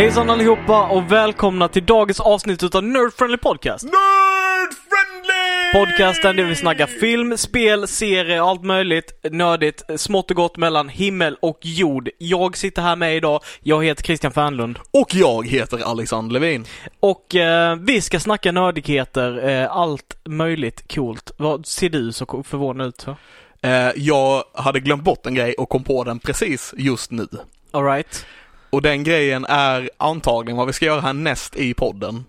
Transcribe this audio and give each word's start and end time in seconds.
Hejsan 0.00 0.30
allihopa 0.30 0.88
och 0.88 1.12
välkomna 1.12 1.68
till 1.68 1.86
dagens 1.86 2.20
avsnitt 2.20 2.62
utav 2.62 2.84
Nerd 2.84 3.12
Friendly 3.12 3.36
Podcast. 3.36 3.84
Nerd 3.84 4.70
friendly! 4.88 5.72
Podcasten 5.72 6.36
där 6.36 6.44
vi 6.44 6.54
snackar 6.54 6.86
film, 6.86 7.36
spel, 7.36 7.88
serier, 7.88 8.50
allt 8.50 8.64
möjligt 8.64 9.12
nördigt, 9.30 9.82
smått 9.96 10.30
och 10.30 10.36
gott 10.36 10.56
mellan 10.56 10.88
himmel 10.88 11.36
och 11.42 11.58
jord. 11.62 12.08
Jag 12.18 12.56
sitter 12.56 12.82
här 12.82 12.96
med 12.96 13.16
idag, 13.16 13.40
jag 13.60 13.84
heter 13.84 14.02
Christian 14.02 14.32
Fernlund. 14.32 14.78
Och 14.90 15.14
jag 15.14 15.46
heter 15.46 15.90
Alexander 15.90 16.40
Levin. 16.40 16.64
Och 17.00 17.34
eh, 17.34 17.76
vi 17.76 18.00
ska 18.00 18.20
snacka 18.20 18.52
nördigheter, 18.52 19.48
eh, 19.48 19.76
allt 19.76 20.16
möjligt 20.24 20.94
coolt. 20.94 21.30
Vad 21.36 21.66
ser 21.66 21.88
du 21.88 22.12
så 22.12 22.42
förvånad 22.46 22.86
ut 22.86 23.02
för? 23.02 23.16
Eh, 23.62 23.92
jag 23.96 24.44
hade 24.54 24.80
glömt 24.80 25.04
bort 25.04 25.26
en 25.26 25.34
grej 25.34 25.54
och 25.54 25.68
kom 25.68 25.84
på 25.84 26.04
den 26.04 26.18
precis 26.18 26.74
just 26.76 27.10
nu. 27.10 27.26
Alright. 27.70 28.26
Och 28.70 28.82
den 28.82 29.04
grejen 29.04 29.44
är 29.48 29.90
antagligen 29.96 30.56
vad 30.56 30.66
vi 30.66 30.72
ska 30.72 30.86
göra 30.86 31.00
härnäst 31.00 31.56
i 31.56 31.74
podden. 31.74 32.24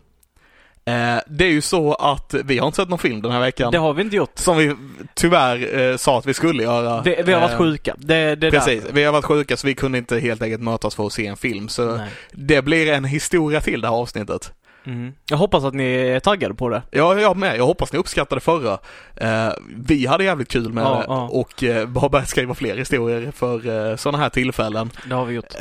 Eh, 0.85 1.17
det 1.27 1.45
är 1.45 1.49
ju 1.49 1.61
så 1.61 1.93
att 1.93 2.35
vi 2.45 2.57
har 2.57 2.65
inte 2.67 2.75
sett 2.75 2.89
någon 2.89 2.99
film 2.99 3.21
den 3.21 3.31
här 3.31 3.39
veckan. 3.39 3.71
Det 3.71 3.77
har 3.77 3.93
vi 3.93 4.01
inte 4.01 4.15
gjort. 4.15 4.31
Som 4.35 4.57
vi 4.57 4.75
tyvärr 5.13 5.79
eh, 5.79 5.97
sa 5.97 6.17
att 6.17 6.25
vi 6.25 6.33
skulle 6.33 6.63
göra. 6.63 7.01
Vi, 7.01 7.21
vi 7.25 7.33
har 7.33 7.41
varit 7.41 7.51
Eh, 7.51 7.57
sjuka. 7.57 7.95
Det, 7.97 8.35
det 8.35 8.51
Precis, 8.51 8.81
därför. 8.81 8.95
vi 8.95 9.03
har 9.03 9.11
varit 9.11 9.25
sjuka 9.25 9.57
så 9.57 9.67
vi 9.67 9.75
kunde 9.75 9.97
inte 9.97 10.19
helt 10.19 10.41
enkelt 10.41 10.61
mötas 10.61 10.95
för 10.95 11.05
att 11.05 11.13
se 11.13 11.27
en 11.27 11.37
film. 11.37 11.69
Så 11.69 11.95
Nej. 11.95 12.09
det 12.31 12.61
blir 12.61 12.91
en 12.93 13.05
historia 13.05 13.61
till 13.61 13.81
det 13.81 13.87
här 13.87 13.95
avsnittet. 13.95 14.53
Mm. 14.85 15.13
Jag 15.29 15.37
hoppas 15.37 15.63
att 15.63 15.73
ni 15.73 15.93
är 15.93 16.19
taggade 16.19 16.53
på 16.53 16.69
det. 16.69 16.81
Ja, 16.91 17.19
jag 17.19 17.37
med. 17.37 17.57
Jag 17.57 17.65
hoppas 17.65 17.93
ni 17.93 17.99
uppskattade 17.99 18.41
förra. 18.41 18.77
Eh, 19.15 19.53
vi 19.75 20.05
hade 20.05 20.23
jävligt 20.23 20.51
kul 20.51 20.73
med 20.73 20.83
Ja, 20.83 20.95
det 20.95 21.05
ja. 21.07 21.29
och 21.31 21.63
eh, 21.63 21.89
har 21.99 22.09
börjat 22.09 22.29
skriva 22.29 22.53
fler 22.53 22.77
historier 22.77 23.31
för 23.31 23.89
eh, 23.89 23.95
sådana 23.95 24.17
här 24.17 24.29
tillfällen. 24.29 24.89
Det 25.09 25.15
har 25.15 25.25
vi 25.25 25.33
gjort. 25.33 25.55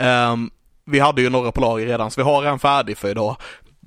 Vi 0.84 0.98
hade 0.98 1.22
ju 1.22 1.30
några 1.30 1.52
på 1.52 1.60
lager 1.60 1.86
redan, 1.86 2.10
så 2.10 2.20
vi 2.20 2.24
har 2.24 2.44
en 2.44 2.58
färdig 2.58 2.98
för 2.98 3.08
idag. 3.08 3.36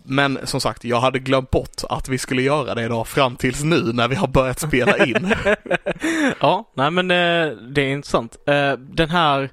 Men 0.05 0.39
som 0.43 0.61
sagt, 0.61 0.83
jag 0.83 0.99
hade 0.99 1.19
glömt 1.19 1.49
bort 1.51 1.81
att 1.89 2.09
vi 2.09 2.17
skulle 2.17 2.41
göra 2.41 2.75
det 2.75 2.83
idag 2.83 3.07
fram 3.07 3.35
tills 3.35 3.63
nu 3.63 3.81
när 3.93 4.07
vi 4.07 4.15
har 4.15 4.27
börjat 4.27 4.59
spela 4.59 5.05
in. 5.05 5.33
Ja, 6.39 6.71
nej 6.73 6.91
men 6.91 7.11
eh, 7.11 7.57
det 7.57 7.81
är 7.81 7.87
intressant. 7.87 8.37
Eh, 8.47 8.73
den 8.73 9.09
här, 9.09 9.49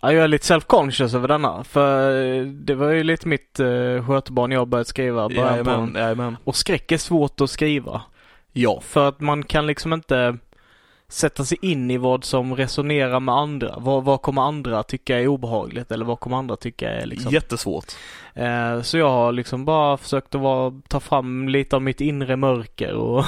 ja, 0.00 0.12
jag 0.12 0.24
är 0.24 0.28
lite 0.28 0.54
self-conscious 0.54 1.16
över 1.16 1.28
denna. 1.28 1.64
För 1.64 2.22
eh, 2.24 2.46
det 2.46 2.74
var 2.74 2.90
ju 2.90 3.04
lite 3.04 3.28
mitt 3.28 3.56
skötebarn 4.06 4.52
jag 4.52 4.68
börjat 4.68 4.86
skriva 4.86 5.28
början 5.28 5.46
Jajamän, 5.46 5.94
jajamän. 5.94 6.36
Och 6.44 6.56
skräck 6.56 6.92
är 6.92 6.98
svårt 6.98 7.40
att 7.40 7.50
skriva. 7.50 8.02
Ja, 8.52 8.80
För 8.80 9.08
att 9.08 9.20
man 9.20 9.42
kan 9.42 9.66
liksom 9.66 9.92
inte 9.92 10.36
sätta 11.08 11.44
sig 11.44 11.58
in 11.62 11.90
i 11.90 11.96
vad 11.96 12.24
som 12.24 12.56
resonerar 12.56 13.20
med 13.20 13.34
andra. 13.34 13.74
Vad, 13.78 14.04
vad 14.04 14.22
kommer 14.22 14.42
andra 14.42 14.82
tycka 14.82 15.20
är 15.20 15.26
obehagligt 15.26 15.90
eller 15.90 16.04
vad 16.04 16.20
kommer 16.20 16.36
andra 16.36 16.56
tycka 16.56 16.90
är 16.90 17.06
liksom. 17.06 17.32
jättesvårt. 17.32 17.92
Eh, 18.36 18.82
så 18.82 18.98
jag 18.98 19.10
har 19.10 19.32
liksom 19.32 19.64
bara 19.64 19.96
försökt 19.96 20.34
att 20.34 20.40
vara, 20.40 20.72
ta 20.88 21.00
fram 21.00 21.48
lite 21.48 21.76
av 21.76 21.82
mitt 21.82 22.00
inre 22.00 22.36
mörker 22.36 22.92
och, 22.94 23.24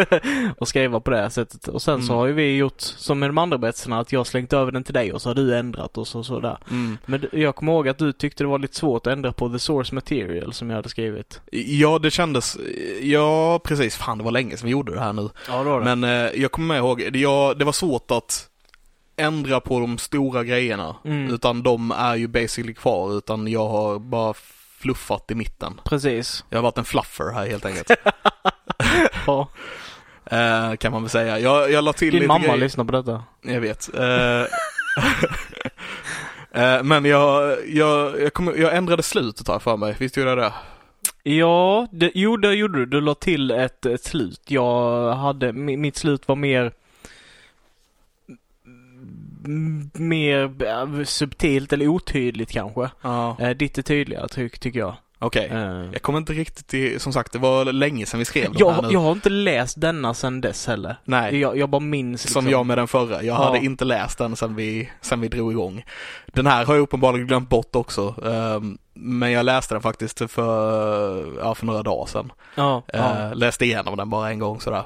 och 0.58 0.68
skriva 0.68 1.00
på 1.00 1.10
det 1.10 1.16
här 1.16 1.28
sättet. 1.28 1.68
Och 1.68 1.82
sen 1.82 2.02
så 2.02 2.12
Mm. 2.12 2.18
har 2.18 2.26
ju 2.26 2.32
vi 2.32 2.56
gjort 2.56 2.80
som 2.80 3.18
med 3.18 3.28
de 3.28 3.38
andra 3.38 3.58
berättelserna 3.58 4.00
att 4.00 4.12
jag 4.12 4.20
har 4.20 4.24
slängt 4.24 4.52
över 4.52 4.72
den 4.72 4.84
till 4.84 4.94
dig 4.94 5.12
och 5.12 5.22
så 5.22 5.28
har 5.28 5.34
du 5.34 5.56
ändrat 5.56 5.98
och 5.98 6.06
så 6.06 6.22
sådär. 6.24 6.58
Mm. 6.70 6.98
Men 7.06 7.26
jag 7.32 7.56
kommer 7.56 7.72
ihåg 7.72 7.88
att 7.88 7.98
du 7.98 8.12
tyckte 8.12 8.44
det 8.44 8.48
var 8.48 8.58
lite 8.58 8.76
svårt 8.76 9.06
att 9.06 9.12
ändra 9.12 9.32
på 9.32 9.48
the 9.48 9.58
source 9.58 9.94
material 9.94 10.52
som 10.52 10.70
jag 10.70 10.76
hade 10.76 10.88
skrivit. 10.88 11.40
Ja, 11.52 11.98
det 11.98 12.10
kändes, 12.10 12.56
ja 13.02 13.60
precis, 13.64 13.96
fan 13.96 14.18
det 14.18 14.24
var 14.24 14.30
länge 14.30 14.56
sedan 14.56 14.66
vi 14.66 14.72
gjorde 14.72 14.94
det 14.94 15.00
här 15.00 15.12
nu. 15.12 15.28
Ja, 15.48 15.58
det 15.58 15.70
var 15.70 15.80
Men 15.80 16.04
eh, 16.04 16.10
jag 16.40 16.52
kommer 16.52 16.76
ihåg, 16.76 17.08
det, 17.12 17.18
jag, 17.18 17.58
det 17.58 17.64
var 17.64 17.72
svårt 17.72 18.10
att 18.10 18.48
ändra 19.16 19.60
på 19.60 19.80
de 19.80 19.98
stora 19.98 20.44
grejerna. 20.44 20.96
Mm. 21.04 21.34
Utan 21.34 21.62
de 21.62 21.90
är 21.90 22.14
ju 22.16 22.26
basically 22.28 22.74
kvar, 22.74 23.18
utan 23.18 23.48
jag 23.48 23.68
har 23.68 23.98
bara 23.98 24.34
fluffat 24.78 25.30
i 25.30 25.34
mitten. 25.34 25.80
Precis. 25.84 26.44
Jag 26.50 26.58
har 26.58 26.62
varit 26.62 26.78
en 26.78 26.84
fluffer 26.84 27.32
här 27.34 27.46
helt 27.46 27.64
enkelt. 27.66 27.90
Ja. 29.26 29.48
eh, 30.30 30.76
kan 30.76 30.92
man 30.92 31.02
väl 31.02 31.10
säga. 31.10 31.38
Jag, 31.38 31.70
jag 31.72 31.84
la 31.84 31.92
till 31.92 32.10
Din 32.10 32.14
lite 32.20 32.28
mamma 32.28 32.44
grejer. 32.44 32.56
lyssnar 32.56 32.84
på 32.84 32.92
detta. 32.92 33.22
Jag 33.42 33.60
vet. 33.60 33.94
Eh, 33.94 34.44
eh, 36.62 36.82
men 36.82 37.04
jag, 37.04 37.56
jag, 37.68 38.20
jag, 38.22 38.32
kommer, 38.34 38.54
jag 38.54 38.76
ändrade 38.76 39.02
slutet 39.02 39.48
här 39.48 39.58
för 39.58 39.76
mig, 39.76 39.94
visst 39.98 40.16
gjorde 40.16 40.30
jag 40.30 40.38
det? 40.38 40.52
Ja, 41.22 41.86
det, 41.92 42.10
jo 42.14 42.36
det 42.36 42.54
gjorde 42.54 42.78
du. 42.78 42.86
Du 42.86 43.00
la 43.00 43.14
till 43.14 43.50
ett, 43.50 43.86
ett 43.86 44.04
slut. 44.04 44.40
Jag 44.46 45.12
hade, 45.14 45.52
mi- 45.52 45.76
mitt 45.76 45.96
slut 45.96 46.28
var 46.28 46.36
mer 46.36 46.72
mer 49.92 50.64
äh, 50.66 51.04
subtilt 51.04 51.72
eller 51.72 51.88
otydligt 51.88 52.50
kanske. 52.50 52.90
Ja. 53.02 53.36
Eh, 53.40 53.50
ditt 53.50 53.78
är 53.78 53.82
tydligare 53.82 54.28
ty, 54.28 54.48
tycker 54.48 54.78
jag. 54.80 54.94
Okej. 55.18 55.46
Eh, 55.52 55.84
Jag 55.92 56.02
kommer 56.02 56.18
inte 56.18 56.32
riktigt 56.32 56.66
till, 56.66 57.00
som 57.00 57.12
sagt 57.12 57.32
det 57.32 57.38
var 57.38 57.64
länge 57.64 58.06
sedan 58.06 58.18
vi 58.18 58.24
skrev 58.24 58.52
de 58.52 58.64
här 58.64 58.72
jag, 58.74 58.84
nu. 58.84 58.90
jag 58.92 59.00
har 59.00 59.12
inte 59.12 59.28
läst 59.30 59.80
denna 59.80 60.14
sedan 60.14 60.40
dess 60.40 60.66
heller. 60.66 60.96
Nej. 61.04 61.36
Jag, 61.40 61.58
jag 61.58 61.70
bara 61.70 61.80
minns 61.80 62.24
liksom. 62.24 62.42
Som 62.42 62.50
jag 62.50 62.66
med 62.66 62.78
den 62.78 62.88
förra. 62.88 63.14
Jag 63.22 63.24
Ja. 63.40 63.44
hade 63.44 63.58
inte 63.58 63.84
läst 63.84 64.18
den 64.18 64.36
sen 64.36 64.54
vi, 64.54 64.90
sen 65.00 65.20
vi 65.20 65.28
drog 65.28 65.52
igång. 65.52 65.84
Den 66.26 66.46
här 66.46 66.64
har 66.64 66.74
jag 66.74 66.82
uppenbarligen 66.82 67.26
glömt 67.26 67.48
bort 67.48 67.76
också. 67.76 68.14
ehm, 68.26 68.78
men 68.94 69.32
jag 69.32 69.44
läste 69.46 69.74
den 69.74 69.82
faktiskt 69.82 70.30
för, 70.30 71.38
ja, 71.38 71.54
för 71.54 71.66
några 71.66 71.82
dagar 71.82 72.06
sedan. 72.06 72.32
Ja, 72.54 72.82
ja. 72.92 72.98
Eh, 73.28 73.34
läste 73.34 73.64
igenom 73.64 73.96
den 73.96 74.10
bara 74.10 74.30
en 74.30 74.38
gång 74.38 74.60
sådär. 74.60 74.82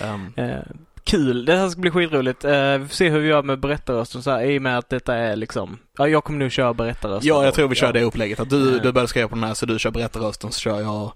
Ehm, 0.00 0.32
Eh, 0.36 0.58
kul, 1.04 1.44
det 1.44 1.56
här 1.56 1.68
ska 1.68 1.80
bli 1.80 1.90
skitroligt. 1.90 2.44
Eh, 2.44 2.78
vi 2.78 2.86
får 2.88 2.94
se 2.94 3.08
hur 3.10 3.20
vi 3.20 3.28
gör 3.28 3.42
med 3.42 3.60
berättarrösten 3.60 4.22
så 4.22 4.30
här, 4.30 4.42
i 4.44 4.58
och 4.58 4.62
med 4.62 4.78
att 4.78 4.88
detta 4.88 5.14
är 5.14 5.36
liksom, 5.36 5.78
ja 5.98 6.08
jag 6.08 6.24
kommer 6.24 6.38
nu 6.38 6.50
köra 6.50 6.74
berättarrösten. 6.74 7.28
ja, 7.28 7.44
jag 7.44 7.54
tror 7.54 7.68
vi 7.68 7.74
kör 7.74 7.86
ja. 7.86 7.92
det 7.92 8.02
upplägget. 8.02 8.40
Att 8.40 8.50
du, 8.50 8.76
Eh. 8.76 8.82
du 8.82 8.92
börjar 8.92 9.06
skriva 9.06 9.28
på 9.28 9.34
den 9.34 9.44
här 9.44 9.54
så 9.54 9.66
du 9.66 9.78
kör 9.78 9.90
berättarrösten 9.90 10.52
så 10.52 10.60
kör 10.60 10.80
jag 10.80 11.12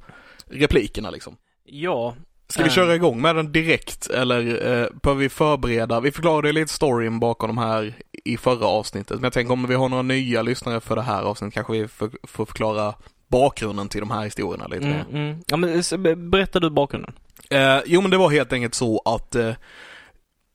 replikerna 0.50 1.10
liksom. 1.10 1.36
Ja. 1.64 2.14
Ska 2.48 2.62
vi 2.62 2.68
Eh. 2.68 2.74
köra 2.74 2.94
igång 2.94 3.20
med 3.22 3.36
den 3.36 3.52
direkt 3.52 4.10
eller 4.10 4.38
eh, 4.46 4.86
behöver 5.02 5.20
vi 5.20 5.28
förbereda? 5.28 6.00
Vi 6.00 6.12
förklarade 6.12 6.52
lite 6.52 6.72
storyn 6.72 7.20
bakom 7.20 7.48
de 7.48 7.58
här 7.58 7.94
i 8.24 8.36
förra 8.36 8.66
avsnittet. 8.66 9.16
Men 9.16 9.24
jag 9.24 9.32
tänker 9.32 9.52
om 9.52 9.66
vi 9.66 9.74
har 9.74 9.88
några 9.88 10.02
nya 10.02 10.42
lyssnare 10.42 10.80
för 10.80 10.96
det 10.96 11.02
här 11.02 11.22
avsnittet 11.22 11.54
kanske 11.54 11.72
vi 11.72 11.88
får, 11.88 12.10
får 12.26 12.46
förklara 12.46 12.94
bakgrunden 13.28 13.88
till 13.88 14.00
de 14.00 14.10
här 14.10 14.24
historierna 14.24 14.66
lite. 14.66 14.86
Mm, 14.86 15.06
mm. 15.12 15.38
Ja 15.46 15.56
men 15.56 16.30
berätta 16.30 16.60
du 16.60 16.70
bakgrunden. 16.70 17.12
Eh, 17.54 17.82
jo 17.86 18.00
men 18.00 18.10
det 18.10 18.16
var 18.16 18.30
helt 18.30 18.52
enkelt 18.52 18.74
så 18.74 19.02
att 19.04 19.34
eh, 19.34 19.54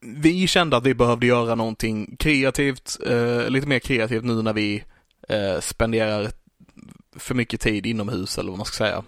vi 0.02 0.48
kände 0.48 0.78
att 0.78 0.86
vi 0.86 0.94
behövde 0.94 1.28
göra 1.28 1.56
någonting 1.56 2.16
kreativt, 2.20 2.98
eh, 3.08 3.50
lite 3.50 3.68
mer 3.68 3.80
kreativt 3.80 4.24
nu 4.24 4.42
när 4.42 4.54
vi 4.54 4.84
eh, 5.30 5.60
spenderar 5.60 6.32
för 7.16 7.36
mycket 7.36 7.62
tid 7.62 7.86
inomhus 7.86 8.38
eller 8.38 8.50
vad 8.50 8.58
man 8.58 8.66
ska 8.66 8.78
säga. 8.78 9.04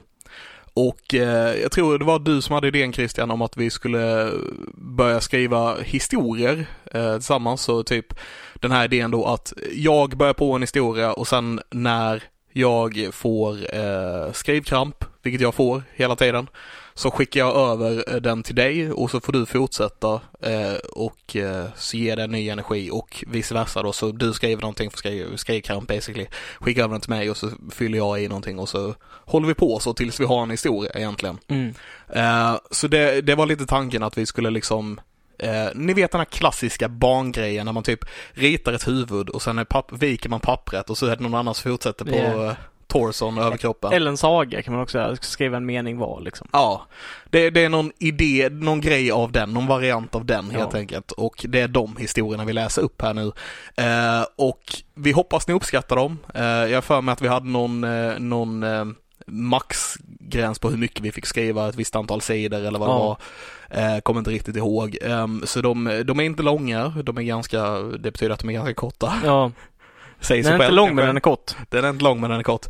Och 0.74 1.14
eh, 1.14 1.62
jag 1.62 1.72
tror 1.72 2.00
det 2.00 2.06
var 2.06 2.20
du 2.20 2.42
som 2.42 2.54
hade 2.54 2.68
idén 2.68 2.94
Christian 2.94 3.32
om 3.32 3.42
att 3.42 3.58
vi 3.58 3.70
skulle 3.70 4.32
börja 4.74 5.22
skriva 5.22 5.82
historier 5.82 6.66
eh, 6.92 7.14
tillsammans. 7.14 7.62
Så 7.62 7.84
typ 7.84 8.14
den 8.56 8.72
här 8.72 8.86
idén 8.86 9.12
då 9.12 9.26
att 9.26 9.54
jag 9.72 10.18
börjar 10.18 10.34
på 10.34 10.54
en 10.54 10.62
historia 10.62 11.14
och 11.14 11.28
sen 11.28 11.62
när 11.70 12.24
jag 12.52 13.10
får 13.12 13.76
eh, 13.76 14.32
skrivkramp, 14.32 15.06
vilket 15.22 15.42
jag 15.42 15.56
får 15.56 15.84
hela 15.96 16.16
tiden, 16.16 16.48
så 16.94 17.12
skickar 17.12 17.40
jag 17.40 17.56
över 17.56 18.14
eh, 18.14 18.22
den 18.22 18.44
till 18.44 18.56
dig 18.56 18.92
och 18.92 19.12
så 19.12 19.22
får 19.22 19.34
du 19.34 19.46
fortsätta 19.46 20.22
eh, 20.42 20.76
och 20.92 21.36
eh, 21.36 21.66
så 21.76 21.98
ger 21.98 22.16
det 22.16 22.28
ny 22.28 22.50
energi 22.50 22.90
och 22.92 23.24
vice 23.28 23.54
versa 23.54 23.84
då. 23.84 23.94
Så 23.94 24.12
du 24.12 24.34
skriver 24.34 24.62
någonting 24.62 24.92
för 24.92 24.98
skriv, 24.98 25.36
skrivkramp 25.36 25.88
basically, 25.88 26.28
skickar 26.60 26.84
över 26.84 26.92
den 26.94 27.02
till 27.02 27.10
mig 27.10 27.30
och 27.30 27.38
så 27.38 27.50
fyller 27.72 27.98
jag 27.98 28.24
i 28.24 28.28
någonting 28.28 28.60
och 28.60 28.70
så 28.70 28.96
håller 29.26 29.48
vi 29.48 29.54
på 29.54 29.80
så 29.80 29.94
tills 29.94 30.20
vi 30.20 30.26
har 30.26 30.44
en 30.44 30.52
historia 30.52 30.92
egentligen. 30.96 31.38
Mm. 31.48 31.74
Eh, 32.10 32.60
så 32.72 32.88
det, 32.88 33.22
det 33.22 33.36
var 33.36 33.46
lite 33.46 33.66
tanken 33.66 34.04
att 34.04 34.18
vi 34.18 34.26
skulle 34.26 34.50
liksom 34.50 35.02
Eh, 35.42 35.70
ni 35.76 35.94
vet 35.94 36.12
den 36.12 36.20
här 36.20 36.26
klassiska 36.26 36.90
barngrejen 36.90 37.66
när 37.66 37.74
man 37.74 37.84
typ 37.84 38.06
ritar 38.32 38.74
ett 38.74 38.88
huvud 38.88 39.30
och 39.30 39.42
sen 39.42 39.66
papp, 39.66 39.92
viker 39.92 40.30
man 40.30 40.40
pappret 40.40 40.90
och 40.90 40.98
så 40.98 41.06
är 41.06 41.16
det 41.16 41.24
någon 41.24 41.36
annan 41.36 41.56
som 41.56 41.72
fortsätter 41.72 42.06
på 42.06 42.16
Ja. 42.16 42.56
Torson 42.92 43.38
över 43.38 43.58
kroppen. 43.58 43.92
Eller 43.94 44.12
en 44.12 44.18
saga 44.18 44.62
kan 44.62 44.74
man 44.74 44.84
också. 44.84 45.16
Skriva 45.22 45.58
en 45.58 45.66
mening 45.66 45.98
var 45.98 46.22
liksom. 46.22 46.48
Ja, 46.52 46.86
det, 47.30 47.50
det 47.50 47.64
är 47.64 47.70
någon 47.70 47.92
idé, 48.00 48.50
någon 48.52 48.82
grej 48.82 49.12
av 49.12 49.32
den, 49.32 49.54
någon 49.54 49.68
variant 49.68 50.16
av 50.16 50.26
den 50.26 50.50
helt 50.52 50.74
Ja. 50.74 50.80
enkelt. 50.80 51.12
Och 51.12 51.46
det 51.50 51.60
är 51.60 51.68
de 51.68 51.96
historierna 51.98 52.46
vi 52.46 52.54
läser 52.54 52.82
upp 52.82 53.02
här 53.02 53.14
nu. 53.14 53.32
Eh, 53.78 54.26
och 54.38 54.62
vi 54.96 55.12
hoppas 55.12 55.48
ni 55.48 55.54
uppskattar 55.54 55.96
dem. 55.96 56.18
Eh, 56.36 56.44
jag 56.46 56.84
för 56.84 57.02
mig 57.02 57.14
att 57.14 57.22
vi 57.22 57.28
hade 57.28 57.50
någon, 57.50 57.84
eh, 57.84 58.20
någon 58.20 58.64
eh, 58.64 58.86
maxgräns 59.28 60.60
på 60.60 60.70
hur 60.70 60.78
mycket 60.78 61.00
vi 61.02 61.12
fick 61.12 61.26
skriva, 61.26 61.70
ett 61.70 61.76
visst 61.76 61.96
antal 61.96 62.22
sidor 62.22 62.60
eller 62.66 62.80
vad 62.80 62.90
det 62.90 62.94
Ja. 62.94 63.00
var. 63.00 63.18
Eh, 63.96 64.00
kommer 64.00 64.20
inte 64.20 64.32
riktigt 64.32 64.56
ihåg. 64.56 64.98
Ehm, 65.02 65.44
så 65.46 65.62
de, 65.62 66.04
de 66.06 66.20
är 66.20 66.24
inte 66.24 66.44
långa, 66.44 66.88
de 67.04 67.18
är 67.18 67.22
ganska, 67.22 67.70
det 67.80 68.12
betyder 68.12 68.34
att 68.34 68.40
de 68.40 68.50
är 68.50 68.54
ganska 68.54 68.74
korta. 68.74 69.14
Ja, 69.26 69.52
Säger 70.22 70.44
den 70.44 70.54
är 70.54 70.56
inte 70.56 70.72
lång 70.72 70.88
kanske. 70.88 70.96
men 70.96 71.06
den 71.06 71.18
är 71.18 71.22
kort. 71.22 71.52
Den 71.70 71.86
är 71.86 71.90
inte 71.90 72.04
lång 72.04 72.22
men 72.22 72.30
den 72.30 72.40
är 72.40 72.44
kort. 72.44 72.66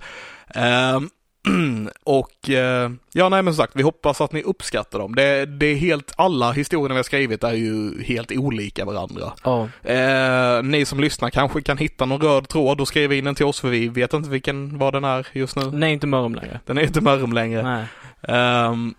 Ehm, 0.55 1.09
och 2.03 2.49
eh, 2.49 2.91
ja, 3.13 3.29
nej 3.29 3.43
men 3.43 3.53
som 3.53 3.63
sagt, 3.63 3.75
vi 3.75 3.83
hoppas 3.83 4.21
att 4.21 4.31
ni 4.31 4.43
uppskattar 4.43 4.99
dem. 4.99 5.15
Det, 5.15 5.45
det 5.45 5.65
är 5.65 5.75
helt, 5.75 6.13
alla 6.15 6.51
historierna 6.51 6.93
vi 6.93 6.97
har 6.97 7.03
skrivit 7.03 7.43
är 7.43 7.53
ju 7.53 8.03
helt 8.03 8.31
olika 8.31 8.85
varandra. 8.85 9.33
Ja. 9.43 9.69
Eh, 9.83 10.63
ni 10.63 10.85
som 10.85 10.99
lyssnar 10.99 11.29
kanske 11.29 11.61
kan 11.61 11.77
hitta 11.77 12.05
någon 12.05 12.21
röd 12.21 12.47
tråd 12.47 12.81
och 12.81 12.87
skriva 12.87 13.15
in 13.15 13.25
den 13.25 13.35
till 13.35 13.45
oss 13.45 13.59
för 13.59 13.69
vi 13.69 13.87
vet 13.87 14.13
inte 14.13 14.29
vilken, 14.29 14.77
vad 14.77 14.93
den 14.93 15.03
är 15.03 15.27
just 15.33 15.55
nu. 15.55 15.63
Den 15.63 15.83
är 15.83 15.87
inte 15.87 16.07
Mörrum 16.07 16.35
längre. 16.35 16.59
Den 16.65 16.77
är 16.77 16.81
inte 16.81 17.01
Mörrum 17.01 17.33
längre. 17.33 17.87
Ehm, 18.21 18.93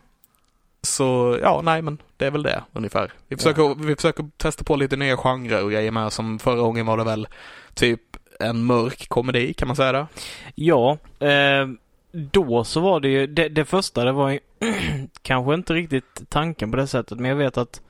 så 0.82 1.38
ja, 1.42 1.60
nej 1.64 1.82
men 1.82 1.98
det 2.16 2.26
är 2.26 2.30
väl 2.30 2.42
det 2.42 2.62
ungefär. 2.72 3.12
Vi 3.28 3.36
försöker, 3.36 3.84
vi 3.84 3.96
försöker 3.96 4.30
testa 4.36 4.64
på 4.64 4.76
lite 4.76 4.96
nya 4.96 5.16
genrer 5.16 5.64
och 5.64 5.70
grejer 5.70 5.90
med. 5.90 6.12
Som 6.12 6.38
förra 6.38 6.60
gången 6.60 6.86
var 6.86 6.96
det 6.96 7.04
väl 7.04 7.28
typ 7.74 8.00
en 8.40 8.64
mörk 8.64 9.08
komedi, 9.08 9.54
kan 9.54 9.68
man 9.68 9.76
säga 9.76 9.92
det? 9.92 10.06
Ja, 10.54 10.98
eh, 11.20 11.66
då 12.12 12.64
så 12.64 12.80
var 12.80 13.00
det 13.00 13.08
ju, 13.08 13.26
det, 13.26 13.48
det 13.48 13.64
första 13.64 14.04
det 14.04 14.12
var 14.12 14.30
ju 14.30 14.38
kanske 15.22 15.54
inte 15.54 15.74
riktigt 15.74 16.22
tanken 16.28 16.70
på 16.70 16.76
det 16.76 16.86
sättet 16.86 17.18
men 17.20 17.28
jag 17.28 17.36
vet 17.36 17.56
att 17.58 17.80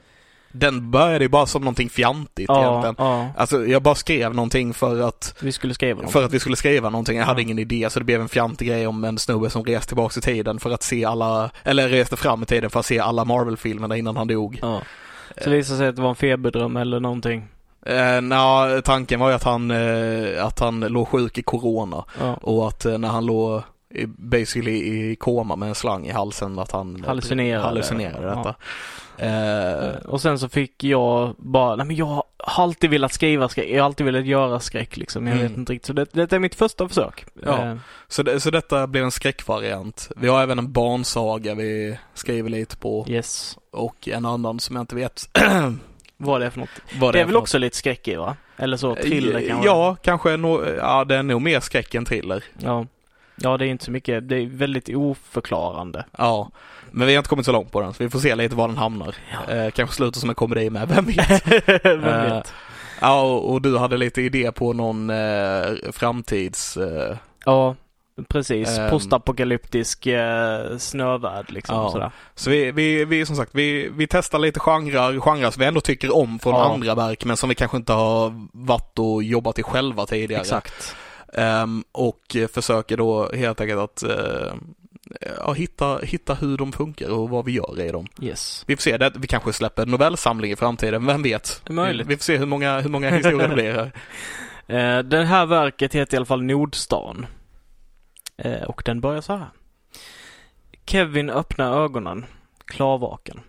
Den 0.52 0.90
började 0.90 1.24
ju 1.24 1.28
bara 1.28 1.46
som 1.46 1.62
någonting 1.62 1.90
fjantigt 1.90 2.48
ja, 2.48 2.70
egentligen. 2.70 2.94
ja, 2.98 3.28
Alltså 3.36 3.66
jag 3.66 3.82
bara 3.82 3.94
skrev 3.94 4.34
någonting 4.34 4.74
för 4.74 5.00
att, 5.00 5.34
vi 5.42 5.52
skulle 5.52 5.74
skriva 5.74 6.02
något. 6.02 6.12
för 6.12 6.24
att 6.24 6.32
vi 6.34 6.40
skulle 6.40 6.56
skriva 6.56 6.90
någonting. 6.90 7.18
Jag 7.18 7.24
hade 7.24 7.40
Ja. 7.40 7.44
ingen 7.44 7.58
idé 7.58 7.90
så 7.90 7.98
det 7.98 8.04
blev 8.04 8.20
en 8.20 8.28
fjantig 8.28 8.68
grej 8.68 8.86
om 8.86 9.04
en 9.04 9.18
snubbe 9.18 9.50
som 9.50 9.64
reste 9.64 9.88
tillbaka 9.88 10.18
i 10.18 10.22
tiden 10.22 10.58
för 10.60 10.70
att 10.70 10.82
se 10.82 11.04
alla, 11.04 11.50
eller 11.64 11.88
reste 11.88 12.16
fram 12.16 12.42
i 12.42 12.46
tiden 12.46 12.70
för 12.70 12.80
att 12.80 12.86
se 12.86 12.98
alla 12.98 13.24
Marvel-filmerna 13.24 13.96
innan 13.96 14.16
han 14.16 14.28
dog. 14.28 14.58
Ja. 14.62 14.82
Så 15.38 15.50
det 15.50 15.56
visade 15.56 15.78
sig 15.78 15.88
att 15.88 15.96
det 15.96 16.02
var 16.02 16.08
en 16.10 16.14
feberdröm 16.16 16.76
eller 16.76 17.00
någonting. 17.00 17.48
Eh, 17.86 18.22
Nja, 18.22 18.82
tanken 18.84 19.20
var 19.20 19.28
ju 19.28 19.34
att 19.34 19.44
han, 19.44 19.70
eh, 19.70 20.44
att 20.46 20.58
han 20.60 20.80
låg 20.80 21.08
sjuk 21.08 21.38
i 21.38 21.42
corona 21.42 22.04
Ja. 22.20 22.34
och 22.34 22.68
att 22.68 22.84
eh, 22.84 22.98
när 22.98 23.08
han 23.08 23.26
låg 23.26 23.62
i, 23.94 24.06
basically 24.06 24.72
i 24.72 25.16
koma 25.16 25.56
med 25.56 25.68
en 25.68 25.74
slang 25.74 26.06
i 26.06 26.10
halsen 26.12 26.58
att 26.58 26.72
han 26.72 27.04
Hallucinerade. 27.06 27.64
hallucinerade 27.64 28.26
Ja. 28.26 28.34
detta. 28.34 28.48
Eh, 28.48 28.62
Eh, 29.18 29.94
Och 30.08 30.20
sen 30.20 30.38
så 30.38 30.48
fick 30.48 30.84
jag 30.84 31.34
bara, 31.38 31.76
nej 31.76 31.86
men 31.86 31.96
jag 31.96 32.06
har 32.06 32.24
alltid 32.38 32.90
velat 32.90 33.12
skriva 33.12 33.48
skräck, 33.48 33.68
jag 33.70 33.78
har 33.82 33.84
alltid 33.86 34.06
velat 34.06 34.26
göra 34.26 34.60
skräck 34.60 34.96
liksom. 34.96 35.26
Jag 35.26 35.36
Mm. 35.36 35.48
vet 35.48 35.58
inte 35.58 35.72
riktigt. 35.72 35.86
Så 35.86 35.92
det, 35.92 36.06
det 36.12 36.32
är 36.32 36.38
mitt 36.38 36.54
första 36.54 36.88
försök. 36.88 37.24
Ja. 37.42 37.62
Eh, 37.62 37.76
Så, 38.08 38.22
det, 38.22 38.40
så 38.40 38.50
detta 38.50 38.86
blev 38.86 39.04
en 39.04 39.10
skräckvariant. 39.10 40.10
Vi 40.16 40.28
har 40.28 40.42
även 40.42 40.58
en 40.58 40.72
barnsaga 40.72 41.54
vi 41.54 41.98
skriver 42.14 42.50
lite 42.50 42.76
på 42.76 43.06
yes. 43.08 43.58
och 43.72 44.08
en 44.08 44.24
annan 44.26 44.60
som 44.60 44.76
jag 44.76 44.82
inte 44.82 44.94
vet 44.94 45.28
Vad 46.22 46.40
det 46.40 46.46
är 46.46 46.50
för 46.50 46.60
något. 46.60 46.68
Det 46.90 46.96
är 46.96 47.00
för 47.00 47.12
väl 47.12 47.26
något. 47.26 47.42
också 47.42 47.58
lite 47.58 47.76
skräck 47.76 48.08
i 48.08 48.14
va? 48.14 48.36
Eller 48.56 48.76
så, 48.76 48.94
thriller 48.94 49.40
Eh, 49.40 49.48
kanske? 49.48 49.66
Ja, 49.66 49.96
kanske 50.02 50.36
no, 50.36 50.64
ja, 50.78 51.04
det 51.04 51.16
är 51.16 51.22
nog 51.22 51.42
mer 51.42 51.60
skräck 51.60 51.94
än 51.94 52.04
thriller. 52.04 52.44
Ja. 52.58 52.86
Ja, 53.36 53.56
det 53.56 53.66
är 53.66 53.68
inte 53.68 53.84
så 53.84 53.90
mycket. 53.90 54.28
Det 54.28 54.36
är 54.36 54.46
väldigt 54.46 54.88
oförklarande. 54.88 56.04
Ja, 56.18 56.50
men 56.90 57.06
vi 57.06 57.12
har 57.14 57.18
inte 57.18 57.28
kommit 57.28 57.46
så 57.46 57.52
långt 57.52 57.72
på 57.72 57.80
den 57.80 57.94
så 57.94 58.02
vi 58.04 58.10
får 58.10 58.18
se 58.18 58.34
lite 58.34 58.54
var 58.56 58.68
den 58.68 58.76
hamnar. 58.76 59.14
Ja. 59.46 59.54
Eh, 59.54 59.70
kanske 59.70 59.96
slutar 59.96 60.20
som 60.20 60.28
en 60.28 60.34
komedi 60.34 60.70
med, 60.70 60.88
vem 60.88 61.04
vet? 61.04 61.42
Vem 61.84 62.04
Eh, 62.04 62.34
vet? 62.34 62.52
Ja, 63.00 63.22
och, 63.22 63.52
och 63.52 63.62
du 63.62 63.78
hade 63.78 63.96
lite 63.96 64.22
idé 64.22 64.52
på 64.52 64.72
någon 64.72 65.10
eh, 65.10 65.62
framtids... 65.92 66.76
Eh, 66.76 67.16
Ja, 67.44 67.74
precis. 68.28 68.78
Ehm. 68.78 68.90
Postapokalyptisk 68.90 70.06
eh, 70.06 70.76
snövärld 70.78 71.50
liksom. 71.52 71.76
Ja. 71.76 71.90
Sådär. 71.90 72.10
så 72.34 72.50
vi, 72.50 72.72
vi, 72.72 73.04
vi 73.04 73.26
som 73.26 73.36
sagt, 73.36 73.50
vi, 73.54 73.88
vi 73.96 74.06
testar 74.06 74.38
lite 74.38 74.60
genrer, 74.60 75.20
genrer 75.20 75.50
som 75.50 75.60
vi 75.60 75.66
ändå 75.66 75.80
tycker 75.80 76.16
om 76.16 76.38
från 76.38 76.52
Ja. 76.54 76.72
andra 76.74 76.94
verk 76.94 77.24
men 77.24 77.36
som 77.36 77.48
vi 77.48 77.54
kanske 77.54 77.76
inte 77.76 77.92
har 77.92 78.48
varit 78.52 78.98
och 78.98 79.22
jobbat 79.22 79.58
i 79.58 79.62
själva 79.62 80.06
tidigare. 80.06 80.40
Exakt. 80.40 80.96
Ehm, 81.34 81.84
och 81.92 82.36
försöker 82.52 82.96
då 82.96 83.30
helt 83.34 83.60
enkelt 83.60 83.80
att 83.80 84.02
eh, 84.02 84.54
ja, 85.38 85.52
hitta, 85.52 85.98
hitta 85.98 86.34
hur 86.34 86.56
de 86.56 86.72
funkar 86.72 87.10
och 87.10 87.30
vad 87.30 87.44
vi 87.44 87.52
gör 87.52 87.80
i 87.80 87.90
dem. 87.90 88.06
Yes. 88.20 88.64
Vi 88.66 88.76
får 88.76 88.82
se, 88.82 88.96
det, 88.96 89.12
vi 89.16 89.26
kanske 89.26 89.52
släpper 89.52 89.82
en 89.82 89.88
novellsamling 89.90 90.52
i 90.52 90.56
framtiden, 90.56 91.06
vem 91.06 91.22
vet? 91.22 91.62
Möjligt. 91.70 92.06
Vi, 92.06 92.08
vi 92.08 92.16
får 92.16 92.24
se 92.24 92.36
hur 92.36 92.46
många, 92.46 92.80
hur 92.80 92.90
många 92.90 93.10
historier 93.10 93.48
det 93.48 93.54
blir 93.54 93.72
här. 93.72 93.92
Eh, 94.66 94.98
det 94.98 95.24
här 95.24 95.46
verket 95.46 95.94
heter 95.94 96.14
i 96.14 96.16
alla 96.16 96.26
fall 96.26 96.42
Nordstan. 96.42 97.26
Eh, 98.44 98.62
och 98.62 98.82
den 98.84 99.00
börjar 99.00 99.20
så 99.20 99.36
här. 99.36 99.50
Kevin 100.86 101.30
öppnar 101.30 101.84
ögonen, 101.84 102.24
klarvaken. 102.64 103.40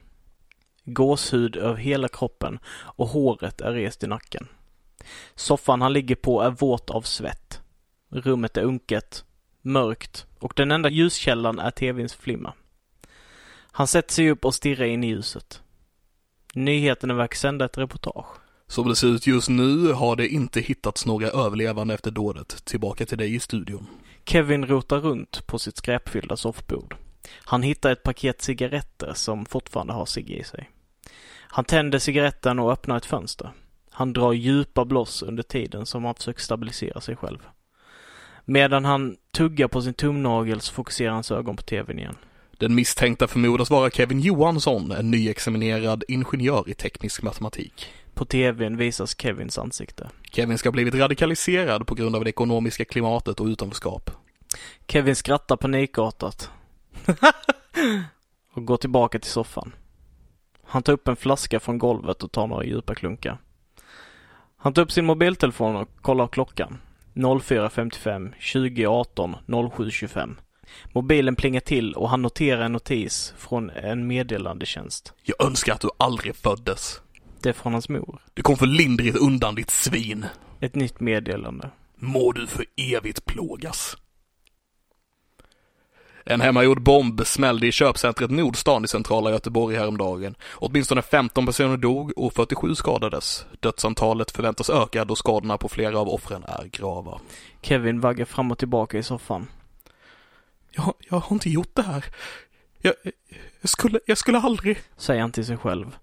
Gåshud 0.86 1.56
över 1.56 1.76
hela 1.76 2.08
kroppen 2.08 2.60
och 2.70 3.08
håret 3.08 3.62
är 3.62 3.72
rest 3.72 4.04
i 4.04 4.08
nacken. 4.08 4.48
Soffan 5.36 5.82
han 5.82 5.94
ligger 5.94 6.16
på 6.16 6.42
är 6.42 6.50
våt 6.50 6.90
av 6.90 7.02
svett. 7.02 7.62
Rummet 8.10 8.58
är 8.58 8.62
unket, 8.62 9.26
mörkt 9.62 10.26
och 10.40 10.54
den 10.56 10.72
enda 10.72 10.90
ljuskällan 10.90 11.60
är 11.60 11.72
tvns 11.72 12.14
flimmer. 12.14 12.54
Han 13.72 13.88
sätter 13.88 14.14
sig 14.14 14.32
upp 14.32 14.46
och 14.46 14.56
stirrar 14.56 14.86
in 14.86 15.04
i 15.04 15.08
ljuset. 15.08 15.62
Nyheterna 16.54 17.14
verkar 17.14 17.38
sända 17.38 17.66
ett 17.66 17.78
reportage. 17.78 18.28
Som 18.68 18.90
det 18.90 18.96
ser 18.96 19.08
ut 19.08 19.28
just 19.28 19.50
nu 19.50 19.92
har 19.92 20.16
det 20.16 20.28
inte 20.28 20.60
hittats 20.62 21.06
några 21.06 21.28
överlevande 21.28 21.94
efter 21.94 22.12
dådet. 22.12 22.66
Tillbaka 22.66 23.06
till 23.06 23.18
dig 23.18 23.36
i 23.36 23.40
studion. 23.40 23.88
Kevin 24.26 24.66
rotar 24.66 24.98
runt 24.98 25.48
på 25.48 25.60
sitt 25.60 25.78
skräpfyllda 25.78 26.38
soffbord. 26.38 26.96
Han 27.36 27.64
hittar 27.64 27.92
ett 27.92 28.04
paket 28.04 28.42
cigaretter 28.42 29.14
som 29.14 29.46
fortfarande 29.46 29.94
har 29.94 30.06
cigg 30.06 30.32
i 30.32 30.44
sig. 30.44 30.70
Han 31.48 31.66
tänder 31.66 32.00
cigaretten 32.00 32.60
och 32.60 32.72
öppnar 32.72 32.98
ett 32.98 33.06
fönster. 33.06 33.52
Han 33.92 34.14
drar 34.14 34.34
djupa 34.34 34.86
bloss 34.86 35.22
under 35.22 35.44
tiden 35.44 35.86
som 35.86 36.06
han 36.06 36.16
försöker 36.16 36.42
stabilisera 36.42 37.02
sig 37.02 37.16
själv. 37.16 37.40
Medan 38.46 38.86
han 38.86 39.18
tuggar 39.32 39.68
på 39.68 39.82
sin 39.82 39.94
tumnagel 39.94 40.62
så 40.62 40.74
fokuserar 40.74 41.12
hans 41.12 41.32
ögon 41.32 41.56
på 41.56 41.64
tvn 41.64 42.00
igen. 42.00 42.16
Den 42.58 42.76
misstänkta 42.76 43.28
förmodas 43.28 43.70
vara 43.70 43.90
Kevin 43.90 44.20
Johansson, 44.20 44.92
en 44.92 45.12
nyexaminerad 45.12 46.04
ingenjör 46.08 46.70
i 46.70 46.74
teknisk 46.74 47.22
matematik. 47.22 47.94
På 48.14 48.26
tvn 48.26 48.78
visas 48.78 49.22
Kevins 49.22 49.58
ansikte. 49.58 50.10
Kevin 50.32 50.58
ska 50.58 50.70
ha 50.70 50.74
blivit 50.74 50.96
radikaliserad 50.96 51.88
på 51.88 51.96
grund 51.96 52.16
av 52.16 52.24
det 52.24 52.30
ekonomiska 52.30 52.86
klimatet 52.86 53.40
och 53.40 53.46
utanförskap. 53.46 54.12
Kevin 54.88 55.16
skrattar 55.16 55.58
panikartat. 55.58 56.50
och 58.54 58.66
går 58.66 58.78
tillbaka 58.78 59.20
till 59.20 59.32
soffan. 59.32 59.72
Han 60.64 60.84
tar 60.84 60.94
upp 60.94 61.08
en 61.08 61.16
flaska 61.16 61.60
från 61.60 61.78
golvet 61.78 62.24
och 62.24 62.32
tar 62.32 62.48
några 62.48 62.66
djupa 62.66 62.96
klunkar. 62.96 63.38
Han 64.58 64.74
tar 64.74 64.82
upp 64.82 64.92
sin 64.92 65.06
mobiltelefon 65.06 65.76
och 65.76 65.90
kollar 66.02 66.28
klockan. 66.28 66.78
04.55, 67.14 68.34
20.18, 68.40 69.36
07.25. 69.48 70.36
Mobilen 70.94 71.36
plingar 71.36 71.60
till 71.60 71.94
och 71.94 72.10
han 72.10 72.22
noterar 72.22 72.62
en 72.62 72.72
notis 72.72 73.34
från 73.38 73.70
en 73.70 74.08
meddelandetjänst. 74.08 75.14
Jag 75.24 75.46
önskar 75.48 75.74
att 75.74 75.82
du 75.82 75.90
aldrig 75.98 76.36
föddes. 76.36 77.02
Det 77.44 77.50
är 77.50 77.54
från 77.54 77.74
hans 77.74 77.90
mor. 77.90 78.22
Du 78.34 78.42
kom 78.42 78.58
för 78.58 78.66
lindrigt 78.66 79.18
undan 79.18 79.56
ditt 79.56 79.70
svin. 79.70 80.26
Ett 80.60 80.76
nytt 80.76 81.00
meddelande. 81.00 81.70
Må 81.96 82.32
du 82.32 82.48
för 82.48 82.66
evigt 82.76 83.26
plågas. 83.26 83.98
En 86.26 86.42
hemmagjord 86.42 86.84
bomb 86.84 87.26
smällde 87.26 87.68
i 87.68 87.72
köpcentret 87.72 88.32
Nordstan 88.32 88.86
i 88.86 88.88
centrala 88.88 89.32
Göteborg 89.32 89.76
häromdagen. 89.76 90.36
Åtminstone 90.54 91.02
15 91.02 91.46
personer 91.46 91.78
dog 91.78 92.14
och 92.16 92.34
47 92.34 92.76
skadades. 92.76 93.46
Dödsantalet 93.60 94.32
förväntas 94.32 94.70
öka 94.70 95.06
då 95.06 95.16
skadorna 95.16 95.58
på 95.58 95.70
flera 95.70 96.00
av 96.00 96.10
offren 96.10 96.44
är 96.44 96.68
grava. 96.68 97.20
Kevin 97.62 98.00
vaggar 98.00 98.26
fram 98.26 98.52
och 98.52 98.58
tillbaka 98.58 98.98
i 98.98 99.04
soffan. 99.04 99.48
Jag, 100.72 100.94
jag 101.10 101.20
har 101.20 101.36
inte 101.36 101.50
gjort 101.50 101.76
det 101.76 101.84
här. 101.84 102.06
Jag, 102.82 102.94
jag, 103.62 103.70
skulle, 103.70 104.00
jag 104.06 104.18
skulle 104.18 104.40
aldrig. 104.40 104.78
säger 104.98 105.22
han 105.22 105.32
till 105.32 105.46
sig 105.46 105.58
själv. 105.58 105.98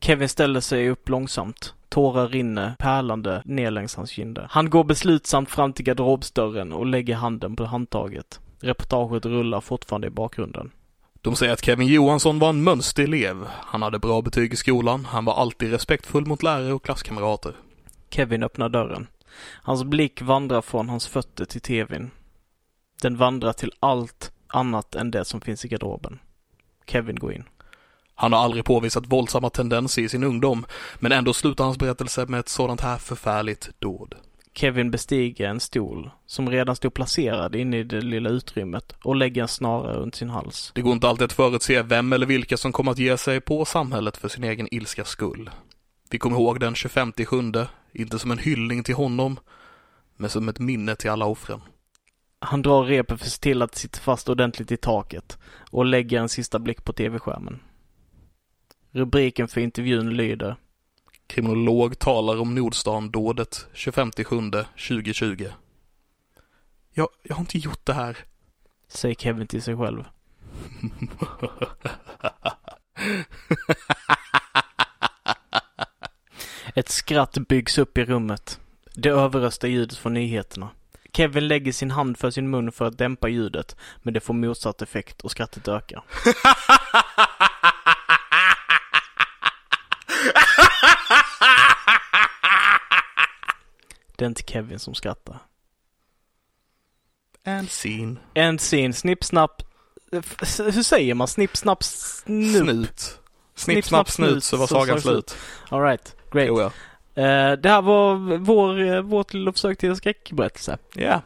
Kevin 0.00 0.28
ställer 0.28 0.60
sig 0.60 0.90
upp 0.90 1.08
långsamt. 1.08 1.74
Tårar 1.88 2.28
rinner 2.28 2.74
pärlande 2.78 3.42
ner 3.44 3.70
längs 3.70 3.94
hans 3.94 4.10
kinder. 4.10 4.46
Han 4.50 4.70
går 4.70 4.84
beslutsamt 4.84 5.50
fram 5.50 5.72
till 5.72 5.84
garderobsdörren 5.84 6.72
och 6.72 6.86
lägger 6.86 7.14
handen 7.14 7.56
på 7.56 7.64
handtaget. 7.64 8.40
Reportaget 8.60 9.26
rullar 9.26 9.60
fortfarande 9.60 10.06
i 10.06 10.10
bakgrunden. 10.10 10.70
De 11.22 11.36
säger 11.36 11.52
att 11.52 11.64
Kevin 11.64 11.88
Johansson 11.88 12.38
var 12.38 12.48
en 12.48 12.62
mönsterelev. 12.62 13.46
Han 13.48 13.82
hade 13.82 13.98
bra 13.98 14.22
betyg 14.22 14.52
i 14.52 14.56
skolan. 14.56 15.04
Han 15.04 15.24
var 15.24 15.34
alltid 15.34 15.70
respektfull 15.70 16.26
mot 16.26 16.42
lärare 16.42 16.72
och 16.72 16.84
klasskamrater. 16.84 17.52
Kevin 18.10 18.42
öppnar 18.42 18.68
dörren. 18.68 19.06
Hans 19.62 19.84
blick 19.84 20.22
vandrar 20.22 20.62
från 20.62 20.88
hans 20.88 21.06
fötter 21.06 21.44
till 21.44 21.60
tvn. 21.60 22.10
Den 23.02 23.16
vandrar 23.16 23.52
till 23.52 23.72
allt 23.80 24.32
annat 24.46 24.94
än 24.94 25.10
det 25.10 25.24
som 25.24 25.40
finns 25.40 25.64
i 25.64 25.68
garderoben. 25.68 26.18
Kevin 26.86 27.16
går 27.16 27.32
in. 27.32 27.44
Han 28.20 28.32
har 28.32 28.40
aldrig 28.40 28.64
påvisat 28.64 29.06
våldsamma 29.06 29.50
tendenser 29.50 30.02
i 30.02 30.08
sin 30.08 30.24
ungdom, 30.24 30.66
men 30.98 31.12
ändå 31.12 31.32
slutar 31.32 31.64
hans 31.64 31.78
berättelse 31.78 32.26
med 32.26 32.40
ett 32.40 32.48
sådant 32.48 32.80
här 32.80 32.96
förfärligt 32.96 33.70
dåd. 33.78 34.14
Kevin 34.54 34.90
bestiger 34.90 35.48
en 35.48 35.60
stol 35.60 36.10
som 36.26 36.50
redan 36.50 36.76
stod 36.76 36.94
placerad 36.94 37.54
inne 37.54 37.78
i 37.78 37.82
det 37.82 38.00
lilla 38.00 38.30
utrymmet 38.30 38.94
och 39.02 39.16
lägger 39.16 39.42
en 39.42 39.48
snara 39.48 39.92
runt 39.92 40.14
sin 40.14 40.30
hals. 40.30 40.72
Det 40.74 40.82
går 40.82 40.92
inte 40.92 41.08
alltid 41.08 41.24
att 41.24 41.32
förutse 41.32 41.82
vem 41.82 42.12
eller 42.12 42.26
vilka 42.26 42.56
som 42.56 42.72
kommer 42.72 42.92
att 42.92 42.98
ge 42.98 43.16
sig 43.16 43.40
på 43.40 43.64
samhället 43.64 44.16
för 44.16 44.28
sin 44.28 44.44
egen 44.44 44.74
ilskas 44.74 45.08
skull. 45.08 45.50
Vi 46.10 46.18
kommer 46.18 46.36
ihåg 46.36 46.60
den 46.60 46.74
25 46.74 47.12
sjunde, 47.26 47.68
inte 47.92 48.18
som 48.18 48.30
en 48.30 48.38
hyllning 48.38 48.82
till 48.82 48.94
honom, 48.94 49.38
men 50.16 50.30
som 50.30 50.48
ett 50.48 50.58
minne 50.58 50.96
till 50.96 51.10
alla 51.10 51.26
offren. 51.26 51.60
Han 52.40 52.62
drar 52.62 52.84
repet 52.84 53.18
för 53.18 53.26
att 53.26 53.32
se 53.32 53.40
till 53.40 53.62
att 53.62 53.74
sitter 53.74 54.00
fast 54.00 54.28
ordentligt 54.28 54.72
i 54.72 54.76
taket 54.76 55.38
och 55.70 55.84
lägger 55.84 56.20
en 56.20 56.28
sista 56.28 56.58
blick 56.58 56.84
på 56.84 56.92
tv-skärmen. 56.92 57.60
Rubriken 58.92 59.48
för 59.48 59.60
intervjun 59.60 60.16
lyder 60.16 60.56
Kriminolog 61.26 61.98
talar 61.98 62.40
om 62.40 62.54
Nordstan-dådet 62.54 63.66
25 63.72 64.10
sjunde 64.24 64.66
2020. 64.88 65.48
Jag, 66.94 67.08
jag 67.22 67.34
har 67.34 67.40
inte 67.40 67.58
gjort 67.58 67.86
det 67.86 67.92
här. 67.92 68.16
Säger 68.88 69.14
Kevin 69.14 69.46
till 69.46 69.62
sig 69.62 69.76
själv. 69.76 70.04
Ett 76.74 76.88
skratt 76.88 77.38
byggs 77.48 77.78
upp 77.78 77.98
i 77.98 78.04
rummet. 78.04 78.60
Det 78.94 79.08
överröstar 79.08 79.68
ljudet 79.68 79.98
från 79.98 80.14
nyheterna. 80.14 80.68
Kevin 81.12 81.48
lägger 81.48 81.72
sin 81.72 81.90
hand 81.90 82.18
för 82.18 82.30
sin 82.30 82.50
mun 82.50 82.72
för 82.72 82.84
att 82.84 82.98
dämpa 82.98 83.28
ljudet, 83.28 83.76
men 84.02 84.14
det 84.14 84.20
får 84.20 84.34
motsatt 84.34 84.82
effekt 84.82 85.20
och 85.20 85.30
skrattet 85.30 85.68
ökar. 85.68 86.04
Det 94.16 94.24
är 94.24 94.28
inte 94.28 94.42
Kevin 94.42 94.78
som 94.78 94.94
skrattar. 94.94 95.38
And 97.46 97.68
scene. 97.68 98.16
En 98.34 98.58
scene, 98.58 98.92
snipp, 98.92 99.24
snapp. 99.24 99.62
Hur 100.58 100.82
säger 100.82 101.14
man? 101.14 101.28
Snipp, 101.28 101.56
snapp, 101.56 101.82
snup? 101.84 102.62
Snut. 102.62 103.20
Snipp, 103.54 103.84
snapp, 103.84 104.10
snut 104.10 104.44
så 104.44 104.56
var 104.56 104.66
sagan 104.66 105.00
slut. 105.00 105.36
Alright, 105.68 106.16
great. 106.32 106.48
Jo, 106.48 106.60
ja. 106.60 106.72
Eh, 107.22 107.52
det 107.52 107.68
här 107.68 107.82
var 107.82 108.14
vår, 108.38 108.80
eh, 108.80 109.00
vårt 109.00 109.34
lilla 109.34 109.52
försök 109.52 109.78
till 109.78 109.88
en 109.88 109.96
skräckberättelse. 109.96 110.78
Ja. 110.94 111.22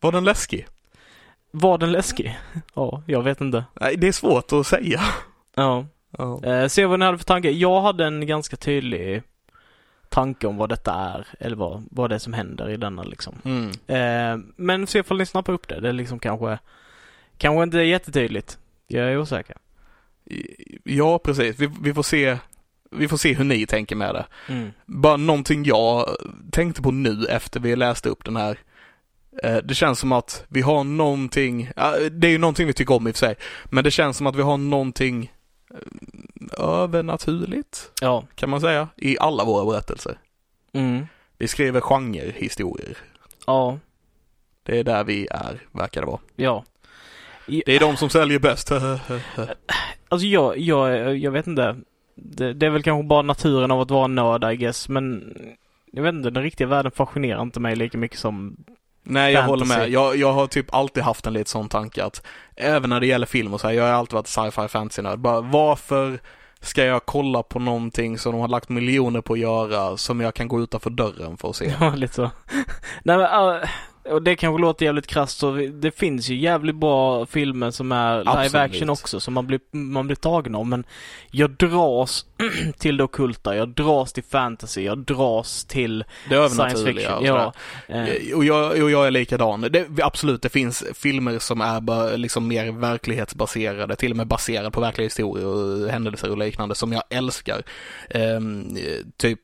Var 0.00 0.12
den 0.12 0.24
läskig? 0.24 0.66
Var 1.50 1.78
den 1.78 1.92
läskig? 1.92 2.38
Ja, 2.74 3.02
jag 3.06 3.22
vet 3.22 3.40
inte. 3.40 3.64
Nej, 3.80 3.96
det 3.96 4.08
är 4.08 4.12
svårt 4.12 4.52
att 4.52 4.66
säga. 4.66 5.00
Ja. 5.54 5.86
Eh, 6.44 6.66
se 6.66 6.86
vad 6.86 6.98
ni 6.98 7.04
hade 7.04 7.18
för 7.18 7.24
tanke. 7.24 7.50
Jag 7.50 7.80
hade 7.80 8.04
en 8.06 8.26
ganska 8.26 8.56
tydlig 8.56 9.22
tanke 10.08 10.46
om 10.46 10.56
vad 10.56 10.68
detta 10.68 10.94
är, 10.94 11.26
eller 11.40 11.56
vad, 11.56 11.84
vad 11.90 12.10
det 12.10 12.14
är 12.14 12.18
som 12.18 12.32
händer 12.32 12.70
i 12.70 12.76
denna 12.76 13.02
liksom. 13.02 13.34
Mm. 13.44 13.70
Eh, 13.86 14.44
men 14.56 14.86
se 14.86 14.98
ifall 14.98 15.18
ni 15.18 15.26
snappar 15.26 15.52
upp 15.52 15.68
det. 15.68 15.80
Det 15.80 15.88
är 15.88 15.92
liksom 15.92 16.18
kanske, 16.18 16.58
kanske 17.38 17.62
inte 17.62 17.78
jättetydligt. 17.78 18.58
Jag 18.86 19.12
är 19.12 19.18
osäker. 19.18 19.56
Ja, 20.84 21.18
precis. 21.18 21.58
Vi, 21.58 21.70
vi 21.82 21.94
får 21.94 22.02
se 22.02 22.38
vi 22.90 23.08
får 23.08 23.16
se 23.16 23.34
hur 23.34 23.44
ni 23.44 23.66
tänker 23.66 23.96
med 23.96 24.14
det. 24.14 24.26
Mm. 24.48 24.70
Bara 24.86 25.16
någonting 25.16 25.64
jag 25.64 26.06
tänkte 26.50 26.82
på 26.82 26.90
nu 26.90 27.26
efter 27.26 27.60
vi 27.60 27.76
läste 27.76 28.08
upp 28.08 28.24
den 28.24 28.36
här. 28.36 28.58
Eh, 29.42 29.56
Det 29.56 29.74
känns 29.74 29.98
som 29.98 30.12
att 30.12 30.44
vi 30.48 30.60
har 30.60 30.84
någonting, 30.84 31.70
det 32.10 32.26
är 32.26 32.30
ju 32.30 32.38
någonting 32.38 32.66
vi 32.66 32.72
tycker 32.72 32.94
om 32.94 33.08
i 33.08 33.10
och 33.10 33.14
för 33.14 33.26
sig, 33.26 33.34
men 33.64 33.84
det 33.84 33.90
känns 33.90 34.16
som 34.16 34.26
att 34.26 34.36
vi 34.36 34.42
har 34.42 34.56
någonting 34.56 35.32
övernaturligt, 36.58 37.92
Ja. 38.00 38.24
kan 38.34 38.50
man 38.50 38.60
säga, 38.60 38.88
i 38.96 39.18
alla 39.18 39.44
våra 39.44 39.64
berättelser. 39.64 40.18
Mm. 40.72 41.06
Vi 41.38 41.48
skriver 41.48 41.80
genrehistorier. 41.80 42.96
Ja. 43.46 43.78
Det 44.62 44.78
är 44.78 44.84
där 44.84 45.04
vi 45.04 45.28
är, 45.30 45.60
verkar 45.72 46.00
det 46.00 46.06
vara. 46.06 46.20
Ja. 46.36 46.64
Det 47.46 47.68
är 47.76 47.80
de 47.80 47.96
som 47.96 48.10
säljer 48.10 48.38
bäst. 48.38 48.70
Alltså 50.08 50.26
jag, 50.26 50.58
jag, 50.58 51.16
jag 51.18 51.30
vet 51.30 51.46
inte. 51.46 51.76
Det, 52.14 52.52
det 52.52 52.66
är 52.66 52.70
väl 52.70 52.82
kanske 52.82 53.06
bara 53.08 53.22
naturen 53.22 53.70
av 53.70 53.80
att 53.80 53.90
vara 53.90 54.04
en 54.04 54.14
nörd 54.14 54.52
I 54.52 54.56
guess, 54.56 54.88
men 54.88 55.34
jag 55.92 56.02
vet 56.02 56.14
inte, 56.14 56.30
den 56.30 56.42
riktiga 56.42 56.66
världen 56.66 56.92
fascinerar 56.92 57.42
inte 57.42 57.60
mig 57.60 57.76
lika 57.76 57.98
mycket 57.98 58.18
som 58.18 58.56
Nej, 59.02 59.32
jag 59.32 59.42
håller 59.42 59.64
Fantasy. 59.64 59.80
med. 59.80 59.90
Jag, 59.90 60.16
jag 60.16 60.32
har 60.32 60.46
typ 60.46 60.74
alltid 60.74 61.02
haft 61.02 61.26
en 61.26 61.32
lite 61.32 61.50
sån 61.50 61.68
tanke 61.68 62.04
att 62.04 62.22
även 62.56 62.90
när 62.90 63.00
det 63.00 63.06
gäller 63.06 63.26
film 63.26 63.54
och 63.54 63.60
så 63.60 63.66
här, 63.66 63.74
jag 63.74 63.84
har 63.84 63.90
alltid 63.90 64.14
varit 64.14 64.26
sci-fi 64.26 64.68
fantasy-nörd. 64.68 65.18
Bara 65.18 65.40
varför 65.40 66.20
ska 66.60 66.84
jag 66.84 67.06
kolla 67.06 67.42
på 67.42 67.58
någonting 67.58 68.18
som 68.18 68.32
de 68.32 68.40
har 68.40 68.48
lagt 68.48 68.68
miljoner 68.68 69.20
på 69.20 69.32
att 69.32 69.38
göra 69.38 69.96
som 69.96 70.20
jag 70.20 70.34
kan 70.34 70.48
gå 70.48 70.60
utanför 70.60 70.90
dörren 70.90 71.36
för 71.36 71.50
att 71.50 71.56
se? 71.56 71.74
Ja, 71.80 71.94
lite 71.94 72.14
så. 72.14 72.30
Nej 73.02 73.16
men, 73.16 73.60
och 74.10 74.22
det 74.22 74.36
kanske 74.36 74.60
låter 74.62 74.86
jävligt 74.86 75.06
krasst 75.06 75.38
så 75.38 75.52
det 75.72 75.90
finns 75.90 76.28
ju 76.28 76.36
jävligt 76.36 76.76
bra 76.76 77.26
filmer 77.26 77.70
som 77.70 77.92
är 77.92 78.18
live 78.18 78.30
Absolut. 78.30 78.54
action 78.54 78.90
också 78.90 79.20
som 79.20 79.34
man 79.34 79.46
blir, 79.46 79.60
man 79.70 80.06
blir 80.06 80.16
tagen 80.16 80.54
av 80.54 80.66
men 80.66 80.84
jag 81.30 81.50
dras 81.50 82.24
till 82.78 82.96
det 82.96 83.04
ockulta, 83.04 83.56
jag 83.56 83.68
dras 83.68 84.12
till 84.12 84.22
fantasy, 84.22 84.82
jag 84.82 84.98
dras 84.98 85.64
till 85.64 86.04
Det 86.28 86.48
science 86.50 86.84
fiction. 86.84 87.14
och 87.14 87.26
Ja. 87.26 87.52
Eh, 87.88 88.36
Och 88.36 88.44
jag, 88.44 88.82
och 88.82 88.90
jag 88.90 89.06
är 89.06 89.10
likadan. 89.10 89.60
Det, 89.60 89.86
absolut, 90.02 90.42
det 90.42 90.48
finns 90.48 90.84
filmer 90.94 91.38
som 91.38 91.60
är 91.60 92.16
liksom 92.16 92.48
mer 92.48 92.72
verklighetsbaserade, 92.72 93.96
till 93.96 94.10
och 94.10 94.16
med 94.16 94.26
baserade 94.26 94.70
på 94.70 94.80
verkliga 94.80 95.06
historier 95.06 95.46
och 95.46 95.88
händelser 95.90 96.30
och 96.30 96.38
liknande 96.38 96.74
som 96.74 96.92
jag 96.92 97.02
älskar. 97.10 97.62
Ehm, 98.10 98.76
typ 99.16 99.38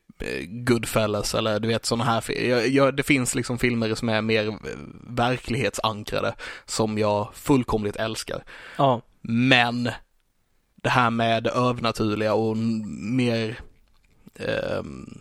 Goodfellas 0.47 1.35
eller 1.35 1.59
du 1.59 1.67
vet 1.67 1.85
sådana 1.85 2.03
här 2.03 2.41
jag, 2.47 2.67
jag, 2.67 2.95
Det 2.95 3.03
finns 3.03 3.35
liksom 3.35 3.59
filmer 3.59 3.95
som 3.95 4.09
är 4.09 4.21
mer 4.21 4.47
eh, 4.47 4.53
verklighetsankrade 5.09 6.35
som 6.65 6.97
jag 6.97 7.29
fullkomligt 7.33 7.95
älskar. 7.95 8.43
ja. 8.77 9.01
Men 9.21 9.89
det 10.75 10.89
här 10.89 11.09
med 11.09 11.43
det 11.43 11.49
övernaturliga 11.49 12.33
och 12.33 12.57
mer 12.57 13.59
ehm, 14.39 15.19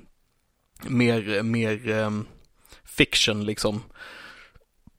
mer, 0.83 1.43
mer 1.43 1.91
ehm, 1.91 2.26
fiction 2.85 3.45
liksom 3.45 3.83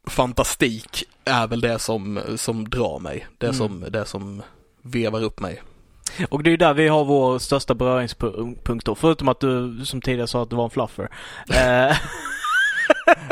fantastik 0.08 1.04
är 1.26 1.48
väl 1.48 1.62
det 1.62 1.80
som, 1.80 2.20
som 2.36 2.70
drar 2.70 3.00
mig. 3.00 3.28
Det, 3.38 3.46
Mm. 3.46 3.58
som, 3.58 3.86
det 3.90 4.06
som 4.06 4.42
vevar 4.82 5.24
upp 5.24 5.40
mig. 5.40 5.62
Och 6.30 6.44
det 6.44 6.50
är 6.50 6.52
ju 6.52 6.58
där 6.58 6.74
vi 6.74 6.88
har 6.88 7.06
vår 7.06 7.40
största 7.40 7.74
beröringspunkt 7.74 8.86
då. 8.86 8.96
Förutom 8.96 9.28
att 9.28 9.40
du 9.40 9.82
som 9.86 10.02
tidigare 10.02 10.28
sa 10.28 10.44
att 10.44 10.50
du 10.50 10.56
var 10.56 10.64
en 10.64 10.70
fluffer. 10.70 11.10
Eh, 11.50 11.98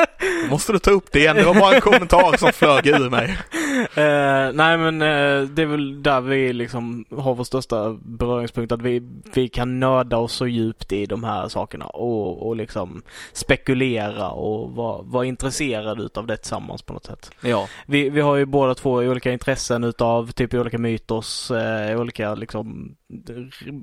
Måste 0.50 0.72
du 0.72 0.78
ta 0.78 0.90
upp 0.90 1.12
det 1.12 1.18
igen, 1.18 1.36
det 1.36 1.44
var 1.44 1.54
bara 1.54 1.74
en 1.74 1.80
kommentar 1.80 2.36
som 2.36 2.52
flög 2.52 2.86
ur 2.86 3.10
mig. 3.10 3.24
eh, 3.94 4.52
nej 4.52 4.78
men 4.78 5.02
eh, 5.02 5.48
det 5.48 5.62
är 5.62 5.66
väl 5.66 6.02
där 6.02 6.20
vi 6.20 6.52
liksom 6.52 7.04
har 7.10 7.34
vår 7.34 7.44
största 7.44 7.96
beröringspunkt. 8.02 8.72
Att 8.72 8.82
vi, 8.82 9.02
vi 9.34 9.48
kan 9.48 9.80
nörda 9.80 10.16
oss 10.16 10.32
så 10.32 10.46
djupt 10.46 10.92
i 10.92 11.06
de 11.06 11.24
här 11.24 11.48
sakerna 11.48 11.86
och, 11.86 12.46
och 12.46 12.56
liksom 12.56 13.02
spekulera 13.32 14.30
och 14.30 14.70
vara, 14.72 15.02
vara 15.02 15.24
intresserade 15.24 16.02
utav 16.02 16.26
det 16.26 16.36
tillsammans 16.36 16.82
på 16.82 16.92
något 16.92 17.06
sätt. 17.06 17.30
Ja, 17.40 17.68
Vi, 17.86 18.10
vi 18.10 18.20
har 18.20 18.36
ju 18.36 18.44
båda 18.44 18.74
två 18.74 18.92
olika 18.92 19.32
intressen 19.32 19.84
utav 19.84 20.32
typ 20.32 20.54
olika 20.54 20.78
mytos, 20.78 21.50
eh, 21.50 22.00
olika 22.00 22.34
liksom, 22.34 22.96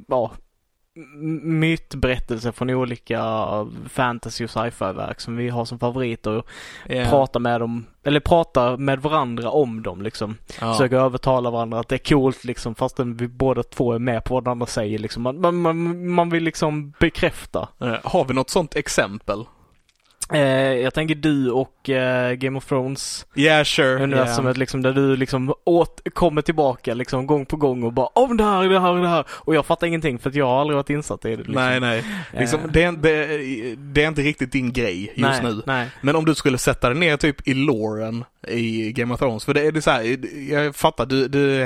ja, 0.07 0.31
mytberättelser 1.43 2.51
från 2.51 2.69
olika 2.69 3.21
fantasy 3.89 4.43
och 4.43 4.49
sci-fi-verk 4.49 5.21
som 5.21 5.35
vi 5.37 5.49
har 5.49 5.65
som 5.65 5.79
favoriter 5.79 6.31
och 6.31 6.47
ja. 6.87 7.05
pratar 7.09 7.39
med 7.39 7.61
dem, 7.61 7.85
eller 8.03 8.19
pratar 8.19 8.77
med 8.77 9.01
varandra 9.01 9.49
om 9.49 9.83
dem 9.83 10.01
liksom. 10.01 10.37
ja. 10.61 10.73
Försöker 10.73 10.95
övertala 10.97 11.51
varandra 11.51 11.79
att 11.79 11.87
det 11.87 11.95
är 11.95 12.09
coolt 12.09 12.43
liksom 12.43 12.75
fastän 12.75 13.17
vi 13.17 13.27
båda 13.27 13.63
två 13.63 13.93
är 13.93 13.99
med 13.99 14.23
på 14.23 14.33
vad 14.33 14.43
den 14.43 14.51
andra 14.51 14.65
säger 14.65 14.99
liksom. 14.99 15.23
Man, 15.23 15.41
man, 15.41 15.55
man, 15.55 16.07
man 16.09 16.29
vill 16.29 16.43
liksom 16.43 16.93
bekräfta. 16.99 17.69
Eh, 17.79 17.95
Har 18.03 18.25
vi 18.25 18.33
något 18.33 18.49
sånt 18.49 18.75
exempel? 18.75 19.45
Eh, 20.33 20.73
jag 20.73 20.93
tänker 20.93 21.15
du 21.15 21.51
och 21.51 21.89
eh, 21.89 22.33
Game 22.33 22.57
of 22.57 22.65
Thrones 22.65 23.25
Yeah, 23.35 23.63
sure. 23.63 24.03
universumet 24.03 24.57
liksom 24.57 24.81
där 24.81 24.93
du 24.93 25.15
liksom 25.15 25.53
åt, 25.65 26.01
kommer 26.13 26.41
tillbaka 26.41 26.93
liksom 26.93 27.27
gång 27.27 27.45
på 27.45 27.55
gång 27.57 27.83
och 27.83 27.93
bara 27.93 28.07
om 28.07 28.37
det 28.37 28.43
här, 28.43 28.63
det 28.69 28.79
här, 28.79 28.93
det 28.95 29.07
här. 29.07 29.25
Och 29.29 29.55
jag 29.55 29.65
fattar 29.65 29.87
ingenting 29.87 30.19
för 30.19 30.29
att 30.29 30.35
jag 30.35 30.45
har 30.47 30.61
aldrig 30.61 30.75
varit 30.75 30.89
insatt 30.89 31.25
i 31.25 31.29
det. 31.29 31.35
Liksom. 31.35 31.53
Nej, 31.55 31.79
nej. 31.79 32.03
Liksom, 32.39 32.59
Eh. 32.59 32.67
det, 32.71 32.83
är, 32.83 32.91
det, 32.91 33.75
det 33.75 34.03
är 34.03 34.07
inte 34.07 34.21
riktigt 34.21 34.51
din 34.51 34.73
grej 34.73 35.13
just 35.15 35.43
nej, 35.43 35.53
nu. 35.53 35.61
Nej. 35.65 35.87
Men 36.01 36.15
om 36.15 36.25
du 36.25 36.35
skulle 36.35 36.57
sätta 36.57 36.89
dig 36.89 36.97
ner 36.99 37.17
typ 37.17 37.47
i 37.47 37.53
loren 37.53 38.25
i 38.47 38.91
Game 38.91 39.13
of 39.13 39.19
Thrones, 39.19 39.45
för 39.45 39.53
det 39.53 39.61
är 39.67 39.71
det 39.71 39.81
så 39.81 39.91
här, 39.91 40.17
jag 40.51 40.75
fattar, 40.75 41.05
du, 41.05 41.27
du 41.27 41.61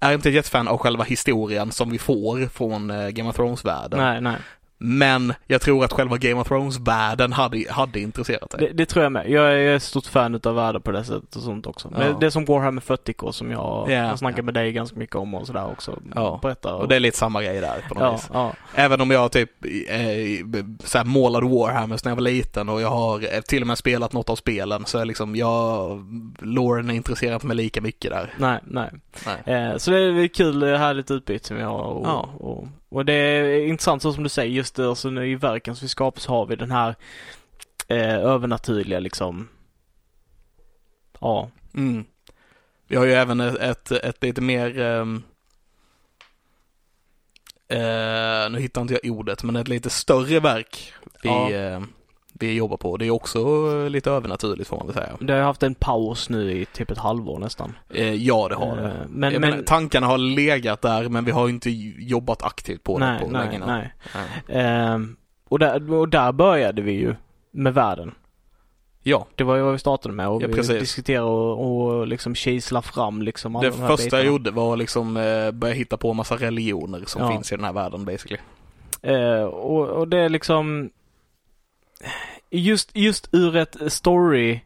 är 0.00 0.12
inte 0.14 0.28
ett 0.28 0.34
jättefan 0.34 0.68
av 0.68 0.78
själva 0.78 1.04
historien 1.04 1.72
som 1.72 1.90
vi 1.90 1.98
får 1.98 2.48
från 2.48 2.88
Game 2.88 3.30
of 3.30 3.36
Thrones-världen. 3.36 3.98
Nej, 4.00 4.20
nej. 4.20 4.36
Men 4.78 5.34
jag 5.46 5.60
tror 5.60 5.84
att 5.84 5.92
själva 5.92 6.16
Game 6.16 6.40
of 6.40 6.48
Thrones-världen 6.48 7.32
hade, 7.32 7.64
hade 7.70 8.00
intresserat 8.00 8.50
dig. 8.50 8.60
Det, 8.60 8.72
det, 8.72 8.86
tror 8.86 9.02
jag 9.02 9.12
med. 9.12 9.30
Jag 9.30 9.60
är 9.60 9.76
ett 9.76 9.82
stort 9.82 10.06
fan 10.06 10.34
utav 10.34 10.54
världar 10.54 10.80
på 10.80 10.92
det 10.92 11.04
sättet 11.04 11.36
och 11.36 11.42
sånt 11.42 11.66
också. 11.66 11.92
Ja. 11.98 12.16
Det, 12.20 12.26
är 12.26 12.30
som 12.30 12.44
Warhammer 12.44 12.80
40K 12.80 13.32
som 13.32 13.50
jag 13.50 13.90
yeah, 13.90 14.08
har 14.08 14.16
snackat 14.16 14.38
yeah. 14.38 14.44
med 14.44 14.54
dig 14.54 14.72
ganska 14.72 14.98
mycket 14.98 15.16
om 15.16 15.34
och 15.34 15.46
sådär 15.46 15.66
också. 15.66 15.98
Ja. 16.14 16.38
Berättar. 16.42 16.72
Och... 16.72 16.80
och 16.80 16.88
det 16.88 16.96
är 16.96 17.00
lite 17.00 17.18
samma 17.18 17.42
grej 17.42 17.60
där 17.60 17.84
på 17.88 17.94
något 17.94 18.02
ja, 18.02 18.12
vis. 18.12 18.30
Ja. 18.32 18.52
Även 18.74 19.00
om 19.00 19.10
jag 19.10 19.32
typ 19.32 19.50
eh, 19.88 20.64
så 20.84 21.04
målade 21.04 21.46
Warhammer 21.46 22.00
när 22.04 22.10
jag 22.10 22.16
var 22.16 22.22
liten 22.22 22.68
och 22.68 22.80
jag 22.80 22.90
har 22.90 23.40
till 23.40 23.62
och 23.62 23.66
med 23.66 23.78
spelat 23.78 24.12
något 24.12 24.30
av 24.30 24.36
spelen 24.36 24.84
så 24.86 24.98
är 24.98 25.04
liksom 25.04 25.36
jag, 25.36 26.04
Lauren 26.42 26.90
är 26.90 26.94
intresserat 26.94 27.42
mig 27.42 27.56
lika 27.56 27.80
mycket 27.80 28.10
där. 28.10 28.34
Nej, 28.38 28.58
nej. 28.64 28.90
nej. 29.26 29.56
Eh, 29.56 29.76
så 29.76 29.90
det 29.90 29.98
är 29.98 30.28
kul, 30.28 30.62
härligt 30.62 31.10
utbyte 31.10 31.46
som 31.46 31.56
vi 31.56 31.62
har 31.62 31.82
och, 31.82 32.06
ja. 32.06 32.28
och 32.38 32.66
och 32.88 33.04
det 33.04 33.12
är 33.12 33.66
intressant 33.66 34.02
så 34.02 34.12
som 34.12 34.22
du 34.22 34.28
säger, 34.28 34.50
just 34.50 34.74
det, 34.74 34.88
alltså 34.88 35.22
i 35.22 35.34
verken 35.34 35.76
som 35.76 35.84
vi 35.84 35.88
skapar 35.88 36.20
så 36.20 36.32
har 36.32 36.46
vi 36.46 36.56
den 36.56 36.70
här 36.70 36.94
eh, 37.88 38.14
övernaturliga 38.14 38.98
liksom, 38.98 39.48
ja. 41.20 41.50
Mm. 41.74 42.04
Vi 42.86 42.96
har 42.96 43.04
ju 43.04 43.12
även 43.12 43.40
ett, 43.40 43.56
ett, 43.56 43.92
ett 43.92 44.22
lite 44.22 44.40
mer 44.40 44.78
um, 44.78 45.16
uh, 47.72 48.50
nu 48.50 48.58
hittar 48.60 48.80
inte 48.80 48.98
jag 49.02 49.12
ordet, 49.12 49.42
men 49.42 49.56
ett 49.56 49.68
lite 49.68 49.90
större 49.90 50.40
verk 50.40 50.92
vi, 51.22 51.28
ja. 51.28 51.76
uh, 51.76 51.84
vi 52.40 52.54
jobbar 52.54 52.76
på. 52.76 52.96
Det 52.96 53.06
är 53.06 53.10
också 53.10 53.88
lite 53.88 54.10
övernaturligt 54.10 54.68
får 54.68 54.76
man 54.76 54.86
väl 54.86 54.94
säga. 54.94 55.16
Det 55.20 55.32
har 55.32 55.40
haft 55.40 55.62
en 55.62 55.74
paus 55.74 56.28
nu 56.28 56.52
i 56.52 56.64
typ 56.64 56.90
ett 56.90 56.98
halvår 56.98 57.38
nästan. 57.38 57.74
Eh, 57.90 58.14
ja, 58.14 58.48
det 58.48 58.54
har 58.54 58.76
det. 58.76 58.82
Eh, 58.82 58.92
men, 59.08 59.40
men, 59.40 59.64
tankarna 59.64 60.06
har 60.06 60.18
legat 60.18 60.82
där 60.82 61.08
men 61.08 61.24
vi 61.24 61.30
har 61.30 61.48
inte 61.48 61.70
jobbat 61.98 62.42
aktivt 62.42 62.82
på 62.82 62.98
nej, 62.98 63.18
det 63.18 63.24
på 63.24 63.30
nej, 63.30 63.46
länge. 63.46 63.66
Nej. 63.66 63.94
nej. 64.48 64.64
Eh, 64.64 64.98
och, 65.48 65.58
där, 65.58 65.92
och 65.92 66.08
där 66.08 66.32
började 66.32 66.82
vi 66.82 66.92
ju 66.92 67.14
med 67.50 67.74
världen. 67.74 68.14
Ja. 69.02 69.26
Det 69.34 69.44
var 69.44 69.56
ju 69.56 69.62
vad 69.62 69.72
vi 69.72 69.78
startade 69.78 70.14
med 70.14 70.28
och 70.28 70.42
ja, 70.42 70.46
vi 70.46 70.54
precis. 70.54 70.80
diskuterade 70.80 71.26
och, 71.26 71.96
och 71.98 72.06
liksom 72.06 72.34
kisla 72.34 72.82
fram 72.82 73.22
liksom 73.22 73.52
Det 73.52 73.70
de 73.70 73.72
första 73.72 73.96
bitarna. 73.96 74.22
jag 74.22 74.26
gjorde 74.26 74.50
var 74.50 74.76
liksom 74.76 75.16
eh, 75.16 75.50
börja 75.50 75.74
hitta 75.74 75.96
på 75.96 76.10
en 76.10 76.16
massa 76.16 76.36
religioner 76.36 77.02
som 77.06 77.22
ja. 77.22 77.30
finns 77.30 77.52
i 77.52 77.56
den 77.56 77.64
här 77.64 77.72
världen 77.72 78.04
basically. 78.04 78.40
Eh, 79.02 79.42
och, 79.42 79.88
och 79.88 80.08
det 80.08 80.18
är 80.18 80.28
liksom 80.28 80.90
just, 82.50 82.96
just 82.96 83.28
ur 83.32 83.56
ett 83.56 83.76
story 83.92 84.60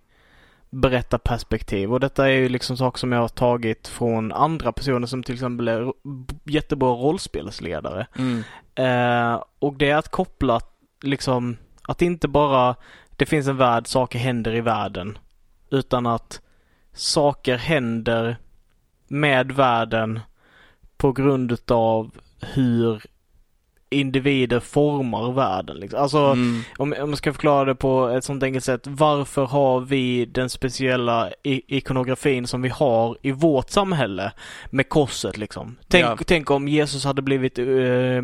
berättarperspektiv 0.71 1.93
och 1.93 2.01
detta 2.01 2.29
är 2.29 2.33
ju 2.33 2.49
liksom 2.49 2.77
saker 2.77 2.99
som 2.99 3.13
jag 3.13 3.21
har 3.21 3.29
tagit 3.29 3.89
från 3.89 4.33
andra 4.33 4.73
personer 4.73 5.07
som 5.07 5.23
till 5.23 5.35
exempel 5.35 5.69
är 5.69 5.93
jättebra 6.45 6.91
rollspelsledare. 6.91 8.07
Mm. 8.19 8.45
Eh, 8.75 9.43
och 9.59 9.75
det 9.75 9.91
är 9.91 9.97
att 9.97 10.09
koppla 10.09 10.61
liksom 11.03 11.57
att 11.83 12.03
inte 12.03 12.29
bara 12.29 12.77
det 13.17 13.27
finns 13.27 13.49
en 13.49 13.57
värld, 13.57 13.87
saker 13.87 14.19
händer 14.19 14.55
i 14.55 14.61
världen. 14.61 15.19
Utan 15.71 16.07
att 16.07 16.41
saker 16.93 17.57
händer 17.57 18.37
med 19.09 19.53
världen 19.53 20.21
på 20.97 21.13
grund 21.13 21.53
utav 21.53 22.11
hur 22.41 23.03
individer 23.91 24.61
formar 24.61 25.33
världen. 25.33 25.77
Liksom. 25.77 26.03
Alltså, 26.03 26.19
mm. 26.19 26.63
om, 26.77 26.95
om 27.01 27.09
jag 27.09 27.19
ska 27.19 27.33
förklara 27.33 27.65
det 27.65 27.75
på 27.75 28.09
ett 28.09 28.25
sånt 28.25 28.43
enkelt 28.43 28.65
sätt. 28.65 28.83
Varför 28.85 29.45
har 29.45 29.81
vi 29.81 30.25
den 30.25 30.51
speciella 30.51 31.31
ikonografin 31.43 32.47
som 32.47 32.63
vi 32.63 32.69
har 32.69 33.17
i 33.23 33.33
vårt 33.33 33.71
samhälle 33.71 34.33
med 34.71 34.89
korset 34.89 35.37
liksom? 35.37 35.77
Tänk, 35.89 36.05
ja. 36.05 36.19
tänk 36.27 36.51
om 36.51 36.69
Jesus 36.69 37.05
hade 37.05 37.23
blivit 37.23 37.59
uh, 37.59 38.23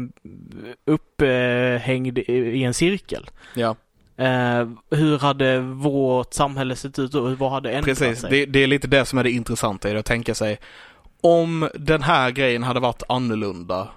upphängd 0.86 2.18
i 2.18 2.62
en 2.62 2.74
cirkel. 2.74 3.30
Ja. 3.54 3.76
Uh, 4.20 4.70
hur 4.90 5.18
hade 5.18 5.60
vårt 5.60 6.34
samhälle 6.34 6.76
sett 6.76 6.98
ut 6.98 7.14
och 7.14 7.38
vad 7.38 7.50
hade 7.50 7.70
ändrat 7.70 7.98
Precis. 7.98 8.20
sig? 8.20 8.30
Det, 8.30 8.46
det 8.46 8.62
är 8.62 8.66
lite 8.66 8.88
det 8.88 9.04
som 9.04 9.18
är 9.18 9.24
det 9.24 9.30
intressanta 9.30 9.90
i 9.90 9.92
det, 9.92 9.98
att 9.98 10.06
tänka 10.06 10.34
sig 10.34 10.58
om 11.20 11.68
den 11.74 12.02
här 12.02 12.30
grejen 12.30 12.62
hade 12.62 12.80
varit 12.80 13.02
annorlunda 13.08 13.88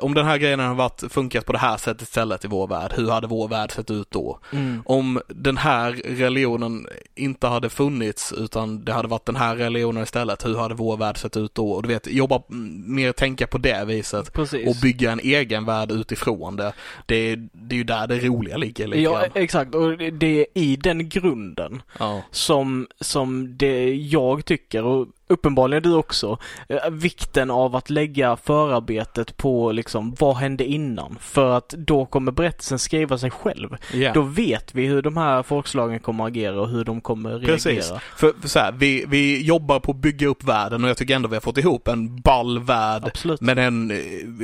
om 0.00 0.14
den 0.14 0.26
här 0.26 0.38
grejen 0.38 0.60
hade 0.60 0.74
varit, 0.74 1.02
funkat 1.08 1.46
på 1.46 1.52
det 1.52 1.58
här 1.58 1.76
sättet 1.76 2.02
istället 2.02 2.44
i 2.44 2.48
vår 2.48 2.66
värld, 2.66 2.92
hur 2.96 3.10
hade 3.10 3.26
vår 3.26 3.48
värld 3.48 3.72
sett 3.72 3.90
ut 3.90 4.10
då? 4.10 4.38
Mm. 4.52 4.82
Om 4.86 5.20
den 5.28 5.56
här 5.56 5.92
religionen 6.04 6.86
inte 7.14 7.46
hade 7.46 7.68
funnits 7.68 8.32
utan 8.32 8.84
det 8.84 8.92
hade 8.92 9.08
varit 9.08 9.26
den 9.26 9.36
här 9.36 9.56
religionen 9.56 10.02
istället, 10.02 10.46
hur 10.46 10.56
hade 10.56 10.74
vår 10.74 10.96
värld 10.96 11.18
sett 11.18 11.36
ut 11.36 11.54
då? 11.54 11.70
Och 11.70 11.82
du 11.82 11.88
vet, 11.88 12.06
jobba 12.06 12.42
mer, 12.86 13.12
tänka 13.12 13.46
på 13.46 13.58
det 13.58 13.84
viset 13.84 14.32
Precis. 14.32 14.68
och 14.68 14.76
bygga 14.82 15.12
en 15.12 15.20
egen 15.20 15.64
värld 15.64 15.90
utifrån 15.90 16.56
det. 16.56 16.72
Det, 17.06 17.36
det 17.52 17.74
är 17.74 17.78
ju 17.78 17.84
där 17.84 18.06
det 18.06 18.18
roliga 18.18 18.56
ligger 18.56 18.86
lite 18.86 19.00
Ja, 19.00 19.26
exakt. 19.34 19.74
Och 19.74 19.98
det 19.98 20.40
är 20.40 20.46
i 20.54 20.76
den 20.76 21.08
grunden 21.08 21.82
ja. 21.98 22.22
som, 22.30 22.86
som 23.00 23.56
det 23.56 23.94
jag 23.94 24.44
tycker 24.44 24.84
och 24.84 25.06
uppenbarligen 25.32 25.82
du 25.82 25.94
också, 25.94 26.38
eh, 26.68 26.90
vikten 26.90 27.50
av 27.50 27.76
att 27.76 27.90
lägga 27.90 28.36
förarbetet 28.36 29.36
på 29.36 29.72
liksom 29.72 30.14
vad 30.18 30.36
hände 30.36 30.64
innan? 30.64 31.16
För 31.20 31.56
att 31.56 31.68
då 31.68 32.06
kommer 32.06 32.32
berättelsen 32.32 32.78
skriva 32.78 33.18
sig 33.18 33.30
själv. 33.30 33.76
Yeah. 33.94 34.14
Då 34.14 34.22
vet 34.22 34.74
vi 34.74 34.86
hur 34.86 35.02
de 35.02 35.16
här 35.16 35.42
folkslagen 35.42 36.00
kommer 36.00 36.26
agera 36.26 36.60
och 36.60 36.68
hur 36.68 36.84
de 36.84 37.00
kommer 37.00 37.30
reagera. 37.30 37.46
Precis. 37.46 37.92
För, 38.16 38.32
för 38.40 38.48
så 38.48 38.58
här, 38.58 38.72
vi, 38.72 39.04
vi 39.08 39.42
jobbar 39.42 39.80
på 39.80 39.90
att 39.90 39.96
bygga 39.96 40.28
upp 40.28 40.44
världen 40.44 40.84
och 40.84 40.90
jag 40.90 40.96
tycker 40.96 41.16
ändå 41.16 41.28
vi 41.28 41.36
har 41.36 41.40
fått 41.40 41.58
ihop 41.58 41.88
en 41.88 42.20
ball 42.20 42.58
värld 42.58 43.02
Absolut. 43.04 43.40
med 43.40 43.58
en 43.58 43.90
eh, 43.90 43.96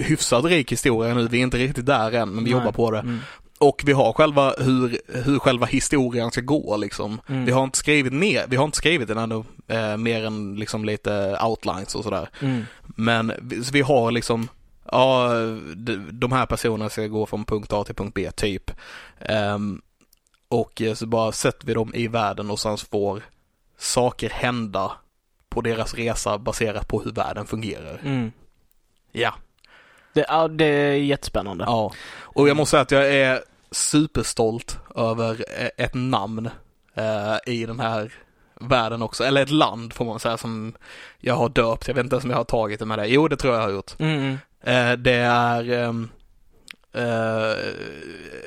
hyfsad 0.04 0.44
rik 0.44 0.72
historia 0.72 1.14
nu. 1.14 1.28
Vi 1.28 1.38
är 1.38 1.42
inte 1.42 1.58
riktigt 1.58 1.86
där 1.86 2.12
än, 2.12 2.28
men 2.28 2.44
vi 2.44 2.50
Nej. 2.50 2.58
jobbar 2.60 2.72
på 2.72 2.90
det. 2.90 2.98
Mm. 2.98 3.18
Och 3.58 3.82
vi 3.86 3.92
har 3.92 4.12
själva 4.12 4.54
hur, 4.58 5.00
hur 5.24 5.38
själva 5.38 5.66
historien 5.66 6.30
ska 6.30 6.40
gå 6.40 6.76
liksom. 6.76 7.20
Mm. 7.28 7.44
Vi 7.44 7.52
har 7.52 7.64
inte 7.64 7.78
skrivit 7.78 8.12
ner, 8.12 8.44
vi 8.48 8.56
har 8.56 8.64
inte 8.64 8.76
skrivit 8.76 9.08
den 9.08 9.18
ännu 9.18 9.44
eh, 9.68 9.96
mer 9.96 10.24
än 10.24 10.56
liksom 10.56 10.84
lite 10.84 11.38
outlines 11.42 11.94
och 11.94 12.04
sådär. 12.04 12.28
Mm. 12.40 12.64
Men 12.82 13.32
vi, 13.42 13.62
vi, 13.72 13.80
har 13.80 14.10
liksom, 14.10 14.48
ja, 14.92 15.28
de, 15.76 16.08
de 16.12 16.32
här 16.32 16.46
personerna 16.46 16.90
ska 16.90 17.06
gå 17.06 17.26
från 17.26 17.44
punkt 17.44 17.72
A 17.72 17.84
till 17.84 17.94
punkt 17.94 18.14
B 18.14 18.30
typ. 18.30 18.70
Um, 19.54 19.82
och 20.48 20.82
så 20.94 21.06
bara 21.06 21.32
sätter 21.32 21.66
vi 21.66 21.74
dem 21.74 21.94
i 21.94 22.08
världen 22.08 22.50
och 22.50 22.58
sen 22.58 22.76
får 22.76 23.22
saker 23.78 24.30
hända 24.30 24.92
på 25.48 25.60
deras 25.60 25.94
resa 25.94 26.38
baserat 26.38 26.88
på 26.88 27.02
hur 27.02 27.12
världen 27.12 27.46
fungerar. 27.46 28.00
Mm. 28.04 28.32
Ja. 29.12 29.34
Det, 30.12 30.24
ja, 30.28 30.48
det 30.48 30.64
är 30.64 30.92
jättespännande. 30.92 31.64
Ja, 31.64 31.92
och 32.38 32.48
jag 32.48 32.56
måste 32.56 32.70
säga 32.70 32.82
att 32.82 32.90
jag 32.90 33.14
är 33.14 33.40
superstolt 33.70 34.78
över 34.94 35.44
e- 35.58 35.70
ett 35.76 35.94
namn 35.94 36.50
eh, 36.94 37.54
i 37.54 37.66
den 37.66 37.80
här 37.80 38.12
världen 38.60 39.02
också, 39.02 39.24
eller 39.24 39.42
ett 39.42 39.50
land 39.50 39.92
får 39.92 40.04
man 40.04 40.20
säga 40.20 40.36
som 40.36 40.72
jag 41.18 41.34
har 41.34 41.48
döpt, 41.48 41.88
jag 41.88 41.94
vet 41.94 42.04
inte 42.04 42.16
ens 42.16 42.24
om 42.24 42.30
jag 42.30 42.36
har 42.36 42.44
tagit 42.44 42.78
det 42.78 42.86
med 42.86 42.98
det. 42.98 43.06
Jo, 43.06 43.28
det 43.28 43.36
tror 43.36 43.54
jag 43.54 43.62
har 43.62 43.70
gjort. 43.70 43.92
Mm. 43.98 44.38
Eh, 44.64 44.92
det 44.92 45.14
är 45.14 45.70
um, 45.70 46.10
Uh, 46.96 47.72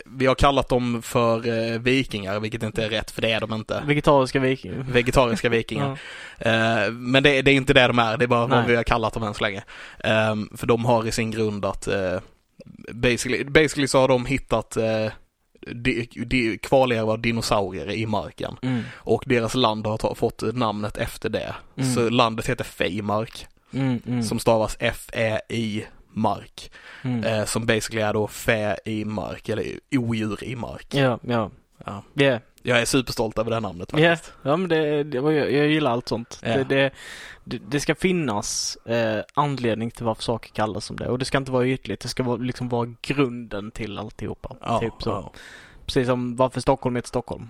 vi 0.06 0.26
har 0.26 0.36
kallat 0.36 0.70
dem 0.70 1.02
för 1.02 1.48
uh, 1.48 1.80
vikingar, 1.80 2.40
vilket 2.40 2.64
inte 2.64 2.86
är 2.86 2.90
rätt, 2.90 3.12
för 3.12 3.22
det 3.22 3.32
är 3.32 3.40
de 3.40 3.54
inte. 3.54 3.84
Vegetariska 3.86 4.40
vikingar. 4.40 4.86
Vegetariska 4.90 5.50
vikingar. 5.50 6.00
ja. 6.40 6.88
uh, 6.88 6.92
men 6.92 7.24
det, 7.24 7.42
det, 7.42 7.52
är 7.52 7.56
inte 7.56 7.74
det 7.74 7.88
de 7.88 8.00
är, 8.00 8.18
det 8.18 8.26
är 8.26 8.28
bara 8.28 8.48
Nej. 8.48 8.58
vad 8.58 8.68
vi 8.68 8.76
har 8.76 8.84
kallat 8.84 9.14
dem 9.14 9.24
än 9.24 9.34
så 9.34 9.44
länge. 9.44 9.64
Um, 10.32 10.50
för 10.58 10.68
de 10.68 10.86
har 10.86 11.08
i 11.08 11.12
sin 11.12 11.32
grund 11.32 11.66
att 11.66 11.88
basically, 12.94 13.44
basically 13.44 13.88
så 13.88 14.00
har 14.00 14.08
de 14.08 14.26
hittat 14.26 14.78
de, 15.62 16.08
de, 16.26 17.00
av 17.00 17.22
dinosaurier 17.22 17.92
i 17.92 18.06
marken. 18.06 18.58
Mm. 18.62 18.82
Och 18.94 19.24
deras 19.26 19.56
land 19.56 19.88
har 19.88 19.98
ta, 19.98 20.16
fått 20.16 20.42
namnet 20.54 20.98
efter 20.98 21.30
det. 21.30 21.56
Mm. 21.76 21.94
Så 21.94 22.10
landet 22.10 22.48
heter 22.48 22.64
Fejmark. 22.64 23.48
Mm, 23.74 24.02
mm. 24.06 24.24
som 24.24 24.40
stavas 24.40 24.78
F-E-I 24.80 25.86
mark. 26.14 26.72
Mm. 27.02 27.24
Eh, 27.24 27.46
som 27.46 27.66
basically 27.66 28.02
är 28.02 28.14
då 28.14 28.28
fä 28.28 28.78
i 28.86 29.06
mark, 29.06 29.50
eller 29.50 29.80
odjur 29.92 30.44
i 30.44 30.56
mark. 30.56 30.88
Ja, 30.90 31.20
ja. 31.22 31.52
ja. 31.86 32.04
Yeah. 32.16 32.42
Jag 32.64 32.82
är 32.82 32.86
superstolt 32.86 33.40
över 33.40 33.50
det 33.50 33.56
här 33.56 33.62
namnet 33.62 33.92
faktiskt. 33.92 34.04
Yeah. 34.04 34.52
Ja, 34.52 34.58
men 34.58 34.70
det, 34.70 35.04
det 35.04 35.18
jag, 35.18 35.34
jag 35.34 35.68
gillar 35.68 35.92
allt 35.92 36.08
sånt. 36.08 36.42
Yeah. 36.46 36.68
Det, 36.68 36.92
det, 37.44 37.58
det, 37.58 37.80
ska 37.80 37.96
finnas 37.96 38.76
eh, 38.76 39.24
anledning 39.34 39.92
till 39.92 40.06
varför 40.06 40.24
saker 40.24 40.52
kallas 40.54 40.86
som 40.86 40.96
det. 40.96 41.10
Och 41.10 41.20
det 41.20 41.26
ska 41.26 41.38
inte 41.38 41.52
vara 41.52 41.68
ytligt. 41.68 42.00
Det 42.00 42.08
ska 42.08 42.24
vara, 42.24 42.38
liksom 42.38 42.70
vara 42.70 42.94
grunden 43.02 43.72
till 43.72 43.98
alltihopa. 43.98 44.56
Ja, 44.62 44.80
typ 44.80 44.94
så. 45.00 45.10
Ja. 45.10 45.34
Precis 45.86 46.08
som 46.08 46.36
varför 46.36 46.62
Stockholm 46.62 46.96
heter 46.96 47.08
Stockholm. 47.08 47.50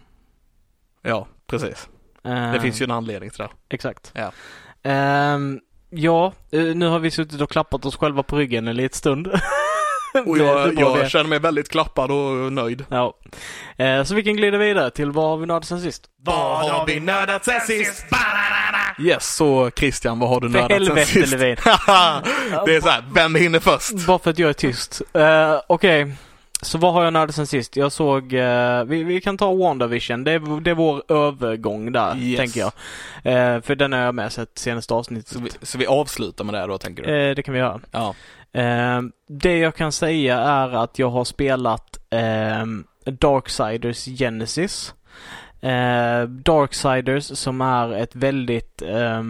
Ja, 1.02 1.28
precis. 1.48 1.90
Uh, 2.26 2.52
det 2.52 2.60
finns 2.60 2.82
ju 2.82 2.84
en 2.84 2.92
anledning 2.92 3.30
till 3.30 3.40
det. 3.40 3.50
Exakt. 3.70 4.14
Ja. 4.16 4.32
Um, 5.34 5.62
Ja, 5.94 6.34
eh, 6.52 6.76
nu 6.76 6.88
har 6.88 7.00
vi 7.00 7.12
suttit 7.12 7.42
och 7.42 7.50
klappat 7.50 7.86
oss 7.86 7.96
själva 7.96 8.24
på 8.24 8.38
ryggen 8.38 8.68
en 8.68 8.76
liten 8.76 8.98
stund. 8.98 9.28
och 10.26 10.38
jag, 10.38 10.80
jag 10.80 11.12
känner 11.12 11.30
mig 11.30 11.40
väldigt 11.40 11.70
klappad 11.70 12.12
och 12.12 12.54
nöjd. 12.54 12.86
Ja. 12.90 13.14
Eh, 13.78 14.04
så 14.04 14.16
vi 14.16 14.24
kan 14.24 14.36
glida 14.36 14.58
vidare 14.58 14.92
till 14.92 15.12
vad 15.12 15.30
har 15.30 15.38
vi 15.38 15.46
nördat 15.46 15.68
sen 15.68 15.82
sist? 15.82 16.10
Vad 16.18 16.70
har 16.72 16.86
vi 16.86 17.00
nördat 17.00 17.46
sen 17.46 17.62
sist? 17.62 18.06
Yes, 19.00 19.36
så 19.36 19.72
Christian, 19.76 20.20
vad 20.20 20.30
har 20.30 20.42
du 20.42 20.50
nördat 20.50 20.72
helvete, 20.72 21.06
sen 21.06 21.24
sist? 21.24 21.40
det 21.40 22.76
är 22.76 22.82
så 22.82 22.90
här, 22.90 23.04
vem 23.14 23.36
hinner 23.36 23.60
först? 23.60 24.08
Bara 24.08 24.20
för 24.20 24.30
att 24.30 24.40
jag 24.40 24.50
är 24.50 24.54
tyst. 24.54 25.02
Uh, 25.16 25.62
Okej. 25.68 26.04
Okay. 26.04 26.16
Så 26.64 26.78
vad 26.78 26.94
har 26.94 27.04
jag 27.04 27.14
nördat 27.14 27.36
sen 27.36 27.48
sist? 27.48 27.76
Jag 27.76 27.92
såg, 27.92 28.34
eh, 28.34 28.84
vi, 28.84 29.04
vi 29.04 29.22
kan 29.22 29.38
ta 29.38 29.54
WandaVision. 29.54 30.24
Det 30.24 30.32
är, 30.32 30.62
det 30.62 30.72
är 30.72 30.76
vår 30.76 31.04
övergång 31.12 31.92
där, 31.92 32.18
Yes. 32.18 32.38
tänker 32.40 32.60
jag. 32.60 32.72
Eh, 33.24 33.62
för 33.62 33.76
den 33.76 33.94
har 33.94 34.00
jag 34.00 34.16
med 34.16 34.32
sett 34.32 34.58
senaste 34.58 34.94
avsnittet. 34.94 35.28
Så 35.28 35.40
vi, 35.40 35.50
så 35.62 35.78
vi 35.78 35.86
avslutar 35.86 36.44
med 36.44 36.54
det 36.54 36.68
då, 36.68 36.78
tänker 36.78 37.04
du? 37.04 37.30
Eh, 37.30 37.36
det 37.36 37.44
kan 37.44 37.54
vi 37.54 37.60
göra. 37.60 37.80
Ja. 37.92 38.16
Eh, 38.54 39.02
det 39.28 39.58
jag 39.58 39.76
kan 39.76 39.92
säga 39.92 40.40
är 40.40 40.70
att 40.70 41.00
jag 41.00 41.10
har 41.10 41.24
spelat 41.24 42.00
eh, 42.10 42.66
Darksiders 43.12 44.06
Genesis. 44.06 44.96
Eh, 45.62 46.24
Darksiders 46.24 47.38
som 47.38 47.62
är 47.62 47.94
ett 47.94 48.16
väldigt, 48.16 48.82
eh, 48.82 49.24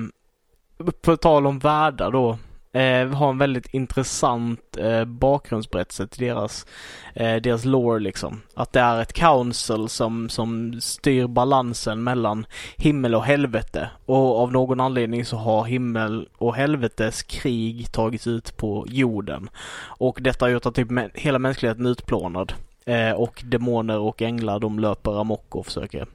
på 1.01 1.17
tal 1.17 1.47
om 1.47 1.59
världar 1.59 2.11
då, 2.11 2.37
eh, 2.73 3.07
har 3.07 3.29
en 3.29 3.37
väldigt 3.37 3.73
intressant 3.73 4.77
eh, 4.77 5.05
bakgrundsberättelse 5.05 6.07
till 6.07 6.27
deras, 6.27 6.65
eh, 7.13 7.35
deras 7.35 7.65
lore 7.65 7.99
liksom. 7.99 8.41
Att 8.55 8.73
det 8.73 8.79
är 8.79 9.01
ett 9.01 9.13
council 9.13 9.89
som, 9.89 10.29
som 10.29 10.81
styr 10.81 11.27
balansen 11.27 12.03
mellan 12.03 12.45
himmel 12.77 13.15
och 13.15 13.23
helvete. 13.23 13.89
Och 14.05 14.39
av 14.39 14.51
någon 14.51 14.79
anledning 14.79 15.25
så 15.25 15.37
har 15.37 15.65
himmel 15.65 16.29
och 16.37 16.55
helvetes 16.55 17.23
krig 17.23 17.91
tagits 17.91 18.27
ut 18.27 18.57
på 18.57 18.85
jorden. 18.89 19.49
Och 19.83 20.17
detta 20.21 20.45
har 20.45 20.49
gjort 20.49 20.65
att 20.65 20.75
typ 20.75 20.89
hela 21.13 21.39
mänskligheten 21.39 21.85
är 21.85 21.89
utplånad. 21.89 22.53
Eh, 22.85 23.11
och 23.11 23.43
demoner 23.45 23.99
och 23.99 24.21
änglar 24.21 24.59
de 24.59 24.79
löper 24.79 25.21
amok 25.21 25.55
och 25.55 25.65
försöker 25.65 26.07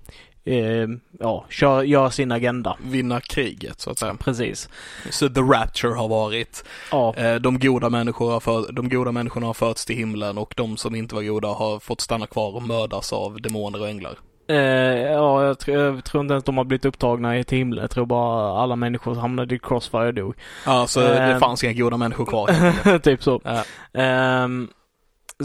eh, 0.47 0.89
ja, 1.21 1.45
kör, 1.49 1.83
gör 1.83 2.11
sin 2.11 2.33
agenda. 2.33 2.77
Vinna 2.83 3.21
kriget, 3.21 3.81
så 3.81 3.91
att 3.91 3.99
säga. 3.99 4.15
Precis. 4.15 4.69
Så 5.11 5.29
The 5.29 5.41
Rapture 5.41 5.95
har 5.95 6.09
varit. 6.09 6.65
Ja, 6.91 7.15
Eh, 7.17 7.35
de, 7.35 7.59
goda 7.59 7.91
människor 7.91 8.31
har 8.31 8.41
för, 8.41 8.73
de 8.73 8.89
goda 8.89 9.13
människorna 9.13 9.47
har 9.47 9.55
förts 9.55 9.85
till 9.87 9.97
himlen 9.97 10.39
och 10.39 10.55
de 10.57 10.77
som 10.77 10.95
inte 10.95 11.15
var 11.15 11.23
goda 11.23 11.49
har 11.49 11.79
fått 11.79 12.01
stanna 12.01 12.27
kvar 12.27 12.55
och 12.57 12.63
mördas 12.63 13.13
av 13.13 13.41
demoner 13.43 13.81
och 13.81 13.89
änglar. 13.89 14.15
eh, 14.49 14.57
ja 15.13 15.45
jag, 15.45 15.59
tror- 15.59 15.77
jag 15.79 16.05
tror 16.05 16.21
inte 16.21 16.33
ens 16.35 16.45
de 16.45 16.57
har 16.59 16.65
blivit 16.65 16.85
upptagna 16.85 17.39
i 17.39 17.45
till 17.45 17.59
himlen. 17.59 17.81
Jag 17.83 17.91
tror 17.91 18.07
bara 18.07 18.59
alla 18.63 18.77
människor 18.77 19.15
hamnade 19.15 19.55
i 19.55 19.59
Crossfire 19.59 20.13
dog. 20.13 20.35
Ja, 20.67 20.87
så 20.87 21.01
Eh. 21.03 21.29
det 21.35 21.39
fanns 21.41 21.65
inga 21.65 21.73
goda 21.73 21.97
människor 21.97 22.25
kvar. 22.27 22.99
typ 22.99 23.23
så. 23.23 23.41
Ja. 23.45 23.63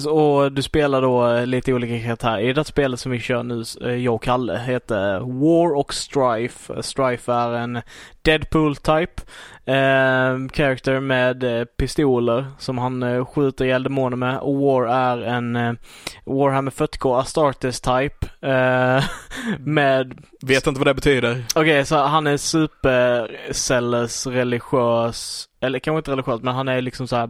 Och 0.07 0.51
du 0.51 0.61
spelar 0.61 1.01
då 1.01 1.27
eh, 1.27 1.45
lite 1.45 1.73
olika 1.73 2.03
karaktärer. 2.03 2.39
I 2.39 2.53
det 2.53 2.63
spelet 2.63 2.99
som 2.99 3.11
vi 3.11 3.19
kör 3.19 3.43
nu, 3.43 3.63
eh, 3.81 3.95
jag 3.95 4.15
och 4.15 4.23
Kalle, 4.23 4.57
heter 4.57 5.19
War 5.19 5.75
och 5.75 5.93
Strife. 5.93 6.73
Eh, 6.73 6.81
Strife 6.81 7.33
är 7.33 7.51
en 7.51 7.81
Deadpool-type 8.21 9.21
um, 9.65 10.49
character 10.49 10.99
med 10.99 11.43
eh, 11.43 11.65
pistoler 11.65 12.45
som 12.59 12.77
han 12.77 13.03
uh, 13.03 13.25
skjuter 13.25 13.65
ihjäl 13.65 13.83
demoner 13.83 14.17
med. 14.17 14.37
Och 14.37 14.55
War 14.55 14.87
är 14.87 15.17
en 15.17 15.55
uh, 15.55 15.73
Warhammer 16.25 16.71
40K 16.71 17.19
Astartes 17.19 17.81
type. 17.81 18.27
eh, 18.41 19.03
med 19.59 20.17
Vet 20.41 20.67
inte 20.67 20.79
vad 20.79 20.87
det 20.87 20.93
betyder. 20.93 21.43
Okej, 21.55 21.85
så 21.85 21.97
han 21.97 22.27
är 22.27 22.37
supercellers 22.37 24.27
religiös, 24.27 25.45
eller 25.61 25.79
kanske 25.79 25.97
inte 25.97 26.11
religiös, 26.11 26.41
men 26.41 26.55
han 26.55 26.67
är 26.67 26.81
liksom 26.81 27.07
så 27.07 27.15
här 27.15 27.29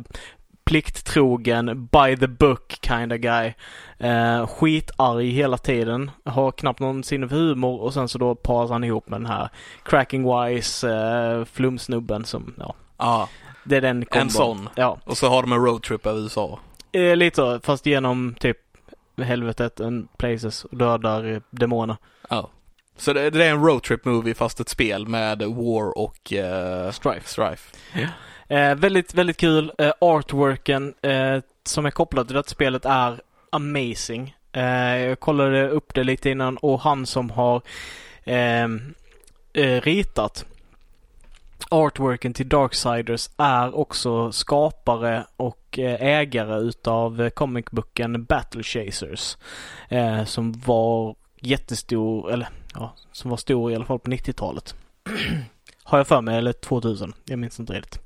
plikttrogen, 0.66 1.86
by 1.92 2.18
the 2.20 2.28
book 2.28 2.74
kind 2.82 3.14
of 3.14 3.20
guy. 3.20 3.54
Eh, 4.00 4.48
skitarg 4.48 5.30
hela 5.30 5.58
tiden, 5.58 6.12
har 6.26 6.52
knappt 6.52 6.80
någon 6.80 7.04
sinne 7.04 7.28
för 7.28 7.36
humor 7.36 7.82
och 7.82 7.94
sen 7.94 8.08
så 8.08 8.18
då 8.18 8.36
paras 8.36 8.70
han 8.72 8.84
ihop 8.84 9.10
med 9.10 9.20
den 9.22 9.26
här 9.32 9.50
cracking 9.86 10.24
wise 10.46 10.90
eh, 10.90 11.46
flumsnubben 11.46 12.26
som, 12.26 12.54
ja, 12.58 12.76
Ja, 12.98 13.30
det 13.64 13.78
är 13.78 13.82
den 13.82 14.06
kombon. 14.06 14.22
en 14.24 14.30
sån. 14.30 14.70
Ja, 14.76 14.98
Och 15.06 15.18
så 15.18 15.30
har 15.30 15.42
de 15.42 15.52
en 15.52 15.66
roadtrip 15.66 16.06
över 16.06 16.20
USA. 16.22 16.60
eh, 16.92 17.16
lite 17.16 17.36
så, 17.36 17.60
fast 17.60 17.86
genom 17.86 18.36
typ 18.40 18.58
helvetet 19.18 19.80
and 19.82 20.08
places 20.18 20.66
och 20.66 20.78
dödar 20.78 21.42
demoner. 21.50 21.98
Ja. 22.30 22.50
Så 22.98 23.14
det, 23.14 23.30
det 23.30 23.46
är 23.46 23.52
en 23.52 23.64
roadtrip 23.66 24.06
movie 24.06 24.34
fast 24.34 24.60
ett 24.60 24.70
spel 24.70 25.08
med 25.08 25.42
War 25.42 25.98
och 25.98 26.34
eh, 26.34 26.92
Strife. 26.92 27.28
Strife. 27.30 27.78
Eh, 28.52 28.76
väldigt, 28.76 29.14
väldigt 29.14 29.38
kul. 29.38 29.72
Eh, 29.78 29.92
artworken 30.02 30.94
eh, 31.02 31.40
som 31.64 31.86
är 31.86 31.92
kopplad 31.92 32.28
till 32.28 32.36
detta 32.36 32.50
spelet 32.50 32.86
är 32.86 33.22
amazing. 33.50 34.36
Eh, 34.52 34.98
jag 34.98 35.20
kollade 35.20 35.70
upp 35.70 35.94
det 35.94 36.04
lite 36.04 36.30
innan 36.30 36.58
och 36.58 36.82
han 36.82 37.06
som 37.06 37.30
har 37.30 37.62
ehm, 38.24 38.94
eh, 39.54 39.82
ritat 39.82 40.46
artworken 41.70 42.34
till 42.34 42.50
Darksiders 42.50 43.30
är 43.38 43.76
också 43.76 44.32
skapare 44.32 45.26
och 45.36 45.80
eh, 45.80 46.02
ägare 46.02 46.60
utav 46.60 47.22
eh, 47.22 47.30
comicboken 47.30 48.24
Battle 48.24 48.64
Chasers. 48.64 49.38
Eh, 49.90 50.26
som 50.26 50.52
var 50.52 51.16
jättestor, 51.40 52.32
eller 52.32 52.50
ja, 52.74 52.94
som 53.12 53.30
var 53.30 53.38
stor 53.38 53.72
i 53.72 53.76
alla 53.76 53.86
fall 53.86 54.00
på 54.00 54.12
90-talet. 54.12 54.76
Har 55.84 55.98
jag 55.98 56.08
för 56.08 56.22
mig, 56.22 56.38
eller 56.38 56.54
2000. 56.54 57.14
Jag 57.26 57.40
minns 57.40 57.60
inte 57.60 57.74
riktigt. 57.74 58.02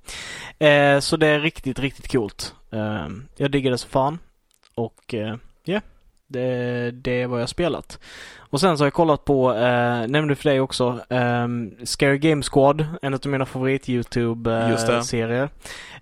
Eh, 0.60 1.00
så 1.00 1.18
det 1.18 1.28
är 1.28 1.40
riktigt, 1.40 1.80
riktigt 1.80 2.12
coolt. 2.12 2.56
Eh, 2.72 3.08
jag 3.38 3.52
diggar 3.52 3.72
det 3.72 3.78
så 3.78 3.88
fan. 3.88 4.20
Och 4.76 5.04
ja, 5.14 5.38
yeah, 5.66 5.82
det, 6.28 6.92
det 6.92 7.22
är 7.22 7.28
vad 7.28 7.40
jag 7.40 7.44
har 7.44 7.48
spelat. 7.48 8.00
Och 8.38 8.60
sen 8.60 8.78
så 8.78 8.82
har 8.82 8.86
jag 8.86 8.94
kollat 8.94 9.26
på, 9.26 9.54
eh, 9.54 10.08
nämnde 10.08 10.36
för 10.36 10.50
dig 10.50 10.60
också, 10.60 11.00
eh, 11.10 11.48
Scary 11.84 12.18
Game 12.18 12.44
Squad, 12.52 12.86
en 13.02 13.14
av 13.14 13.20
mina 13.26 13.46
favorit 13.46 13.88
Just 13.88 14.12
det. 14.12 14.20
YouTube-serier. 14.70 15.50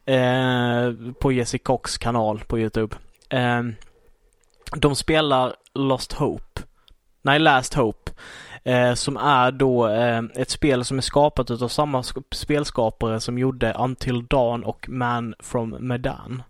Eh, 0.05 1.13
på 1.19 1.31
Jesse 1.31 1.57
Cox 1.57 1.97
kanal 1.97 2.39
på 2.47 2.59
YouTube. 2.59 2.95
Eh, 3.29 3.61
de 4.75 4.95
spelar 4.95 5.55
Lost 5.73 6.13
Hope. 6.13 6.61
Nej, 7.21 7.39
Last 7.39 7.73
Hope. 7.73 8.11
Eh, 8.65 8.93
som 8.93 9.17
är 9.17 9.51
då 9.51 9.87
eh, 9.87 10.21
ett 10.35 10.49
spel 10.49 10.85
som 10.85 10.97
är 10.97 11.01
skapat 11.01 11.51
utav 11.51 11.67
samma 11.67 12.01
sk- 12.01 12.23
spelskapare 12.31 13.19
som 13.19 13.37
gjorde 13.37 13.73
Until 13.79 14.25
Dawn 14.25 14.63
och 14.63 14.89
Man 14.89 15.35
from 15.39 15.75
Medan. 15.79 16.43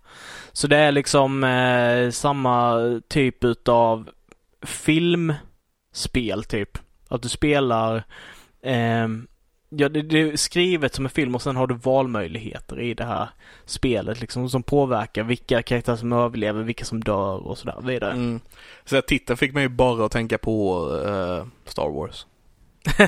Så 0.51 0.67
det 0.67 0.77
är 0.77 0.91
liksom 0.91 1.43
eh, 1.43 2.09
samma 2.11 2.75
typ 3.07 3.43
utav 3.43 4.09
filmspel 4.65 6.43
typ. 6.43 6.77
Att 7.09 7.21
du 7.21 7.29
spelar 7.29 8.03
ehm, 8.63 9.27
Ja, 9.77 9.89
det, 9.89 10.01
det 10.01 10.21
är 10.21 10.37
skrivet 10.37 10.95
som 10.95 11.05
en 11.05 11.09
film 11.11 11.35
och 11.35 11.41
sen 11.41 11.55
har 11.55 11.67
du 11.67 11.75
valmöjligheter 11.75 12.79
i 12.79 12.93
det 12.93 13.05
här 13.05 13.29
spelet 13.65 14.21
liksom 14.21 14.49
som 14.49 14.63
påverkar 14.63 15.23
vilka 15.23 15.61
karaktärer 15.63 15.95
som 15.97 16.13
överlever, 16.13 16.63
vilka 16.63 16.85
som 16.85 17.03
dör 17.03 17.47
och 17.47 17.57
sådär 17.57 17.81
vidare. 17.81 18.11
Mm. 18.11 18.39
Så 18.85 19.01
titeln 19.01 19.37
fick 19.37 19.53
mig 19.53 19.69
bara 19.69 20.05
att 20.05 20.11
tänka 20.11 20.37
på 20.37 20.89
eh, 21.07 21.45
Star 21.65 21.89
Wars. 21.89 22.25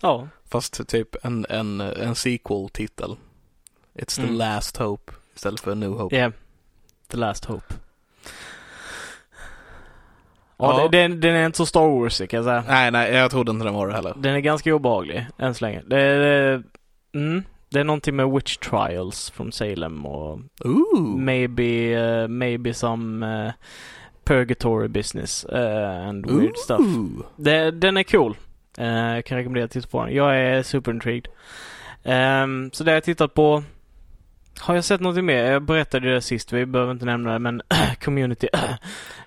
Ja, 0.00 0.28
Fast 0.48 0.88
typ 0.88 1.24
en, 1.24 1.46
en, 1.48 1.80
en 1.80 2.14
sequel-titel. 2.14 3.16
It's 3.94 4.16
the 4.16 4.22
Mm. 4.22 4.34
last 4.34 4.76
hope 4.76 5.12
istället 5.34 5.60
för 5.60 5.74
New 5.74 5.90
Hope. 5.90 6.16
yeah. 6.16 6.32
The 7.08 7.16
Last 7.16 7.44
Hope. 7.44 7.74
Ja, 10.58 10.80
Ja. 10.82 10.88
Den, 10.92 11.20
den 11.20 11.34
är 11.34 11.46
inte 11.46 11.58
så 11.58 11.66
Star 11.66 12.00
Wars 12.00 12.18
kan 12.18 12.28
jag 12.30 12.44
säga. 12.44 12.64
Nej, 12.68 12.90
nej, 12.90 13.14
jag 13.14 13.30
trodde 13.30 13.50
inte 13.50 13.64
den 13.64 13.74
var 13.74 13.88
det 13.88 13.94
heller. 13.94 14.14
Den 14.16 14.34
är 14.34 14.40
ganska 14.40 14.74
obehaglig 14.74 15.26
än 15.38 15.54
så 15.54 15.64
länge. 15.64 15.82
Det, 15.86 16.18
det, 16.18 16.62
mm, 17.14 17.42
det 17.68 17.80
är 17.80 17.84
någonting 17.84 18.16
med 18.16 18.30
Witch 18.30 18.56
Trials 18.56 19.30
från 19.30 19.52
Salem 19.52 20.06
och 20.06 20.40
Ooh! 20.64 21.16
maybe, 21.18 21.96
uh, 21.96 22.28
maybe 22.28 22.74
some 22.74 23.26
uh, 23.46 23.52
purgatory 24.24 24.88
business 24.88 25.46
uh, 25.52 26.08
and 26.08 26.26
weird 26.30 26.56
stuff. 26.56 26.80
Ooh. 26.80 27.24
Det, 27.36 27.70
den 27.70 27.96
är 27.96 28.02
cool. 28.02 28.36
Eh, 28.78 29.14
jag 29.14 29.24
kan 29.24 29.38
rekommendera 29.38 29.64
att 29.64 29.70
titta 29.70 29.88
på 29.88 30.04
den. 30.04 30.14
Jag 30.14 30.38
är 30.40 30.62
super 30.62 30.92
intrigued. 30.92 31.28
Ehm, 32.04 32.70
så 32.72 32.84
det 32.84 32.90
har 32.90 32.96
jag 32.96 33.04
tittat 33.04 33.34
på. 33.34 33.62
Har 34.58 34.74
jag 34.74 34.84
sett 34.84 35.00
någonting 35.00 35.26
mer? 35.26 35.44
Jag 35.52 35.62
berättade 35.62 36.14
det 36.14 36.20
sist, 36.20 36.52
vi 36.52 36.66
behöver 36.66 36.92
inte 36.92 37.04
nämna 37.04 37.32
det, 37.32 37.38
men 37.38 37.62
community. 38.04 38.48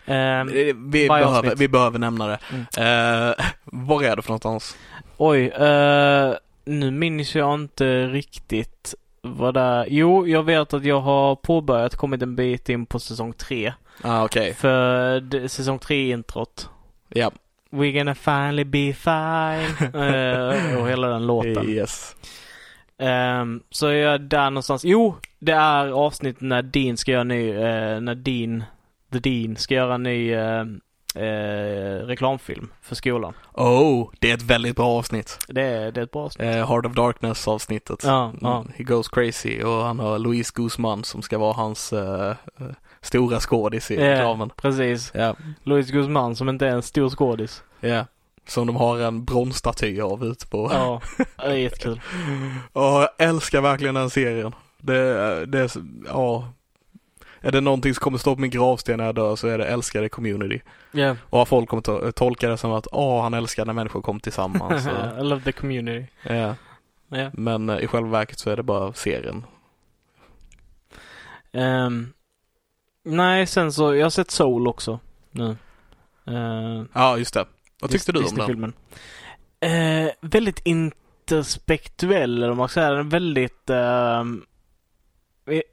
Ehm, 0.05 0.47
Vi, 0.47 0.73
behöver, 1.07 1.55
vi 1.55 1.67
behöver 1.67 1.99
nämna 1.99 2.27
det. 2.27 2.39
Mm. 2.51 3.29
Eh, 3.29 3.45
var 3.65 4.03
är 4.03 4.15
du 4.15 4.21
för 4.21 4.29
någonstans? 4.29 4.77
oj, 5.17 5.47
eh, 5.47 6.33
nu 6.65 6.91
minns 6.91 7.35
jag 7.35 7.53
inte 7.53 8.07
riktigt 8.07 8.95
vad 9.21 9.53
det 9.53 9.59
är. 9.59 9.85
Jo, 9.89 10.27
jag 10.27 10.43
vet 10.43 10.73
att 10.73 10.83
jag 10.85 10.99
har 11.01 11.35
påbörjat, 11.35 11.95
kommit 11.95 12.21
en 12.21 12.35
bit 12.35 12.69
in 12.69 12.85
på 12.85 12.99
säsong 12.99 13.33
tre. 13.33 13.73
Ah, 14.01 14.23
okej. 14.23 14.53
För 14.53 15.19
det, 15.19 15.49
säsong 15.49 15.79
tre 15.79 16.11
introt. 16.11 16.69
Ja. 17.09 17.31
We're 17.71 17.97
gonna 17.97 18.15
finally 18.15 18.63
be 18.63 18.93
fine. 18.93 19.89
Eh, 20.03 20.81
och 20.81 20.89
hela 20.89 21.07
den 21.07 21.27
låten. 21.27 21.69
Yes. 21.69 22.15
Ehm, 22.99 23.63
så 23.69 23.85
jag 23.91 24.13
är 24.13 24.17
där 24.19 24.49
någonstans. 24.49 24.85
Jo, 24.85 25.15
det 25.39 25.51
är 25.51 25.87
avsnitt 25.87 26.41
när 26.41 26.61
Dean 26.61 26.97
ska 26.97 27.11
göra 27.11 27.23
ny, 27.23 27.49
eh, 27.49 27.99
när 28.01 28.15
Dean, 28.15 28.63
The 29.13 29.19
Dean 29.19 29.55
ska 29.55 29.73
göra 29.73 29.93
en 29.95 30.03
ny 30.03 30.33
eh, 30.33 30.61
eh, 31.15 32.05
reklamfilm 32.05 32.69
för 32.81 32.95
skolan. 32.95 33.33
Oh, 33.53 34.09
det 34.19 34.29
är 34.31 34.33
ett 34.33 34.41
väldigt 34.41 34.75
bra 34.75 34.87
avsnitt. 34.87 35.39
Det 35.47 35.61
är, 35.61 35.91
det 35.91 36.01
är 36.01 36.03
ett 36.03 36.11
bra 36.11 36.25
avsnitt. 36.25 36.47
Heart 36.47 36.85
of 36.85 36.93
Darkness 36.93 37.47
avsnittet. 37.47 38.03
Ja, 38.03 38.33
ja. 38.41 38.65
He 38.75 38.83
goes 38.83 39.07
crazy 39.07 39.63
och 39.63 39.83
han 39.83 39.99
har 39.99 40.19
Louise 40.19 40.51
Guzman 40.55 41.03
som 41.03 41.21
ska 41.21 41.37
vara 41.37 41.53
hans 41.53 41.93
stora 43.01 43.39
skådis 43.39 43.91
i 43.91 43.95
Ja. 43.95 44.11
reklamen. 44.11 44.49
Precis. 44.55 45.11
Ja, 45.15 45.35
Louis 45.63 45.91
Guzman 45.91 46.35
som 46.35 46.49
inte 46.49 46.67
är 46.67 46.71
en 46.71 46.81
stor 46.83 47.09
skådis. 47.09 47.63
ja. 47.79 48.05
Som 48.49 48.67
de 48.67 48.75
har 48.75 48.99
en 48.99 49.25
bronsstaty 49.25 50.01
av 50.01 50.23
ute 50.25 50.47
på. 50.47 50.69
Ja, 50.73 51.01
det 51.37 51.43
är 51.43 51.53
jättekul. 51.55 52.01
Ja, 52.73 53.09
jag 53.17 53.27
älskar 53.29 53.61
verkligen 53.61 53.95
den 53.95 54.09
serien. 54.09 54.55
Det, 54.77 55.45
det, 55.45 55.75
ja. 56.07 56.47
Är 57.41 57.51
det 57.51 57.61
någonting 57.61 57.93
som 57.93 58.01
kommer 58.01 58.17
stå 58.17 58.35
på 58.35 58.41
min 58.41 58.49
gravsten 58.49 58.97
när 58.97 59.05
jag 59.05 59.15
dör 59.15 59.35
så 59.35 59.47
är 59.47 59.57
det 59.57 59.65
älskade 59.65 60.09
community. 60.09 60.61
Ja. 60.91 61.15
Och 61.29 61.47
folk 61.47 61.69
kommer 61.69 61.81
to- 61.83 62.11
tolka 62.11 62.49
det 62.49 62.57
som 62.57 62.71
att, 62.71 62.87
åh, 62.91 63.21
han 63.21 63.33
älskar 63.33 63.65
när 63.65 63.73
människor 63.73 64.01
kommer 64.01 64.19
tillsammans. 64.19 64.87
Och, 64.87 65.19
I 65.19 65.23
love 65.23 65.41
the 65.43 65.51
community. 65.51 66.07
ja. 66.23 66.55
Ja. 67.11 67.29
Men 67.33 67.69
eh, 67.69 67.77
i 67.79 67.87
själva 67.87 68.09
verket 68.09 68.39
så 68.39 68.49
är 68.49 68.55
det 68.57 68.63
bara 68.63 68.93
serien. 68.93 69.45
Ehm, 71.51 72.13
nej, 73.03 73.47
sen 73.47 73.71
så, 73.73 73.95
jag 73.95 74.05
har 74.05 74.09
sett 74.09 74.31
Soul 74.31 74.67
också 74.67 74.99
nu. 75.31 75.57
Uh, 76.27 76.83
Ja, 76.93 77.17
just 77.17 77.33
det. 77.33 77.45
Vad 77.81 77.91
tyckte 77.91 78.11
du 78.11 78.19
om 78.25 78.35
den? 78.35 78.45
filmen 78.47 78.73
Eh, 79.61 80.09
väldigt 80.21 80.61
interspektuell, 80.65 82.37
eller 82.37 82.47
vad 82.47 82.57
man 82.57 82.69
ska 82.69 82.79
säga. 82.81 83.03
Väldigt... 83.03 83.69
ehm, 83.69 84.45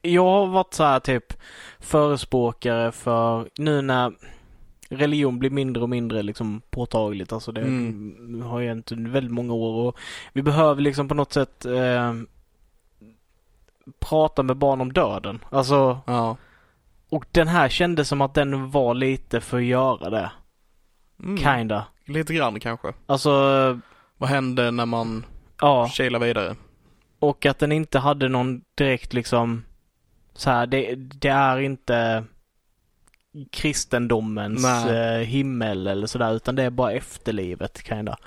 jag 0.03 0.25
har 0.25 0.47
varit 0.47 0.75
så 0.75 0.85
här 0.85 1.01
typ 1.01 1.33
förespråkare 1.81 2.93
för 2.93 3.49
nu 3.59 3.83
när 3.83 4.13
religion 4.89 5.39
blir 5.39 5.51
mindre 5.51 5.83
och 5.83 5.89
mindre 5.89 6.23
liksom 6.23 6.63
påtagligt. 6.71 7.33
Alltså 7.33 7.53
det 7.53 7.61
Mm. 7.61 8.43
har 8.43 8.61
ju 8.61 8.69
hänt 8.69 8.93
under 8.93 9.11
väldigt 9.11 9.33
många 9.33 9.53
år 9.55 9.89
och 9.89 9.99
vi 10.33 10.43
behöver 10.43 10.83
liksom 10.83 11.09
på 11.09 11.15
något 11.15 11.33
sätt 11.33 11.65
eh, 11.67 12.15
prata 13.99 14.43
med 14.43 14.57
barn 14.57 14.81
om 14.81 14.93
döden. 14.93 15.45
Alltså, 15.51 15.99
Ja. 16.07 16.37
och 17.09 17.27
den 17.33 17.49
här 17.49 17.69
kändes 17.69 18.09
som 18.09 18.21
att 18.21 18.35
den 18.35 18.71
var 18.71 18.95
lite 18.95 19.41
för 19.41 19.57
att 19.57 19.65
göra 19.65 20.11
det. 20.11 20.31
Mm. 21.23 21.37
Kinda. 21.39 21.85
Lite 22.07 22.35
grann 22.35 22.61
kanske. 22.61 22.93
Alltså, 23.07 23.31
Vad 24.19 24.31
hände 24.31 24.71
när 24.71 24.87
man 24.87 25.25
ja. 25.61 25.89
kilar 25.89 26.19
vidare? 26.19 26.57
Och 27.19 27.47
att 27.47 27.59
den 27.59 27.73
inte 27.73 27.99
hade 27.99 28.29
någon 28.29 28.63
direkt 28.75 29.13
liksom 29.13 29.65
så 30.35 30.51
här, 30.51 30.67
det, 30.67 30.95
det 30.95 31.29
är 31.29 31.61
inte 31.61 32.25
kristendomens 33.53 34.63
Nej. 34.63 35.21
eh, 35.21 35.27
himmel 35.27 35.87
eller 35.87 36.07
sådär 36.07 36.35
utan 36.35 36.57
det 36.57 36.63
är 36.63 36.71
bara 36.71 36.93
efterlivet 36.93 37.83
kinda. 37.87 38.19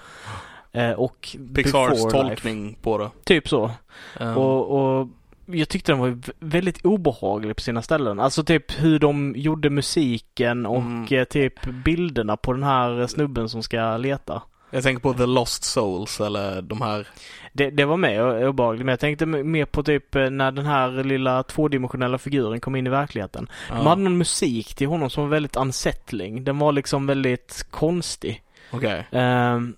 Eh, 0.71 0.91
och 0.91 1.37
Pixars 1.55 2.01
tolkning 2.11 2.77
på 2.81 2.97
det. 2.97 3.03
Life. 3.03 3.15
Typ 3.23 3.49
så. 3.49 3.71
Um, 4.19 4.37
Och, 4.37 4.99
och 4.99 5.07
jag 5.51 5.69
tyckte 5.69 5.91
den 5.91 5.99
var 5.99 6.17
väldigt 6.39 6.85
obehaglig 6.85 7.55
på 7.55 7.61
sina 7.61 7.81
ställen. 7.81 8.19
Alltså 8.19 8.43
typ 8.43 8.79
hur 8.79 8.99
de 8.99 9.33
gjorde 9.37 9.69
musiken 9.69 10.65
och 10.65 10.77
Mm. 10.81 11.05
eh, 11.11 11.23
typ 11.23 11.53
bilderna 11.85 12.37
på 12.37 12.53
den 12.53 12.63
här 12.63 13.07
snubben 13.07 13.49
som 13.49 13.63
ska 13.63 13.97
leta. 13.97 14.41
jag 14.71 14.83
tänker 14.83 15.01
på 15.01 15.13
The 15.13 15.25
Lost 15.25 15.63
Souls 15.63 16.21
eller 16.21 16.61
de 16.61 16.81
här. 16.81 17.07
Det, 17.53 17.69
det 17.69 17.85
var 17.85 17.97
med 17.97 18.23
och 18.23 18.49
obehagligt 18.49 18.85
men 18.85 18.91
jag 18.93 18.99
tänkte 18.99 19.25
mer 19.25 19.65
på 19.65 19.83
typ 19.83 20.15
eh, 20.15 20.29
när 20.29 20.51
den 20.51 20.65
här 20.65 21.03
lilla 21.03 21.43
tvådimensionella 21.43 22.17
figuren 22.17 22.59
kom 22.59 22.75
in 22.75 22.87
i 22.87 22.89
verkligheten. 22.89 23.49
De 23.69 23.77
Ja, 23.77 23.89
hade 23.89 24.01
någon 24.01 24.17
musik 24.17 24.75
till 24.75 24.87
honom 24.87 25.09
som 25.09 25.23
var 25.23 25.29
väldigt 25.29 25.55
unsettling. 25.55 26.43
Den 26.43 26.59
var 26.59 26.71
liksom 26.71 27.05
väldigt 27.07 27.67
konstig. 27.69 28.43
Okej. 28.71 29.07
Ehm, 29.11 29.75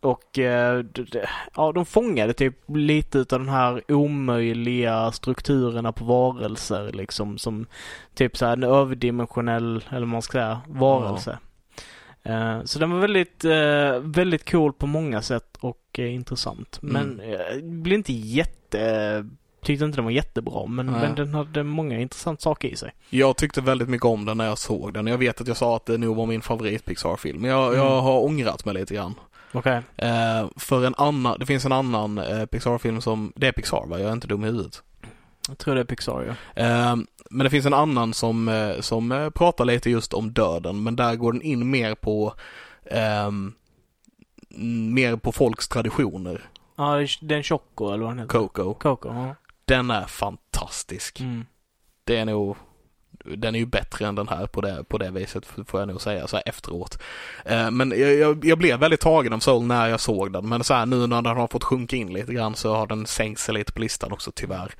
och 0.00 0.38
eh, 0.38 0.84
ja, 1.56 1.72
de 1.72 1.86
fångade 1.86 2.32
typ 2.32 2.54
lite 2.68 3.18
utav 3.18 3.38
den 3.38 3.48
här 3.48 3.82
omöjliga 3.92 5.12
strukturerna 5.12 5.92
på 5.92 6.04
varelser 6.04 6.92
liksom 6.92 7.38
som 7.38 7.66
typ 8.14 8.36
så 8.36 8.46
en 8.46 8.62
överdimensionell, 8.62 9.84
eller 9.90 10.00
vad 10.00 10.08
man 10.08 10.22
ska 10.22 10.32
säga, 10.32 10.60
varelse. 10.66 11.38
Eh, 12.22 12.62
så 12.64 12.78
den 12.78 12.90
var 12.90 12.98
väldigt, 13.00 13.44
eh, 13.44 13.98
väldigt 14.00 14.50
cool 14.50 14.72
på 14.72 14.86
många 14.86 15.22
sätt 15.22 15.56
och 15.60 15.98
intressant. 15.98 16.78
Men 16.82 17.20
Mm. 17.20 17.82
blev 17.82 17.94
inte 17.98 18.12
jätte, 18.12 19.26
tyckte 19.62 19.84
inte 19.84 19.98
den 19.98 20.04
var 20.04 20.12
jättebra 20.12 20.66
men, 20.66 20.86
men 20.86 21.14
den 21.14 21.34
hade 21.34 21.62
många 21.62 22.00
intressanta 22.00 22.40
saker 22.40 22.68
i 22.68 22.76
sig. 22.76 22.90
Jag 23.10 23.36
tyckte 23.36 23.60
väldigt 23.60 23.88
mycket 23.88 24.04
om 24.06 24.24
den 24.24 24.38
när 24.38 24.46
jag 24.46 24.58
såg 24.58 24.94
den. 24.94 25.06
Jag 25.06 25.18
vet 25.18 25.40
att 25.40 25.48
jag 25.48 25.56
sa 25.56 25.76
att 25.76 25.86
det 25.86 25.98
nog 25.98 26.16
var 26.16 26.26
min 26.26 26.40
favorit 26.42 26.84
Pixar-film. 26.84 27.44
Jag, 27.44 27.74
jag 27.74 27.86
Mm. 27.92 28.04
har 28.04 28.24
ångrat 28.24 28.64
mig 28.64 28.74
lite 28.74 28.94
grann. 28.94 29.14
Okej. 29.52 29.82
Eh, 29.96 30.46
för 30.56 30.86
en 30.86 30.94
annan, 30.98 31.38
det 31.38 31.46
finns 31.46 31.64
en 31.64 31.72
annan 31.72 32.18
eh, 32.18 32.46
Pixar-film 32.46 33.00
som, 33.00 33.32
det 33.36 33.46
är 33.48 33.52
Pixar 33.52 33.86
va? 33.86 33.98
Jag 34.00 34.08
är 34.08 34.12
inte 34.12 34.26
dum 34.26 34.44
i 34.44 34.46
huvudet. 34.46 34.82
Jag 35.48 35.58
tror 35.58 35.74
det 35.74 35.80
är 35.80 35.84
Pixar 35.84 36.36
ja. 36.54 36.62
Eh, 36.62 36.96
men 37.30 37.44
det 37.44 37.50
finns 37.50 37.66
en 37.66 37.74
annan 37.74 38.14
som, 38.14 38.48
eh, 38.48 38.80
som 38.80 39.12
eh, 39.12 39.30
pratar 39.30 39.64
lite 39.64 39.90
just 39.90 40.14
om 40.14 40.32
döden, 40.32 40.82
men 40.82 40.96
där 40.96 41.14
går 41.16 41.32
den 41.32 41.42
in 41.42 41.70
mer 41.70 41.94
på 41.94 42.34
ehm, 42.90 43.52
mer 44.92 45.16
på 45.16 45.32
folks 45.32 45.68
traditioner. 45.68 46.48
Ja, 46.76 46.94
det 46.96 47.02
är- 47.02 47.18
det 47.26 47.34
är 47.34 47.36
en 47.36 47.42
Choco 47.44 47.88
eller 47.92 48.04
vad 48.04 48.10
den 48.10 48.18
heter. 48.18 48.28
Coco. 48.38 48.74
Coco, 48.74 49.08
ja. 49.14 49.34
Den 49.64 49.90
är 49.90 50.04
fantastisk. 50.06 51.20
Mm. 51.20 51.46
Det 52.04 52.16
är 52.16 52.24
nog 52.24 52.56
den 53.36 53.54
är 53.54 53.58
ju 53.58 53.66
bättre 53.66 54.06
än 54.06 54.14
den 54.14 54.28
här 54.28 54.46
på 54.46 54.60
det, 54.60 54.84
på 54.88 54.98
det 54.98 55.10
viset 55.10 55.46
får 55.66 55.80
jag 55.80 55.88
nog 55.88 56.00
säga 56.00 56.26
så 56.26 56.40
efteråt. 56.46 56.98
Eh, 57.44 57.70
men 57.70 57.90
jag, 57.90 58.14
jag, 58.14 58.44
jag 58.44 58.58
blev 58.58 58.80
väldigt 58.80 59.00
tagen 59.00 59.32
av 59.32 59.38
Soul 59.38 59.66
när 59.66 59.88
jag 59.88 60.00
såg 60.00 60.32
den. 60.32 60.48
Men 60.48 60.64
så 60.64 60.74
här 60.74 60.86
nu 60.86 61.06
när 61.06 61.22
den 61.22 61.36
har 61.36 61.48
fått 61.48 61.64
sjunka 61.64 61.96
in 61.96 62.12
lite 62.12 62.32
grann 62.32 62.54
så 62.54 62.74
har 62.74 62.86
den 62.86 63.06
sänkt 63.06 63.40
sig 63.40 63.54
lite 63.54 63.72
på 63.72 63.80
listan 63.80 64.12
också 64.12 64.32
tyvärr. 64.34 64.74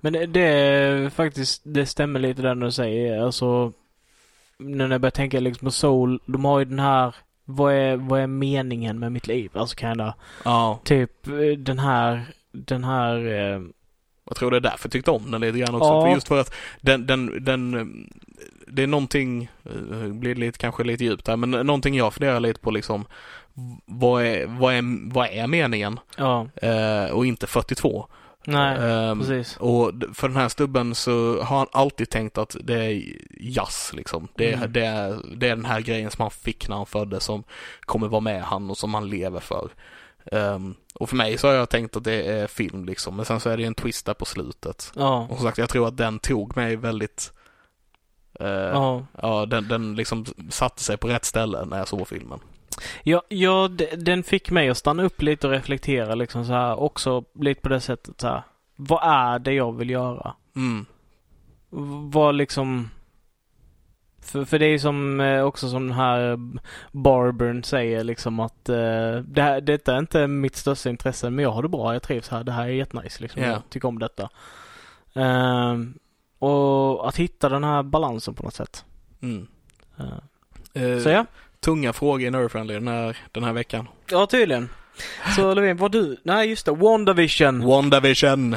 Men 0.00 0.12
det, 0.12 0.26
det 0.26 1.10
faktiskt, 1.14 1.62
det 1.64 1.86
stämmer 1.86 2.20
lite 2.20 2.42
där 2.42 2.54
du 2.54 2.72
säger, 2.72 3.22
alltså 3.22 3.72
när 4.58 4.90
jag 4.90 5.00
börjar 5.00 5.10
tänka 5.10 5.40
liksom 5.40 5.64
på 5.64 5.70
Soul, 5.70 6.20
de 6.26 6.44
har 6.44 6.58
ju 6.58 6.64
den 6.64 6.78
här, 6.78 7.14
vad 7.44 7.74
är, 7.74 7.96
vad 7.96 8.20
är 8.20 8.26
meningen 8.26 8.98
med 8.98 9.12
mitt 9.12 9.26
liv? 9.26 9.50
Alltså 9.54 9.76
kinda, 9.76 10.14
Ja, 10.44 10.80
typ 10.84 11.26
eh, 11.26 11.58
den 11.58 11.78
här, 11.78 12.24
den 12.52 12.84
här, 12.84 13.26
eh, 13.26 13.60
jag 14.32 14.36
tror 14.36 14.50
det 14.50 14.56
är 14.56 14.60
därför 14.60 14.80
jag 14.86 14.92
tyckte 14.92 15.10
om 15.10 15.30
den 15.30 15.40
lite 15.40 15.58
grann 15.58 15.74
också. 15.74 15.88
Ja. 15.88 16.02
För 16.02 16.08
just 16.14 16.28
för 16.28 16.40
att 16.40 16.54
den, 16.80 17.06
den, 17.06 17.44
den 17.44 17.74
eh, 17.74 17.86
det 18.66 18.82
är 18.82 18.86
någonting, 18.86 19.50
eh, 19.64 20.08
blir 20.08 20.34
lite, 20.34 20.58
kanske 20.58 20.84
lite 20.84 21.04
djupt 21.04 21.28
här, 21.28 21.36
men 21.36 21.50
någonting 21.50 21.94
jag 21.94 22.14
funderar 22.14 22.40
lite 22.40 22.60
på 22.60 22.70
liksom 22.70 23.04
vad 23.86 24.22
är, 24.24 24.46
vad 24.46 24.74
är, 24.74 25.12
vad 25.12 25.28
är 25.28 25.46
meningen? 25.46 26.00
ja, 26.16 26.48
Eh, 26.62 27.10
och 27.12 27.26
inte 27.26 27.46
42. 27.46 28.06
nej, 28.46 28.78
Ehm, 28.80 29.18
precis. 29.20 29.56
Och 29.56 29.92
för 30.14 30.28
den 30.28 30.36
här 30.36 30.48
stubben 30.48 30.94
så 30.94 31.42
har 31.42 31.58
han 31.58 31.66
alltid 31.72 32.10
tänkt 32.10 32.38
att 32.38 32.56
det 32.64 32.84
är 32.84 33.02
jazz 33.40 33.90
liksom. 33.94 34.28
Det 34.36 34.52
är, 34.52 34.56
Mm. 34.56 34.72
det, 34.72 34.84
är, 34.86 35.18
det 35.36 35.48
är 35.48 35.56
den 35.56 35.64
här 35.64 35.80
grejen 35.80 36.10
som 36.10 36.22
han 36.22 36.30
fick 36.30 36.68
när 36.68 36.76
han 36.76 36.86
föddes 36.86 37.24
som 37.24 37.44
kommer 37.80 38.08
vara 38.08 38.20
med 38.20 38.42
han 38.42 38.70
och 38.70 38.78
som 38.78 38.94
han 38.94 39.08
lever 39.08 39.40
för. 39.40 39.68
Ehm, 40.32 40.74
och 40.94 41.08
för 41.08 41.16
mig 41.16 41.38
så 41.38 41.46
har 41.48 41.54
jag 41.54 41.68
tänkt 41.68 41.96
att 41.96 42.04
det 42.04 42.22
är 42.22 42.46
film 42.46 42.84
liksom, 42.84 43.16
men 43.16 43.24
sen 43.24 43.40
så 43.40 43.50
är 43.50 43.56
det 43.56 43.64
en 43.64 43.74
twist 43.74 44.06
där 44.06 44.14
på 44.14 44.24
slutet. 44.24 44.92
Ja, 44.96 45.26
Och 45.30 45.36
som 45.36 45.46
sagt, 45.46 45.58
jag 45.58 45.68
tror 45.68 45.88
att 45.88 45.96
den 45.96 46.18
tog 46.18 46.56
mig 46.56 46.76
väldigt 46.76 47.32
eh, 48.40 48.48
ja. 48.48 49.06
Ja, 49.22 49.46
den, 49.46 49.68
den 49.68 49.94
liksom 49.94 50.24
satte 50.50 50.82
sig 50.82 50.96
på 50.96 51.08
rätt 51.08 51.24
ställe 51.24 51.64
när 51.64 51.78
jag 51.78 51.88
såg 51.88 52.08
filmen. 52.08 52.40
Ja, 53.02 53.22
ja, 53.28 53.68
den 53.96 54.22
fick 54.22 54.50
mig 54.50 54.68
att 54.68 54.78
stanna 54.78 55.02
upp 55.02 55.22
lite 55.22 55.46
och 55.46 55.52
reflektera 55.52 56.14
liksom 56.14 56.44
så 56.44 56.52
här 56.52 56.80
också 56.80 57.24
lite 57.34 57.60
på 57.60 57.68
det 57.68 57.80
sättet 57.80 58.20
så 58.20 58.26
här. 58.26 58.42
Vad 58.76 59.00
är 59.02 59.38
det 59.38 59.52
jag 59.52 59.72
vill 59.76 59.90
göra? 59.90 60.34
Mm. 60.56 60.86
Vad 62.10 62.34
liksom... 62.34 62.90
För, 64.22 64.44
för 64.44 64.58
det 64.58 64.66
är 64.66 64.70
ju 64.70 64.78
som 64.78 65.20
eh, 65.20 65.42
också 65.42 65.68
som 65.68 65.88
den 65.88 65.96
här 65.96 66.38
Barbern 66.92 67.64
säger 67.64 68.04
liksom 68.04 68.40
att 68.40 68.68
eh, 68.68 69.16
det 69.24 69.42
här, 69.42 69.60
detta 69.60 69.94
är 69.94 69.98
inte 69.98 70.26
mitt 70.26 70.56
största 70.56 70.90
intresse 70.90 71.30
men 71.30 71.42
jag 71.42 71.50
har 71.50 71.62
det 71.62 71.68
bra, 71.68 71.92
jag 71.92 72.02
trivs 72.02 72.28
här, 72.28 72.44
det 72.44 72.52
här 72.52 72.64
är 72.64 72.68
jättenice 72.68 73.22
liksom. 73.22 73.42
Ja. 73.42 73.48
Jag 73.48 73.62
tycker 73.70 73.88
om 73.88 73.98
detta. 73.98 74.28
Ehm, 75.14 75.94
och 76.38 77.08
att 77.08 77.16
hitta 77.16 77.48
den 77.48 77.64
här 77.64 77.82
balansen 77.82 78.34
på 78.34 78.42
något 78.42 78.54
sätt. 78.54 78.84
Mm. 79.22 79.46
Uh, 80.00 80.06
Eh, 80.74 80.98
så 80.98 81.08
ja. 81.08 81.26
Tunga 81.60 81.92
frågor 81.92 82.26
i 82.26 82.30
Nerdfriendly 82.30 82.74
den 82.74 82.88
här, 82.88 83.16
den 83.32 83.44
här 83.44 83.52
veckan. 83.52 83.88
Ja, 84.10 84.26
tydligen. 84.26 84.68
Så 85.36 85.54
Levin, 85.54 85.76
vad 85.76 85.92
du? 85.92 86.16
Nej, 86.22 86.48
just 86.48 86.66
det. 86.66 86.72
WandaVision. 86.72 87.66
WandaVision. 87.66 88.56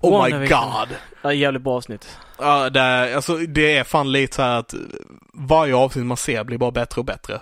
Oh 0.00 0.24
my 0.24 0.30
god. 0.48 0.96
Ja, 1.22 1.32
jävligt 1.32 1.62
bra 1.62 1.76
avsnitt. 1.76 2.18
Ja, 2.38 2.70
det, 2.70 2.80
är- 2.80 3.14
alltså, 3.16 3.36
det 3.36 3.76
är 3.76 3.84
fan 3.84 4.12
lite 4.12 4.36
så 4.36 4.42
att 4.42 4.74
varje 5.32 5.74
avsnitt 5.76 6.06
man 6.06 6.16
ser 6.16 6.44
blir 6.44 6.58
bara 6.58 6.70
bättre 6.70 7.00
och 7.00 7.04
bättre. 7.04 7.40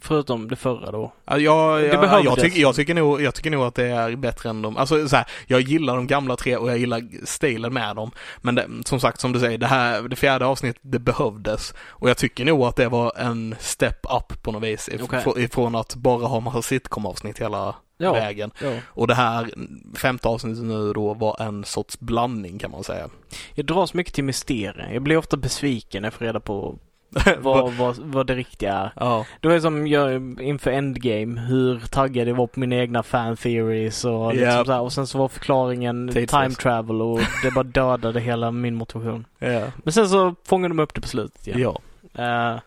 Förutom 0.00 0.48
det 0.48 0.56
förra 0.56 0.90
då. 0.90 1.12
Ja, 1.24 1.38
jag, 1.38 1.80
Det 1.80 1.86
jag, 1.86 2.24
jag, 2.24 2.38
tycker, 2.40 2.60
jag, 2.60 2.74
tycker 2.74 2.94
nog, 2.94 3.22
jag 3.22 3.34
tycker 3.34 3.50
nog 3.50 3.62
att 3.64 3.74
det 3.74 3.86
är 3.86 4.16
bättre 4.16 4.48
än 4.50 4.62
de, 4.62 4.76
alltså 4.76 5.08
så 5.08 5.16
här, 5.16 5.26
jag 5.46 5.60
gillar 5.60 5.96
de 5.96 6.06
gamla 6.06 6.36
tre 6.36 6.56
och 6.56 6.70
jag 6.70 6.78
gillar 6.78 7.02
stilen 7.26 7.74
med 7.74 7.96
dem. 7.96 8.10
Men 8.38 8.54
det, 8.54 8.66
som 8.84 9.00
sagt, 9.00 9.20
som 9.20 9.32
du 9.32 9.40
säger, 9.40 9.58
det 9.58 9.66
här, 9.66 10.02
det 10.02 10.16
fjärde 10.16 10.46
avsnittet, 10.46 10.82
det 10.84 10.98
behövdes. 10.98 11.74
Och 11.88 12.10
jag 12.10 12.16
tycker 12.16 12.44
nog 12.44 12.62
att 12.62 12.76
det 12.76 12.88
var 12.88 13.12
en 13.16 13.54
step 13.60 14.06
up 14.16 14.42
på 14.42 14.52
något 14.52 14.62
vis. 14.62 14.88
fr- 14.88 15.38
Ifrån 15.38 15.74
att 15.74 15.94
bara 15.94 16.26
ha 16.26 16.40
massa 16.40 16.62
sitcom-avsnitt 16.62 17.38
hela, 17.40 17.74
Ja. 17.98 18.12
vägen. 18.12 18.50
Ja. 18.62 18.72
Och 18.86 19.06
det 19.06 19.14
här 19.14 19.50
femte 19.98 20.28
avsnittet 20.28 20.64
nu 20.64 20.92
då 20.92 21.14
var 21.14 21.42
en 21.42 21.64
sorts 21.64 22.00
blandning 22.00 22.58
kan 22.58 22.70
man 22.70 22.84
säga. 22.84 23.08
Jag 23.54 23.66
dras 23.66 23.94
mycket 23.94 24.14
till 24.14 24.24
mysterier. 24.24 24.90
Jag 24.92 25.02
blir 25.02 25.16
ofta 25.16 25.36
besviken 25.36 26.02
när 26.02 26.06
jag 26.06 26.14
får 26.14 26.24
reda 26.24 26.40
på 26.40 26.78
vad, 27.38 27.72
vad, 27.72 27.96
vad 27.98 28.26
det 28.26 28.34
riktiga 28.34 28.74
är. 28.74 28.92
ja, 28.96 29.26
Det 29.40 29.48
var 29.48 29.58
som 29.60 29.86
jag 29.86 30.40
inför 30.42 30.70
Endgame, 30.70 31.40
hur 31.40 31.80
taggad 31.90 32.28
jag 32.28 32.34
var 32.34 32.46
på 32.46 32.60
mina 32.60 32.76
egna 32.76 33.02
fan 33.02 33.36
theories 33.36 34.04
och 34.04 34.34
liksom 34.34 34.48
Ja. 34.48 34.64
så 34.64 34.72
här. 34.72 34.80
Och 34.80 34.92
sen 34.92 35.06
så 35.06 35.18
var 35.18 35.28
förklaringen 35.28 36.08
Tidsresa. 36.08 36.42
time 36.42 36.54
travel 36.54 37.02
och 37.02 37.20
det 37.42 37.50
bara 37.50 37.64
dödade 37.64 38.20
hela 38.20 38.50
min 38.50 38.74
motivation. 38.74 39.26
ja, 39.38 39.62
Men 39.76 39.92
sen 39.92 40.08
så 40.08 40.34
fångade 40.44 40.74
de 40.74 40.78
upp 40.82 40.94
det 40.94 41.00
på 41.00 41.08
slutet 41.08 41.46
igen. 41.46 41.60
ja. 41.60 41.78
Eh, 42.24 42.60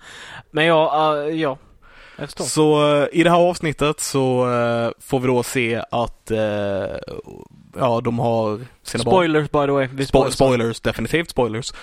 men 0.52 0.66
ja, 0.66 1.18
eh, 1.18 1.30
ja. 1.36 1.58
Så 2.28 2.98
eh, 3.02 3.08
i 3.12 3.24
det 3.24 3.30
här 3.30 3.38
avsnittet 3.38 4.00
så 4.00 4.52
eh, 4.52 4.92
får 5.00 5.20
vi 5.20 5.28
då 5.28 5.44
se 5.44 5.84
att 5.92 6.32
eh, 6.32 6.40
ja, 7.76 8.02
de 8.04 8.20
har 8.20 8.66
sina 8.84 9.04
barn. 9.04 9.14
Spoilers 9.14 9.52
by 9.52 9.66
the 9.66 9.72
way. 9.72 9.88
Spo- 9.88 10.06
spoilar. 10.06 10.32
spoilers, 10.32 10.80
definitivt 10.80 11.30
spoilers. 11.30 11.74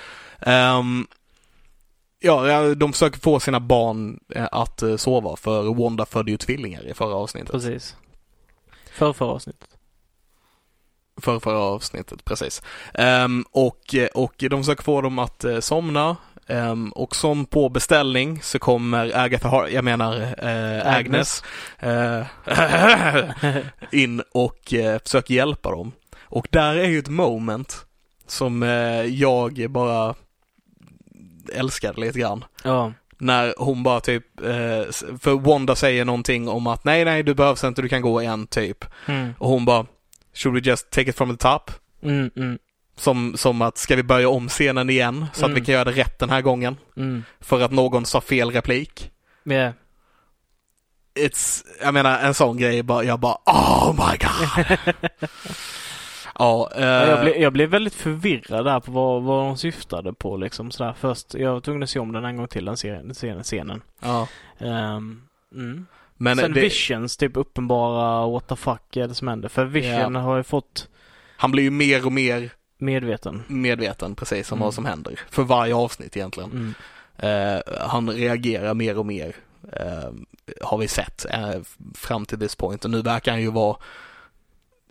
Ehm, 0.41 1.07
ja, 2.21 2.75
de 2.75 2.93
försöker 2.93 3.21
få 3.21 3.41
sina 3.41 3.61
barn 3.61 4.21
att 4.51 4.83
sova 4.97 5.37
för 5.37 5.75
Wanda 5.75 6.07
födde 6.07 6.31
ju 6.31 6.37
tvillingar 6.37 6.87
i 6.87 6.95
förra 6.95 7.15
avsnittet. 7.15 7.51
Precis. 7.53 7.97
För 8.93 9.13
förra 9.13 9.31
avsnittet. 9.31 9.69
För 11.21 11.41
förra 11.41 11.59
avsnittet, 11.59 12.25
precis. 12.25 12.63
Ehm, 12.95 13.45
och, 13.51 13.95
och 14.15 14.35
de 14.39 14.63
försöker 14.63 14.83
få 14.83 15.01
dem 15.01 15.19
att 15.19 15.45
somna. 15.61 16.17
Ehm, 16.49 16.89
och 16.93 17.17
som 17.17 17.47
på 17.47 17.69
beställning 17.69 18.43
så 18.43 18.59
kommer 18.59 19.19
Agatha 19.19 19.49
Har- 19.49 19.69
jag 19.69 19.85
menar 19.85 20.17
eh, 20.39 20.97
Agnes, 20.97 21.43
eh, 21.79 22.23
in 23.93 24.23
och 24.33 24.75
eh, 24.75 24.99
försöker 24.99 25.35
hjälpa 25.35 25.71
dem. 25.71 25.93
Och 26.23 26.47
där 26.51 26.75
är 26.75 26.89
ju 26.89 26.99
ett 26.99 27.09
moment 27.09 27.87
som 28.27 28.63
jag 29.11 29.71
bara 29.71 30.15
älskade 31.55 32.01
lite 32.01 32.19
grann. 32.19 32.45
Ja. 32.65 32.93
När 33.19 33.55
hon 33.59 33.83
bara 33.83 34.01
typ, 34.01 34.25
för 35.21 35.41
Wanda 35.41 35.75
säger 35.77 36.05
någonting 36.05 36.49
om 36.49 36.67
att 36.67 36.85
nej, 36.85 37.05
nej, 37.05 37.23
du 37.23 37.35
behövs 37.35 37.65
inte, 37.65 37.83
du 37.83 37.89
kan 37.89 38.03
gå 38.03 38.23
igen, 38.23 38.47
typ. 38.47 38.85
Mm. 39.07 39.33
Och 39.39 39.49
hon 39.49 39.65
bara, 39.65 39.87
should 40.35 40.55
we 40.55 40.71
just 40.71 40.91
take 40.91 41.11
it 41.11 41.17
from 41.17 41.37
the 41.37 41.43
top? 41.49 41.71
Mm, 42.03 42.31
mm, 42.37 42.59
Som, 42.99 43.37
som 43.37 43.63
att, 43.63 43.79
ska 43.79 43.97
vi 43.97 44.03
börja 44.03 44.29
om 44.29 44.49
scenen 44.49 44.91
igen 44.91 45.27
så 45.33 45.41
att 45.45 45.51
Mm. 45.51 45.61
vi 45.61 45.65
kan 45.67 45.73
göra 45.75 45.85
det 45.85 45.91
rätt 45.93 46.19
den 46.19 46.31
här 46.31 46.41
gången? 46.41 46.77
mm. 46.97 47.25
För 47.41 47.61
att 47.61 47.71
någon 47.71 48.05
sa 48.07 48.21
fel 48.21 48.51
replik. 48.51 49.11
Yeah. 49.51 49.73
It's, 51.19 51.65
jag 51.83 51.95
menar 51.95 52.19
en 52.19 52.35
sån 52.35 52.57
grej, 52.57 52.77
jag 52.89 53.21
bara, 53.21 53.37
oh 53.47 53.93
my 53.93 54.17
god! 54.19 54.79
ja, 56.39 56.71
eh, 56.77 56.83
Ja, 56.85 57.07
Jag, 57.07 57.21
blev, 57.25 57.37
jag 57.37 57.53
blev 57.53 57.69
väldigt 57.71 57.95
förvirrad 57.95 58.65
där 58.65 58.81
på 58.81 58.91
vad, 58.93 59.23
vad 59.23 59.45
de 59.47 59.57
syftade 59.57 60.13
på 60.13 60.37
liksom 60.37 60.71
sådär 60.71 60.95
först. 61.01 61.35
Jag 61.35 61.53
var 61.53 61.61
tvungen 61.61 61.83
att 61.83 61.91
se 61.91 61.99
om 61.99 62.13
den 62.13 62.25
en 62.25 62.37
gång 62.37 62.49
till 62.49 62.65
den 62.65 62.77
scenen. 62.77 63.43
scenen. 63.45 63.83
ja. 64.01 64.29
Ehm, 64.59 65.23
mm. 65.55 65.87
Men 66.17 66.37
Sen 66.37 66.53
det, 66.53 66.61
Visions 66.61 67.17
typ 67.17 67.37
uppenbara 67.37 68.27
what 68.29 68.49
the 68.49 68.57
fuck 68.57 68.97
är 68.97 69.09
det 69.09 69.15
som 69.15 69.29
händer. 69.29 69.49
För 69.49 69.65
Vision 69.65 70.15
har 70.15 70.37
ju 70.37 70.43
fått 70.43 70.89
han 71.37 71.51
blir 71.51 71.63
ju 71.65 71.71
mer 71.71 72.07
och 72.07 72.13
mer 72.13 72.51
medveten. 72.79 73.43
medveten 73.49 74.15
precis 74.15 74.53
om 74.53 74.59
Mm. 74.59 74.65
vad 74.65 74.75
som 74.75 74.85
händer. 74.85 75.21
För 75.31 75.43
varje 75.43 75.75
avsnitt 75.75 76.17
egentligen. 76.17 76.51
Mm. 76.51 76.75
Eh, 77.19 77.63
han 77.81 78.11
reagerar 78.11 78.75
mer 78.75 78.99
och 78.99 79.07
mer, 79.07 79.37
eh, 79.73 80.11
har 80.63 80.79
vi 80.79 80.89
sett, 80.89 81.27
eh, 81.31 81.55
fram 81.95 82.27
till 82.27 82.39
this 82.41 82.55
point. 82.57 82.85
Och 82.85 82.91
nu 82.91 83.03
verkar 83.03 83.33
han 83.33 83.41
ju 83.41 83.51
vara 83.51 83.77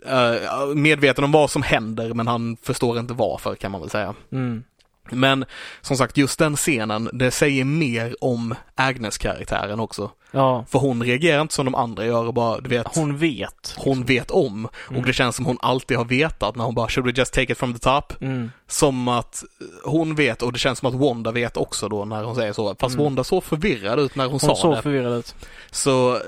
eh, 0.06 0.66
medveten 0.74 1.24
om 1.24 1.32
vad 1.32 1.50
som 1.50 1.62
händer, 1.62 2.14
men 2.14 2.26
han 2.26 2.56
förstår 2.62 2.98
inte 2.98 3.14
varför 3.14 3.54
kan 3.54 3.70
man 3.72 3.80
väl 3.80 3.90
säga. 3.90 4.14
Mm. 4.32 4.64
Men 5.12 5.44
som 5.80 5.96
sagt, 5.96 6.16
just 6.16 6.38
den 6.38 6.56
scenen, 6.56 7.10
det 7.12 7.30
säger 7.30 7.64
mer 7.64 8.16
om 8.20 8.54
Agnes-karaktären 8.74 9.80
också. 9.80 10.10
Ja, 10.30 10.64
För 10.68 10.78
hon 10.78 11.02
reagerar 11.02 11.42
inte 11.42 11.54
som 11.54 11.64
de 11.64 11.74
andra 11.74 12.06
gör 12.06 12.24
och 12.26 12.34
bara, 12.34 12.60
du 12.60 12.68
vet, 12.70 12.86
hon 12.96 13.18
vet. 13.18 13.74
hon 13.78 14.04
vet 14.04 14.30
om. 14.30 14.68
Mm. 14.88 15.00
Och 15.00 15.06
det 15.06 15.12
känns 15.12 15.36
som 15.36 15.46
hon 15.46 15.58
alltid 15.60 15.96
har 15.96 16.04
vetat 16.04 16.56
när 16.56 16.64
hon 16.64 16.74
bara, 16.74 16.88
should 16.88 17.06
we 17.06 17.12
just 17.16 17.32
take 17.34 17.52
it 17.52 17.58
from 17.58 17.72
the 17.74 17.78
top? 17.78 18.22
Mm. 18.22 18.50
Som 18.66 19.08
att 19.08 19.44
hon 19.84 20.14
vet 20.14 20.42
och 20.42 20.52
det 20.52 20.58
känns 20.58 20.78
som 20.78 20.88
att 20.88 20.94
Wanda 20.94 21.30
vet 21.32 21.56
också 21.56 21.88
då 21.88 22.04
när 22.04 22.24
hon 22.24 22.34
säger 22.34 22.52
så. 22.52 22.74
Fast 22.80 22.94
Mm. 22.94 23.04
Wanda 23.04 23.24
såg 23.24 23.44
förvirrad 23.44 23.98
ut 24.00 24.14
när 24.16 24.24
hon, 24.24 24.30
Hon 24.32 24.40
sa 24.40 24.54
såg 24.56 24.74
det. 24.76 24.82
förvirrad 24.82 25.18
ut. 25.18 25.34
Så 25.70 26.14
eh, 26.14 26.20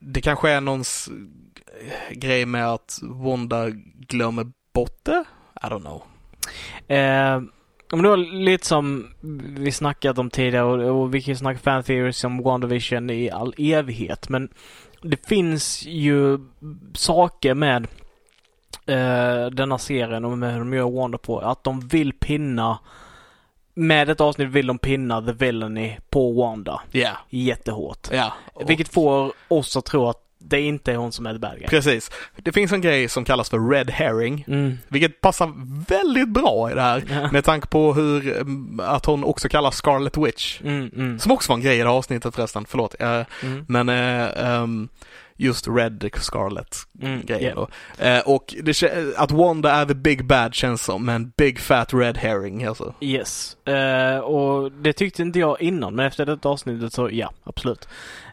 det 0.00 0.20
kanske 0.20 0.50
är 0.50 0.60
någons 0.60 1.08
eh, 1.80 2.16
grej 2.16 2.46
med 2.46 2.68
att 2.72 2.98
Wanda 3.02 3.68
glömmer 4.08 4.46
bort 4.74 4.98
det? 5.02 5.24
I 5.62 5.66
don't 5.66 5.80
know. 5.80 6.02
Eh, 6.98 7.40
men 7.90 8.02
det 8.02 8.08
var 8.08 8.16
lite 8.16 8.66
som 8.66 9.14
vi 9.56 9.72
snackat 9.72 10.18
om 10.18 10.30
tidigare 10.30 10.64
och, 10.90 11.00
och 11.00 11.14
vi 11.14 11.22
kan 11.22 11.32
ju 11.32 11.38
snacka 11.38 11.58
fan 11.58 11.82
theories 11.82 12.24
om 12.24 12.42
WandaVision 12.42 13.10
i 13.10 13.30
all 13.30 13.54
evighet. 13.58 14.28
Men 14.28 14.48
det 15.02 15.26
finns 15.28 15.86
ju 15.86 16.38
saker 16.94 17.54
med 17.54 17.86
eh, 18.86 19.46
denna 19.46 19.78
serien 19.78 20.24
och 20.24 20.38
med 20.38 20.52
hur 20.52 20.58
de 20.58 20.72
gör 20.72 20.90
Wanda 20.90 21.18
på. 21.18 21.38
Att 21.38 21.64
de 21.64 21.80
vill 21.80 22.12
pinna 22.12 22.78
med 23.74 24.10
ett 24.10 24.20
avsnitt 24.20 24.48
vill 24.48 24.66
de 24.66 24.78
pinna 24.78 25.22
the 25.22 25.32
villainy 25.32 25.96
på 26.10 26.32
Wanda 26.32 26.82
Ja, 26.90 27.10
jättehårt. 27.30 28.08
ja. 28.12 28.32
Vilket 28.66 28.88
får 28.88 29.32
oss 29.48 29.76
att 29.76 29.84
tro 29.84 30.06
att 30.08 30.22
det 30.48 30.60
inte 30.60 30.92
är 30.92 30.96
hon 30.96 31.12
som 31.12 31.26
är 31.26 31.32
the 31.32 31.38
bad 31.38 31.58
guy. 31.58 31.66
Precis. 31.68 32.10
Det 32.36 32.52
finns 32.52 32.72
en 32.72 32.80
grej 32.80 33.08
som 33.08 33.24
kallas 33.24 33.50
för 33.50 33.70
red 33.70 33.90
herring, 33.90 34.44
Mm. 34.48 34.78
vilket 34.88 35.20
passar 35.20 35.52
väldigt 35.88 36.28
bra 36.28 36.70
i 36.70 36.74
det 36.74 36.82
här. 36.82 37.04
Ja. 37.10 37.32
Med 37.32 37.44
tanke 37.44 37.66
på 37.66 37.94
hur, 37.94 38.36
mm, 38.36 38.80
att 38.80 39.06
hon 39.06 39.24
också 39.24 39.48
kallas 39.48 39.76
Scarlet 39.76 40.16
Witch. 40.16 40.60
Mm, 40.60 40.90
mm, 40.96 41.18
Som 41.18 41.32
också 41.32 41.52
var 41.52 41.56
en 41.56 41.62
grej 41.62 41.74
i 41.74 41.78
det 41.78 41.88
här 41.88 41.96
avsnittet 41.96 42.34
förresten, 42.34 42.64
förlåt. 42.68 42.94
Eh, 43.00 43.24
mm. 43.42 43.64
Men 43.68 43.88
eh, 43.88 44.44
ehm, 44.46 44.88
just 45.40 45.68
Red 45.68 46.10
Scarlet 46.16 46.76
Mm, 47.02 47.22
grejen 47.26 47.66
yeah. 47.98 48.16
Eh, 48.18 48.22
och 48.28 48.54
det, 48.62 48.82
att 49.16 49.30
Wanda 49.30 49.72
är 49.72 49.86
the 49.86 49.94
big 49.94 50.26
bad 50.26 50.54
känns 50.54 50.82
som 50.84 51.08
en 51.08 51.32
big 51.36 51.58
fat 51.60 51.94
red 51.94 52.16
herring 52.18 52.64
alltså. 52.64 52.94
Yes. 53.00 53.56
Eh, 53.66 54.18
och 54.18 54.72
det 54.72 54.92
tyckte 54.92 55.22
inte 55.22 55.38
jag 55.38 55.60
innan, 55.60 55.94
men 55.94 56.06
efter 56.06 56.26
detta 56.26 56.48
avsnittet 56.48 56.92
så 56.92 57.08
ja, 57.12 57.32
absolut. 57.44 57.88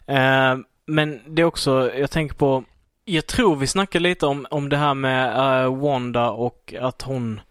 Eh, 0.07 0.55
men 0.85 1.19
det 1.27 1.41
är 1.41 1.45
också, 1.45 1.91
jag 1.95 2.11
tänker 2.11 2.35
på, 2.35 2.63
jag 3.05 3.27
tror 3.27 3.55
vi 3.55 3.67
snackade 3.67 4.03
lite 4.03 4.25
om, 4.25 4.47
om 4.51 4.69
det 4.69 4.77
här 4.77 4.93
med 4.93 5.63
eh, 5.63 5.75
Wanda 5.75 6.29
och 6.29 6.73
att 6.81 7.01
hon, 7.01 7.41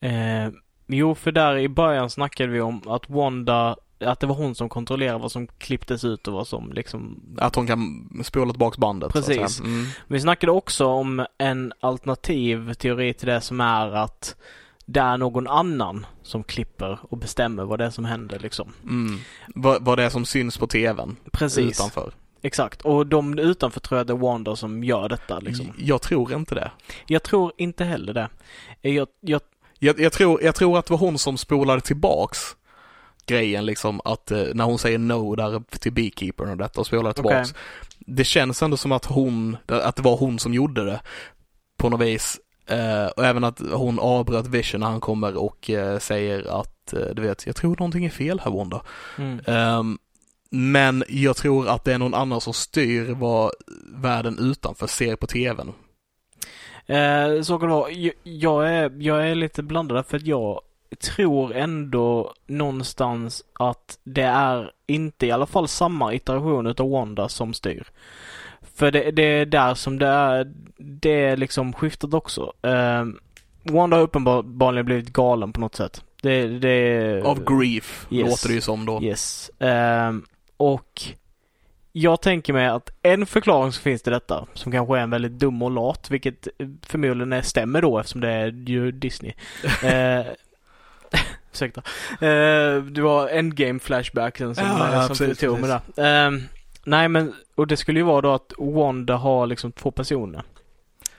eh, 0.00 0.48
jo 0.86 1.14
för 1.14 1.32
där 1.32 1.58
i 1.58 1.68
början 1.68 2.10
snackade 2.10 2.52
vi 2.52 2.60
om 2.60 2.88
att 2.88 3.10
Wanda, 3.10 3.76
att 4.00 4.20
det 4.20 4.26
var 4.26 4.34
hon 4.34 4.54
som 4.54 4.68
kontrollerade 4.68 5.18
vad 5.18 5.32
som 5.32 5.46
klipptes 5.46 6.04
ut 6.04 6.28
och 6.28 6.34
vad 6.34 6.46
som 6.46 6.72
liksom 6.72 7.20
Att 7.38 7.54
hon 7.54 7.66
kan 7.66 8.08
spola 8.24 8.52
tillbaks 8.52 8.78
bandet. 8.78 9.12
Precis. 9.12 9.60
Mm. 9.60 9.86
Vi 10.06 10.20
snackade 10.20 10.52
också 10.52 10.86
om 10.86 11.26
en 11.38 11.72
alternativ 11.80 12.74
teori 12.74 13.14
till 13.14 13.28
det 13.28 13.40
som 13.40 13.60
är 13.60 13.90
att 13.90 14.36
det 14.86 15.00
är 15.00 15.16
någon 15.16 15.46
annan 15.46 16.06
som 16.22 16.44
klipper 16.44 16.98
och 17.02 17.18
bestämmer 17.18 17.64
vad 17.64 17.78
det 17.78 17.84
är 17.84 17.90
som 17.90 18.04
händer 18.04 18.38
liksom. 18.38 18.72
Mm. 18.82 19.18
Vad, 19.54 19.84
vad 19.84 19.98
det 19.98 20.04
är 20.04 20.10
som 20.10 20.24
syns 20.24 20.58
på 20.58 20.66
tvn 20.66 21.16
Precis, 21.32 21.80
utanför. 21.80 22.12
Exakt. 22.42 22.82
Och 22.82 23.06
de 23.06 23.38
utanför 23.38 23.80
tror 23.80 23.98
jag 23.98 24.06
det 24.06 24.12
är 24.12 24.16
Wanda 24.16 24.56
som 24.56 24.84
gör 24.84 25.08
detta 25.08 25.38
liksom. 25.40 25.72
Jag 25.78 26.02
tror 26.02 26.32
inte 26.32 26.54
det. 26.54 26.70
Jag 27.06 27.22
tror 27.22 27.52
inte 27.56 27.84
heller 27.84 28.14
det. 28.14 28.28
Jag, 28.80 29.08
jag, 29.20 29.40
Jag, 29.78 30.00
jag, 30.00 30.12
tror, 30.12 30.42
jag 30.42 30.54
tror 30.54 30.78
att 30.78 30.86
det 30.86 30.92
var 30.92 30.98
hon 30.98 31.18
som 31.18 31.38
spolade 31.38 31.80
tillbaks 31.80 32.38
grejen 33.26 33.66
liksom 33.66 34.00
att 34.04 34.30
eh, 34.30 34.42
när 34.54 34.64
hon 34.64 34.78
säger 34.78 34.98
no 34.98 35.34
där 35.36 35.62
till 35.78 35.92
beekeepern 35.92 36.50
och 36.50 36.56
detta 36.56 36.80
och 36.80 36.86
spolade 36.86 37.14
tillbaks. 37.14 37.54
Det 37.98 38.24
känns 38.24 38.62
ändå 38.62 38.76
som 38.76 38.92
att 38.92 39.04
hon, 39.04 39.56
att 39.66 39.96
det 39.96 40.02
var 40.02 40.16
hon 40.16 40.38
som 40.38 40.54
gjorde 40.54 40.84
det 40.84 41.00
på 41.78 41.88
något 41.88 42.00
vis. 42.00 42.40
Eh, 42.66 43.06
och 43.06 43.24
även 43.24 43.44
att 43.44 43.60
hon 43.72 43.98
avbröt 43.98 44.46
Vision 44.46 44.80
när 44.80 44.86
han 44.86 45.00
kommer 45.00 45.36
och 45.36 45.70
eh, 45.70 45.98
säger 45.98 46.60
att, 46.60 46.92
eh, 46.92 47.14
du 47.14 47.22
vet, 47.22 47.46
jag 47.46 47.56
tror 47.56 47.70
någonting 47.70 48.04
är 48.04 48.10
fel 48.10 48.40
här 48.44 48.50
Wanda. 48.50 48.82
mm, 49.18 49.40
Ehm, 49.46 49.98
men 50.50 51.04
jag 51.08 51.36
tror 51.36 51.68
att 51.68 51.84
det 51.84 51.92
är 51.94 51.98
någon 51.98 52.14
annan 52.14 52.40
som 52.40 52.52
styr 52.52 53.14
vad 53.14 53.50
världen 53.94 54.38
utanför 54.38 54.86
ser 54.86 55.16
på 55.16 55.26
tvn. 55.26 55.72
eh, 56.86 57.42
så 57.42 57.58
kan 57.58 57.68
det 57.68 57.74
vara. 57.74 57.90
Jag, 57.90 58.12
jag, 58.22 58.68
är, 58.70 58.92
jag 58.98 59.28
är 59.30 59.34
lite 59.34 59.62
blandad 59.62 60.06
för 60.06 60.16
att 60.16 60.26
jag 60.26 60.60
tror 61.00 61.54
ändå 61.54 62.34
någonstans 62.46 63.44
att 63.52 63.98
det 64.04 64.22
är 64.22 64.70
inte 64.86 65.26
i 65.26 65.30
alla 65.30 65.46
fall 65.46 65.68
samma 65.68 66.14
iteration 66.14 66.66
utav 66.66 66.90
Wanda 66.90 67.28
som 67.28 67.54
styr. 67.54 67.86
För 68.74 68.90
det, 68.90 69.10
det 69.10 69.22
är 69.22 69.46
där 69.46 69.74
som 69.74 69.98
det 69.98 70.06
är, 70.06 70.52
det 70.78 71.10
är 71.24 71.36
liksom 71.36 71.72
skiftat 71.72 72.14
också. 72.14 72.52
Eh, 72.62 73.04
Wanda 73.62 73.96
har 73.96 74.02
uppenbarligen 74.04 74.86
blivit 74.86 75.12
galen 75.12 75.52
på 75.52 75.60
något 75.60 75.74
sätt. 75.74 76.04
Det, 76.22 76.46
det 76.58 77.22
Av 77.24 77.44
grief, 77.44 78.06
Yes. 78.10 78.30
låter 78.30 78.48
det 78.48 78.54
ju 78.54 78.60
som 78.60 78.86
då. 78.86 79.02
Yes. 79.02 79.50
Ehm, 79.58 80.24
och 80.60 81.02
jag 81.92 82.22
tänker 82.22 82.52
mig 82.52 82.66
att 82.66 82.90
en 83.02 83.26
förklaring 83.26 83.72
som 83.72 83.82
finns 83.82 84.02
till 84.02 84.12
detta, 84.12 84.46
som 84.54 84.72
kanske 84.72 84.98
är 84.98 85.02
en 85.02 85.10
väldigt 85.10 85.32
dum 85.32 85.62
och 85.62 85.70
lat, 85.70 86.10
vilket 86.10 86.48
förmodligen 86.86 87.32
är, 87.32 87.42
stämmer 87.42 87.82
då 87.82 87.98
eftersom 87.98 88.20
det 88.20 88.28
är 88.28 88.68
ju 88.68 88.92
Disney. 88.92 89.32
eh, 89.84 90.26
ursäkta. 91.52 91.82
Eh, 92.26 92.82
du 92.82 93.02
har 93.02 93.28
Endgame 93.28 93.78
flashbacken 93.78 94.54
som, 94.54 94.64
Ja, 94.64 95.14
som 95.14 95.26
du 95.26 95.34
tog 95.34 95.60
med 95.60 95.80
där. 95.96 96.26
Eh, 96.26 96.40
nej 96.84 97.08
men, 97.08 97.34
och 97.54 97.66
det 97.66 97.76
skulle 97.76 98.00
ju 98.00 98.04
vara 98.04 98.20
då 98.20 98.32
att 98.32 98.52
Wanda 98.58 99.16
har 99.16 99.46
liksom 99.46 99.72
två 99.72 99.90
personer. 99.90 100.42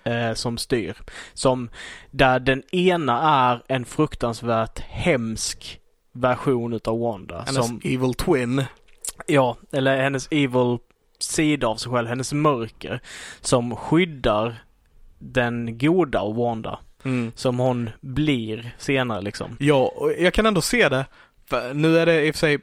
Eh, 0.04 0.34
som 0.34 0.58
styr. 0.58 0.98
Som, 1.34 1.70
där 2.12 2.39
den 2.39 2.64
ena 2.76 3.22
är 3.22 3.64
en 3.68 3.86
fruktansvärt 3.86 4.80
hemsk 4.80 5.80
version 6.12 6.74
utav 6.74 7.00
Wanda. 7.00 7.42
Hennes 7.42 7.68
som, 7.68 7.82
evil 7.84 8.14
twin. 8.14 8.66
Ja, 9.28 9.57
eller 9.72 10.01
hennes 10.01 10.28
evil 10.32 10.78
sida 11.19 11.67
av 11.67 11.76
sig 11.76 11.91
själv, 11.91 12.07
hennes 12.07 12.34
mörker. 12.34 13.01
Som 13.41 13.76
skyddar 13.76 14.63
den 15.19 15.78
goda 15.78 16.24
Wanda. 16.34 16.80
Mm. 17.03 17.32
Som 17.36 17.59
hon 17.59 17.89
blir 18.01 18.76
senare 18.78 19.22
liksom. 19.22 19.57
Ja, 19.59 19.91
och 19.95 20.13
jag 20.17 20.34
kan 20.34 20.45
ändå 20.45 20.61
se 20.61 20.89
det. 20.89 21.05
För 21.45 21.74
nu 21.74 21.97
är 21.99 22.05
det 22.05 22.26
i 22.26 22.32
och 22.32 22.36
för 22.36 22.39
sig 22.39 22.59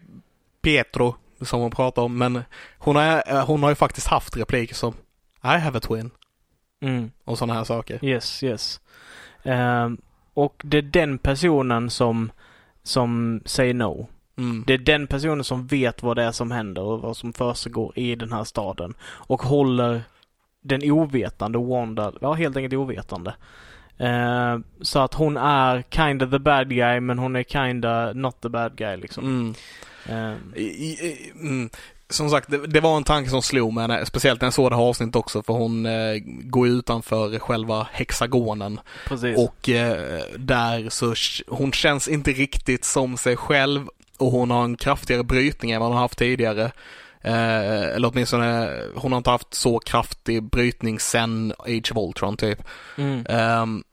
Pietro 0.62 1.14
som 1.40 1.60
hon 1.60 1.70
pratar 1.70 2.02
om, 2.02 2.18
men 2.18 2.42
hon 2.78 2.96
har, 2.96 3.42
hon 3.46 3.62
har 3.62 3.70
ju 3.70 3.74
faktiskt 3.74 4.06
haft 4.06 4.36
repliker 4.36 4.74
som 4.74 4.94
I 5.44 5.46
have 5.58 5.78
a 5.78 5.80
twin 5.80 6.10
Mm. 6.80 7.10
och 7.24 7.38
sådana 7.38 7.54
här 7.54 7.64
saker. 7.64 8.04
Yes, 8.04 8.42
yes. 8.42 8.80
Ehm, 9.42 9.98
och 10.34 10.62
det 10.64 10.78
är 10.78 10.82
den 10.82 11.18
personen 11.18 11.90
som, 11.90 12.32
som 12.82 13.40
säger 13.44 13.74
no. 13.74 14.08
Mm. 14.38 14.64
Det 14.66 14.74
är 14.74 14.78
den 14.78 15.06
personen 15.06 15.44
som 15.44 15.66
vet 15.66 16.02
vad 16.02 16.16
det 16.16 16.22
är 16.22 16.32
som 16.32 16.50
händer 16.50 16.82
och 16.82 17.00
vad 17.00 17.16
som 17.16 17.32
försiggår 17.32 17.92
i 17.98 18.14
den 18.14 18.32
här 18.32 18.44
staden. 18.44 18.94
Och 19.02 19.42
håller 19.42 20.02
den 20.60 20.90
ovetande 20.90 21.58
Wanda, 21.58 22.12
ja 22.20 22.32
helt 22.32 22.56
enkelt 22.56 22.74
ovetande. 22.74 23.34
Ehm, 23.98 24.64
så 24.80 24.98
att 24.98 25.14
hon 25.14 25.36
är 25.36 25.84
kinda 25.90 26.26
the 26.26 26.38
bad 26.38 26.68
guy 26.70 27.00
men 27.00 27.18
hon 27.18 27.36
är 27.36 27.42
kinda 27.42 28.12
not 28.12 28.40
the 28.40 28.48
bad 28.48 28.76
guy 28.76 28.96
liksom. 28.96 29.24
Mm. 29.24 29.54
Ehm, 30.06 30.54
I, 30.56 30.62
i, 30.64 31.32
mm. 31.40 31.70
Som 32.10 32.30
sagt, 32.30 32.50
det, 32.50 32.66
det 32.66 32.80
var 32.80 32.96
en 32.96 33.04
tanke 33.04 33.30
som 33.30 33.42
slog 33.42 33.72
mig, 33.72 33.88
när- 33.88 34.04
speciellt 34.04 34.40
när 34.40 34.46
jag 34.46 34.52
såg 34.54 34.70
det 34.70 34.76
här 34.76 34.82
avsnittet 34.82 35.16
också, 35.16 35.42
för 35.42 35.52
hon 35.52 35.86
eh, 35.86 36.16
går 36.24 36.68
utanför 36.68 37.38
själva 37.38 37.86
hexagonen. 37.92 38.80
precis. 39.08 39.38
Och 39.38 39.68
eh, 39.68 40.20
där 40.38 40.88
så 40.90 41.14
hon 41.48 41.72
känns 41.72 42.08
inte 42.08 42.30
riktigt 42.30 42.84
som 42.84 43.16
sig 43.16 43.36
själv 43.36 43.88
och 44.18 44.30
hon 44.32 44.50
har 44.50 44.64
en 44.64 44.76
kraftigare 44.76 45.22
brytning 45.24 45.70
än 45.70 45.80
vad 45.80 45.88
hon 45.88 45.96
har 45.96 46.02
haft 46.04 46.18
tidigare. 46.18 46.72
Eh, 47.20 47.82
eller 47.82 48.08
åtminstone, 48.12 48.80
hon 48.94 49.12
har 49.12 49.16
inte 49.18 49.30
haft 49.30 49.54
så 49.54 49.78
kraftig 49.78 50.42
brytning 50.42 51.00
sen 51.00 51.52
Age 51.58 51.92
of 51.92 51.96
Ultron 52.08 52.36
typ. 52.36 52.62
Mm. 52.96 53.26
Um, 53.62 53.84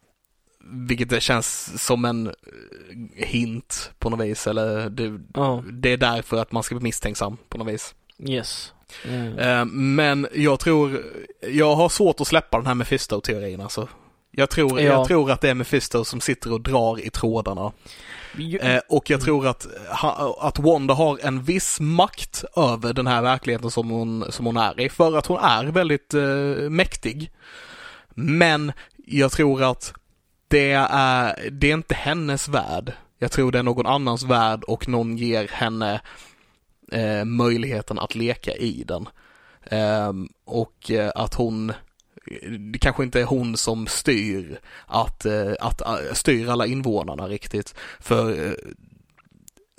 vilket 0.87 1.09
det 1.09 1.21
känns 1.21 1.71
som 1.85 2.05
en 2.05 2.27
eh, 2.27 2.33
hint 3.27 3.91
på 3.99 4.09
något 4.09 4.25
vis, 4.27 4.47
eller 4.47 4.89
det, 4.89 5.19
Ja, 5.33 5.63
det 5.71 5.89
är 5.89 5.97
därför 5.97 6.37
att 6.37 6.51
man 6.51 6.63
ska 6.63 6.75
bli 6.75 6.83
misstänksam 6.83 7.37
på 7.49 7.57
något 7.57 7.67
vis. 7.73 7.95
yes. 8.19 8.73
Mm. 9.07 9.39
Eh, 9.39 9.65
men 9.65 10.27
jag 10.33 10.59
tror, 10.59 11.03
jag 11.51 11.75
har 11.75 11.89
svårt 11.89 12.21
att 12.21 12.27
släppa 12.27 12.57
den 12.57 12.67
här 12.67 12.73
Mephisto-teorin 12.73 13.61
alltså. 13.61 13.87
Jag 14.31 14.49
tror, 14.49 14.81
Ja. 14.81 14.85
jag 14.93 15.07
tror 15.07 15.31
att 15.31 15.41
det 15.41 15.49
är 15.49 15.53
Mephisto 15.53 16.05
som 16.05 16.21
sitter 16.21 16.53
och 16.53 16.61
drar 16.61 16.99
i 17.05 17.09
trådarna. 17.09 17.71
Eh, 18.61 18.81
och 18.89 19.09
jag 19.09 19.21
tror 19.21 19.47
att, 19.47 19.67
ha, 20.01 20.37
att 20.41 20.59
Wanda 20.59 20.93
har 20.93 21.19
en 21.21 21.43
viss 21.43 21.79
makt 21.79 22.43
över 22.55 22.93
den 22.93 23.07
här 23.07 23.21
verkligheten 23.21 23.71
som 23.71 23.89
hon, 23.89 24.25
som 24.29 24.45
hon 24.45 24.57
är 24.57 24.79
i. 24.79 24.89
För 24.89 25.17
att 25.17 25.25
hon 25.25 25.39
är 25.39 25.65
väldigt 25.65 26.13
eh, 26.13 26.69
mäktig. 26.69 27.31
Men 28.09 28.71
jag 29.05 29.31
tror 29.31 29.63
att 29.63 29.93
det 30.47 30.71
är, 30.89 31.49
det 31.51 31.69
är 31.69 31.73
inte 31.73 31.95
hennes 31.95 32.47
värld. 32.47 32.93
Jag 33.19 33.31
tror 33.31 33.51
det 33.51 33.59
är 33.59 33.63
någon 33.63 33.85
annans 33.85 34.23
värld 34.23 34.63
och 34.63 34.87
någon 34.87 35.17
ger 35.17 35.47
henne 35.47 36.01
eh, 36.91 37.25
möjligheten 37.25 37.99
att 37.99 38.15
leka 38.15 38.55
i 38.55 38.83
den. 38.87 39.07
Ehm, 39.69 40.29
och 40.45 40.91
eh, 40.91 41.11
att 41.15 41.33
hon, 41.33 41.73
det 42.71 42.79
kanske 42.79 43.03
inte 43.03 43.21
är 43.21 43.25
hon 43.25 43.57
som 43.57 43.87
styr 43.87 44.59
att, 44.85 45.25
eh, 45.25 45.53
att 45.59 45.81
eh, 45.81 46.13
styr 46.13 46.49
alla 46.49 46.65
invånarna 46.65 47.27
riktigt. 47.27 47.75
För 47.99 48.47
eh, 48.47 48.53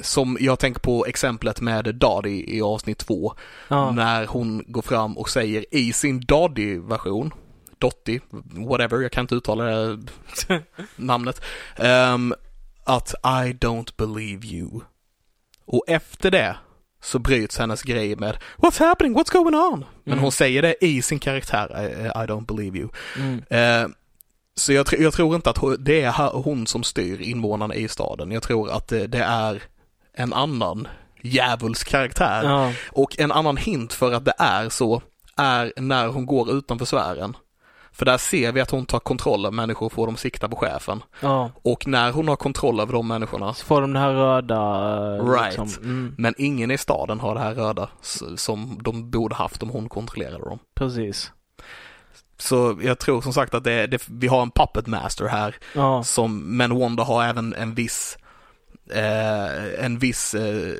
som 0.03 0.37
jag 0.41 0.59
tänker 0.59 0.81
på 0.81 1.07
exemplet 1.07 1.61
med 1.61 1.95
Dadi 1.95 2.57
i 2.57 2.63
avsnitt 2.63 2.99
två, 2.99 3.35
ja. 3.69 3.91
när 3.91 4.27
hon 4.27 4.65
går 4.67 4.83
fram 4.83 5.19
och 5.19 5.31
säger 5.31 5.65
i 5.71 5.93
sin 5.93 6.21
Dadi-version, 6.21 7.31
Dotti, 7.79 8.21
whatever, 8.69 9.01
jag 9.01 9.13
kan 9.13 9.25
inte 9.25 9.35
uttala 9.35 9.65
det 9.65 9.99
namnet, 10.97 11.41
ehm, 11.77 12.35
att 12.85 13.15
I 13.25 13.53
don't 13.53 13.93
believe 13.97 14.47
you. 14.47 14.81
Och 15.65 15.85
efter 15.89 16.31
det 16.31 16.57
så 17.03 17.19
bryts 17.19 17.59
hennes 17.59 17.83
grej 17.83 18.17
med 18.17 18.37
What's 18.57 18.79
happening? 18.79 19.17
What's 19.17 19.33
going 19.33 19.55
on? 19.55 19.85
Men 20.05 20.13
Mm. 20.13 20.23
hon 20.23 20.33
säger 20.33 20.63
det 20.63 20.85
i 20.85 21.03
sin 21.03 21.19
karaktär, 21.19 21.83
I, 21.83 22.07
I 22.07 22.27
don't 22.27 22.47
believe 22.47 22.79
you. 22.79 22.89
Mm. 23.17 23.43
Eh, 23.51 23.89
så 24.57 24.73
jag, 24.73 24.87
jag 24.99 25.13
tror 25.13 25.35
inte 25.35 25.51
att 25.51 25.59
hon- 25.59 25.77
det 25.85 26.03
är 26.03 26.31
hon 26.43 26.67
som 26.67 26.83
styr 26.83 27.21
invånarna 27.21 27.75
i 27.75 27.89
staden. 27.89 28.31
Jag 28.33 28.43
tror 28.43 28.71
att 28.71 28.89
det, 28.89 29.07
det 29.07 29.23
är 29.23 29.63
en 30.15 30.33
annan 30.33 30.89
djävulsk 31.23 31.89
karaktär. 31.89 32.43
Ja. 32.45 32.73
Och 32.93 33.19
en 33.21 33.33
annan 33.33 33.57
hint 33.57 33.93
för 33.93 34.13
att 34.13 34.25
det 34.25 34.35
är 34.39 34.69
så 34.69 35.03
är 35.37 35.73
när 35.77 36.07
hon 36.09 36.27
går 36.27 36.51
utanför 36.53 36.85
sfären. 36.85 37.37
För 37.97 38.05
där 38.05 38.19
ser 38.19 38.53
vi 38.53 38.61
att 38.61 38.71
hon 38.71 38.87
tar 38.87 38.99
kontroll 38.99 39.47
av 39.47 39.55
människor 39.55 39.87
och 39.87 39.93
får 39.93 40.07
dem 40.07 40.17
sikta 40.17 40.49
på 40.49 40.57
chefen. 40.57 41.03
ja. 41.21 41.51
Och 41.63 41.87
när 41.87 42.13
hon 42.13 42.29
har 42.29 42.37
kontroll 42.37 42.81
över 42.81 42.93
de 42.93 43.09
människorna, 43.09 43.55
Så 43.55 43.65
får 43.65 43.81
de 43.81 43.93
det 43.93 43.99
här 43.99 44.13
röda... 44.13 44.55
eh, 45.17 45.31
Right. 45.31 45.59
Liksom. 45.59 45.83
Mm. 45.85 46.15
men 46.19 46.35
ingen 46.39 46.71
i 46.71 46.79
staden 46.79 47.21
har 47.21 47.35
det 47.35 47.41
här 47.41 47.55
röda 47.55 47.89
som 48.37 48.79
de 48.83 49.11
borde 49.11 49.35
haft 49.35 49.63
om 49.63 49.71
hon 49.71 49.89
kontrollerade 49.89 50.45
dem. 50.45 50.59
Precis. 50.75 51.33
Så 52.39 52.79
jag 52.83 52.99
tror 52.99 53.21
som 53.23 53.33
sagt 53.33 53.55
att 53.55 53.65
det, 53.65 53.87
det, 53.87 54.03
vi 54.11 54.27
har 54.27 54.43
en 54.43 54.51
puppet 54.51 54.87
master 54.87 55.27
här 55.27 55.55
Ja. 55.75 56.03
som, 56.03 56.57
men 56.57 56.79
Wanda 56.79 57.03
har 57.03 57.25
även 57.25 57.55
en 57.55 57.75
viss, 57.75 58.19
eh, 58.95 59.85
en 59.85 59.99
viss 59.99 60.35
eh, 60.35 60.75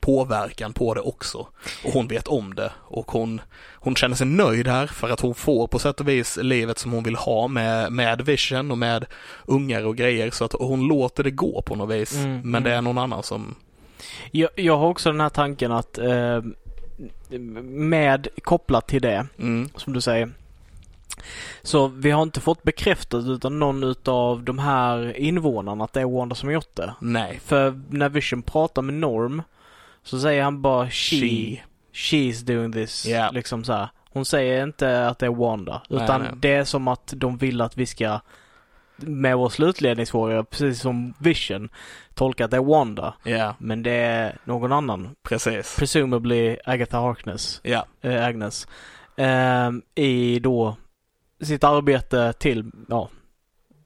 påverkan 0.00 0.72
på 0.72 0.94
det 0.94 1.00
också. 1.00 1.38
Och 1.84 1.92
hon 1.92 2.08
vet 2.08 2.28
om 2.28 2.54
det 2.54 2.72
och 2.78 3.10
hon, 3.10 3.40
hon 3.74 3.96
känner 3.96 4.16
sig 4.16 4.26
nöjd 4.26 4.68
här 4.68 4.86
för 4.86 5.10
att 5.10 5.20
hon 5.20 5.34
får 5.34 5.66
på 5.66 5.78
sätt 5.78 6.00
och 6.00 6.08
vis 6.08 6.38
livet 6.42 6.78
som 6.78 6.92
hon 6.92 7.02
vill 7.02 7.16
ha 7.16 7.48
med, 7.48 7.92
med 7.92 8.20
Vision 8.20 8.70
och 8.70 8.78
med 8.78 9.06
ungar 9.46 9.86
och 9.86 9.96
grejer 9.96 10.30
så 10.30 10.44
att 10.44 10.52
hon 10.52 10.88
låter 10.88 11.24
det 11.24 11.30
gå 11.30 11.62
på 11.62 11.74
något 11.74 11.90
vis. 11.90 12.16
Mm, 12.16 12.50
men 12.50 12.62
det 12.62 12.70
är 12.70 12.78
mm. 12.78 12.84
någon 12.84 12.98
annan 12.98 13.22
som, 13.22 13.54
Jag, 14.30 14.50
jag 14.56 14.78
har 14.78 14.88
också 14.88 15.10
den 15.10 15.20
här 15.20 15.28
tanken 15.28 15.72
att 15.72 15.98
eh, 15.98 16.42
med 17.62 18.28
kopplat 18.42 18.88
till 18.88 19.02
det, 19.02 19.26
mm, 19.38 19.68
som 19.76 19.92
du 19.92 20.00
säger. 20.00 20.30
Så 21.62 21.86
vi 21.88 22.10
har 22.10 22.22
inte 22.22 22.40
fått 22.40 22.62
bekräftat 22.62 23.24
utan 23.24 23.58
någon 23.58 23.84
utav 23.84 24.42
de 24.42 24.58
här 24.58 25.16
invånarna 25.16 25.84
att 25.84 25.92
det 25.92 26.00
är 26.00 26.04
Wanda 26.04 26.34
som 26.34 26.52
gjort 26.52 26.74
det. 26.74 26.94
nej. 27.00 27.40
För 27.44 27.80
när 27.88 28.08
Vision 28.08 28.42
pratar 28.42 28.82
med 28.82 28.94
Norm 28.94 29.42
så 30.02 30.20
säger 30.20 30.42
han 30.42 30.62
bara 30.62 30.90
she, 30.90 31.16
She. 31.16 31.60
she's 31.92 32.44
doing 32.44 32.72
this. 32.72 33.06
Ja. 33.06 33.30
Liksom 33.30 33.64
så 33.64 33.72
här. 33.72 33.88
Hon 34.12 34.24
säger 34.24 34.62
inte 34.64 35.06
att 35.08 35.18
det 35.18 35.26
är 35.26 35.30
Wanda. 35.30 35.82
Nej, 35.88 36.04
Utan 36.04 36.22
nej. 36.22 36.30
det 36.36 36.54
är 36.54 36.64
som 36.64 36.88
att 36.88 37.12
de 37.16 37.36
vill 37.36 37.60
att 37.60 37.76
vi 37.76 37.86
ska 37.86 38.20
med 38.96 39.36
vår 39.36 39.48
slutledningsfråga, 39.48 40.44
precis 40.44 40.80
som 40.80 41.14
Vision, 41.18 41.68
tolka 42.14 42.44
att 42.44 42.50
det 42.50 42.56
är 42.56 42.64
Wanda. 42.64 43.14
Ja, 43.24 43.54
Men 43.58 43.82
det 43.82 43.90
är 43.92 44.38
någon 44.44 44.72
annan. 44.72 45.16
precis. 45.22 45.76
Presumably 45.78 46.56
Agatha 46.64 47.00
Harkness, 47.00 47.60
Ja, 47.64 47.86
äh, 48.00 48.24
Agnes. 48.24 48.68
ehm, 49.16 49.82
I 49.94 50.38
då 50.38 50.76
sitt 51.42 51.64
arbete 51.64 52.32
till, 52.38 52.70
ja, 52.88 53.08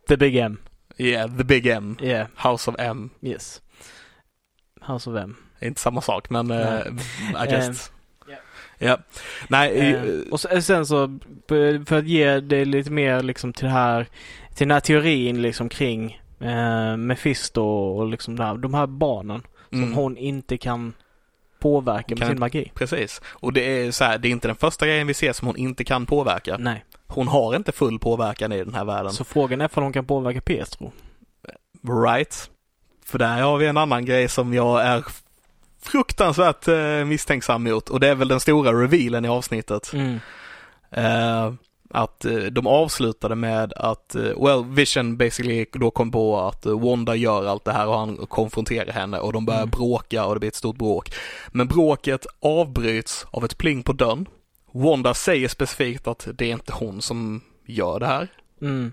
The 0.09 0.17
Big 0.17 0.37
M. 0.37 0.59
yeah, 0.99 1.37
the 1.37 1.45
big 1.45 1.67
M. 1.67 1.97
Yeah, 2.03 2.27
House 2.37 2.71
of 2.71 2.77
M. 2.79 3.11
yes. 3.21 3.63
House 4.81 5.11
of 5.11 5.17
M. 5.17 5.37
Inte 5.65 5.81
samma 5.81 6.01
sak 6.01 6.31
men 6.31 6.51
eh, 6.51 6.81
Nej. 7.33 7.49
I 7.49 7.55
just... 7.55 7.93
ja. 8.27 8.35
Ja. 8.79 8.99
Nej, 9.49 9.79
Eh, 9.79 10.05
eh, 10.05 10.11
och 10.31 10.41
sen, 10.41 10.87
så, 10.87 11.19
för 11.87 11.99
att 11.99 12.07
ge 12.07 12.41
det 12.41 12.65
lite 12.65 12.91
mer 12.91 13.23
liksom 13.23 13.53
till 13.53 13.65
det 13.65 13.71
här, 13.71 14.07
till 14.55 14.69
den 14.69 14.71
här 14.71 14.81
teorin 14.81 15.43
liksom 15.43 15.69
kring 15.69 16.21
eh, 16.41 16.97
Mephisto 16.97 17.63
och 17.63 18.09
liksom 18.09 18.39
här, 18.39 18.57
de 18.57 18.75
här 18.75 18.87
barnen 18.87 19.43
som 19.71 19.83
mm. 19.83 19.95
hon 19.95 20.17
inte 20.17 20.59
kan 20.59 20.93
påverka 21.59 22.09
med 22.09 22.19
Kan 22.19 22.27
sin 22.27 22.31
inte- 22.31 22.41
magi. 22.41 22.73
Precis. 22.75 23.21
Och 23.27 23.53
det 23.53 23.61
är 23.61 23.91
så 23.91 24.05
här, 24.05 24.19
det 24.19 24.29
är 24.29 24.31
inte 24.31 24.49
den 24.49 24.57
första 24.57 24.87
grejen 24.87 25.07
vi 25.07 25.15
ser 25.15 25.33
som 25.33 25.47
hon 25.47 25.57
inte 25.57 25.85
kan 25.85 26.07
påverka. 26.07 26.57
Nej. 26.59 26.85
Hon 27.07 27.29
har 27.29 27.57
inte 27.57 27.73
full 27.73 27.99
påverkan 27.99 28.53
i 28.53 28.65
den 28.65 28.75
här 28.75 28.85
världen. 28.85 29.13
Så 29.13 29.25
frågan 29.25 29.61
är 29.61 29.71
om 29.75 29.83
hon 29.83 29.93
kan 29.93 30.07
påverka 30.07 30.41
Pietro. 30.41 30.93
Right. 32.07 32.51
För 33.05 33.19
där 33.19 33.43
har 33.43 33.59
vi 33.59 33.67
en 33.67 33.77
annan 33.77 34.05
grej 34.05 34.29
som 34.29 34.55
jag 34.55 34.83
är 34.83 35.05
fruktansvärt 35.85 36.69
eh, 36.69 37.05
misstänksam 37.05 37.65
mot 37.65 37.91
och 37.91 38.01
det 38.01 38.09
är 38.09 38.15
väl 38.15 38.29
den 38.29 38.41
stora 38.41 38.83
revealen 38.83 39.25
i 39.25 39.29
avsnittet. 39.29 39.93
Mm. 39.93 40.21
Eh, 40.91 41.53
att 41.91 42.25
eh, 42.25 42.37
de 42.37 42.67
avslutade 42.67 43.35
med 43.35 43.73
att, 43.73 44.17
well, 44.17 44.65
Vision 44.65 45.17
basically 45.17 45.67
då 45.73 45.91
kom 45.91 46.11
på 46.11 46.41
att 46.41 46.67
Wanda 46.67 47.15
gör 47.15 47.47
allt 47.47 47.65
det 47.65 47.73
här 47.73 47.87
och 47.87 47.99
han 47.99 48.17
konfronterar 48.17 48.93
henne 48.93 49.19
och 49.19 49.33
de 49.33 49.47
börjar 49.47 49.61
Mm. 49.61 49.71
bråka 49.71 50.25
och 50.27 50.35
det 50.35 50.41
blir 50.41 50.49
ett 50.49 50.55
stort 50.55 50.77
bråk. 50.77 51.15
Men 51.49 51.67
bråket 51.69 52.27
avbryts 52.41 53.27
av 53.31 53.45
ett 53.45 53.59
pling 53.59 53.83
på 53.83 53.93
dörren. 53.93 54.27
Wanda 54.73 55.15
säger 55.15 55.49
specifikt 55.49 56.07
att 56.07 56.29
det 56.35 56.45
är 56.45 56.53
inte 56.53 56.73
hon 56.73 57.03
som 57.03 57.41
gör 57.67 58.01
det 58.01 58.07
här. 58.07 58.29
Mm. 58.61 58.93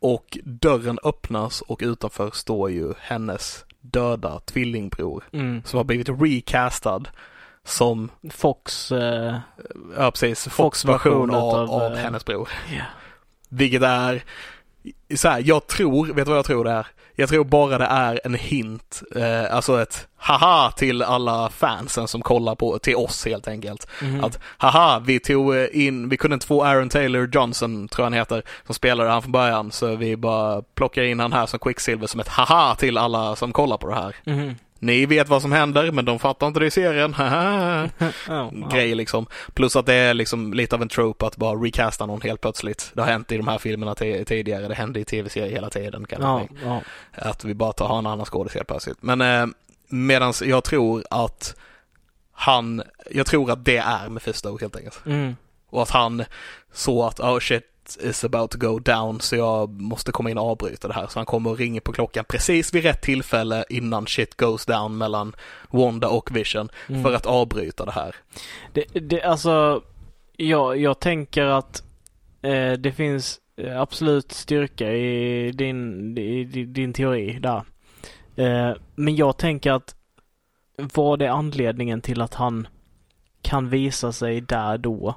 Och 0.00 0.38
dörren 0.44 0.98
öppnas 1.04 1.60
och 1.60 1.80
utanför 1.82 2.30
står 2.30 2.70
ju 2.70 2.92
hennes 3.00 3.64
döda 3.92 4.40
tvillingbror 4.44 5.24
Mm. 5.32 5.62
som 5.64 5.76
har 5.76 5.84
blivit 5.84 6.08
recastad 6.08 7.00
som, 7.64 8.10
Fox, 8.30 8.92
eh, 8.92 9.36
ja 9.98 10.10
precis, 10.10 10.44
Fox 10.44 10.54
Fox 10.56 10.84
version 10.84 11.30
av, 11.34 11.48
utav, 11.48 11.70
av 11.70 11.92
eh, 11.92 11.98
hennes 11.98 12.24
bror. 12.24 12.48
ja. 12.76 12.82
Vilket 13.48 13.82
är, 13.82 14.24
så 15.14 15.28
här, 15.28 15.42
jag 15.44 15.66
tror, 15.66 16.06
vet 16.06 16.16
du 16.16 16.30
vad 16.30 16.38
jag 16.38 16.44
tror 16.44 16.64
det 16.64 16.70
är? 16.70 16.86
Jag 17.18 17.28
tror 17.28 17.44
bara 17.44 17.78
det 17.78 17.84
är 17.84 18.20
en 18.24 18.34
hint, 18.34 19.02
eh, 19.16 19.54
alltså 19.54 19.82
ett 19.82 20.08
haha 20.16 20.70
till 20.70 21.02
alla 21.02 21.50
fansen 21.50 22.08
som 22.08 22.22
kollar 22.22 22.54
på, 22.54 22.78
till 22.78 22.96
oss 22.96 23.26
helt 23.26 23.48
enkelt. 23.48 23.88
Mhm. 24.02 24.24
Att 24.24 24.38
haha, 24.58 25.02
vi 25.06 25.20
tog 25.20 25.56
eh, 25.56 25.66
in, 25.72 26.08
vi 26.08 26.16
kunde 26.16 26.34
inte 26.34 26.46
få 26.46 26.64
Aaron 26.64 26.88
Taylor 26.88 27.30
Johnson, 27.32 27.88
tror 27.88 28.04
jag 28.04 28.10
han 28.10 28.18
heter, 28.18 28.42
som 28.66 28.74
spelade 28.74 29.10
han 29.10 29.22
från 29.22 29.32
början, 29.32 29.72
så 29.72 29.96
vi 29.96 30.16
bara 30.16 30.62
plockar 30.62 31.02
in 31.02 31.20
han 31.20 31.32
här 31.32 31.46
som 31.46 31.58
Quicksilver 31.58 32.06
som 32.06 32.20
ett 32.20 32.28
haha 32.28 32.74
till 32.74 32.98
alla 32.98 33.36
som 33.36 33.52
kollar 33.52 33.76
på 33.76 33.88
det 33.88 33.94
här. 33.94 34.16
Mhm. 34.24 34.54
Ni 34.78 35.06
vet 35.06 35.28
vad 35.28 35.42
som 35.42 35.52
händer, 35.52 35.92
men 35.92 36.04
de 36.04 36.18
fattar 36.18 36.46
inte 36.46 36.60
det 36.60 36.66
i 36.66 36.70
serien, 36.70 37.14
ja. 38.28 38.50
Grej 38.72 38.94
liksom. 38.94 39.26
Plus 39.54 39.76
att 39.76 39.86
det 39.86 39.94
är 39.94 40.14
liksom 40.14 40.54
lite 40.54 40.76
av 40.76 40.82
en 40.82 40.88
trope 40.88 41.26
att 41.26 41.36
bara 41.36 41.54
recasta 41.64 42.06
någon 42.06 42.20
helt 42.20 42.40
plötsligt. 42.40 42.90
Det 42.94 43.00
har 43.00 43.08
hänt 43.08 43.32
i 43.32 43.36
de 43.36 43.48
här 43.48 43.58
filmerna 43.58 43.94
ti- 43.94 44.24
tidigare, 44.24 44.68
det 44.68 44.74
hände 44.74 45.00
i 45.00 45.04
tv-serier 45.04 45.50
hela 45.50 45.70
tiden. 45.70 46.06
Kan 46.06 46.22
jag 46.22 46.48
ja. 46.64 46.80
Att 47.12 47.44
vi 47.44 47.54
bara 47.54 47.72
tar 47.72 47.88
har 47.88 47.98
en 47.98 48.06
annan 48.06 48.26
skådis 48.26 48.54
helt 48.54 48.68
plötsligt. 48.68 49.02
Men 49.02 49.20
eh, 49.20 49.46
medans 49.88 50.42
jag 50.42 50.64
tror 50.64 51.04
att 51.10 51.56
han, 52.32 52.82
jag 53.10 53.26
tror 53.26 53.50
att 53.50 53.64
det 53.64 53.76
är 53.76 54.08
Mephisto 54.08 54.58
helt 54.60 54.76
enkelt. 54.76 55.06
Mm. 55.06 55.36
Och 55.70 55.82
att 55.82 55.90
han 55.90 56.24
såg 56.72 57.04
att 57.06 57.20
oh 57.20 57.38
shit 57.38 57.64
is 58.00 58.24
about 58.24 58.50
to 58.50 58.58
go 58.58 58.78
down 58.78 59.20
så 59.20 59.36
jag 59.36 59.80
måste 59.80 60.12
komma 60.12 60.30
in 60.30 60.38
och 60.38 60.50
avbryta 60.50 60.88
det 60.88 60.94
här. 60.94 61.06
Så 61.06 61.18
han 61.18 61.26
kommer 61.26 61.50
och 61.50 61.58
ringer 61.58 61.80
på 61.80 61.92
klockan 61.92 62.24
precis 62.28 62.74
vid 62.74 62.82
rätt 62.82 63.02
tillfälle 63.02 63.64
innan 63.68 64.06
shit 64.06 64.36
goes 64.36 64.66
down 64.66 64.98
mellan 64.98 65.36
Wanda 65.70 66.08
och 66.08 66.36
Vision 66.36 66.68
Mm. 66.88 67.02
för 67.02 67.12
att 67.12 67.26
avbryta 67.26 67.84
det 67.84 67.92
här. 67.92 68.14
Det, 68.72 68.84
det, 69.00 69.22
alltså, 69.22 69.82
jag, 70.36 70.78
jag 70.80 71.00
tänker 71.00 71.44
att 71.44 71.82
eh, 72.42 72.72
det 72.72 72.92
finns 72.92 73.40
eh, 73.56 73.80
absolut 73.80 74.32
styrka 74.32 74.92
i 74.92 75.50
din, 75.52 76.18
i 76.18 76.44
din 76.64 76.92
teori 76.92 77.38
där. 77.40 77.62
Eh, 78.36 78.76
men 78.94 79.16
jag 79.16 79.36
tänker 79.38 79.72
att 79.72 79.94
vad 80.94 81.22
är 81.22 81.28
anledningen 81.28 82.00
till 82.00 82.20
att 82.22 82.34
han 82.34 82.68
kan 83.42 83.68
visa 83.68 84.12
sig 84.12 84.40
där 84.40 84.78
då? 84.78 85.14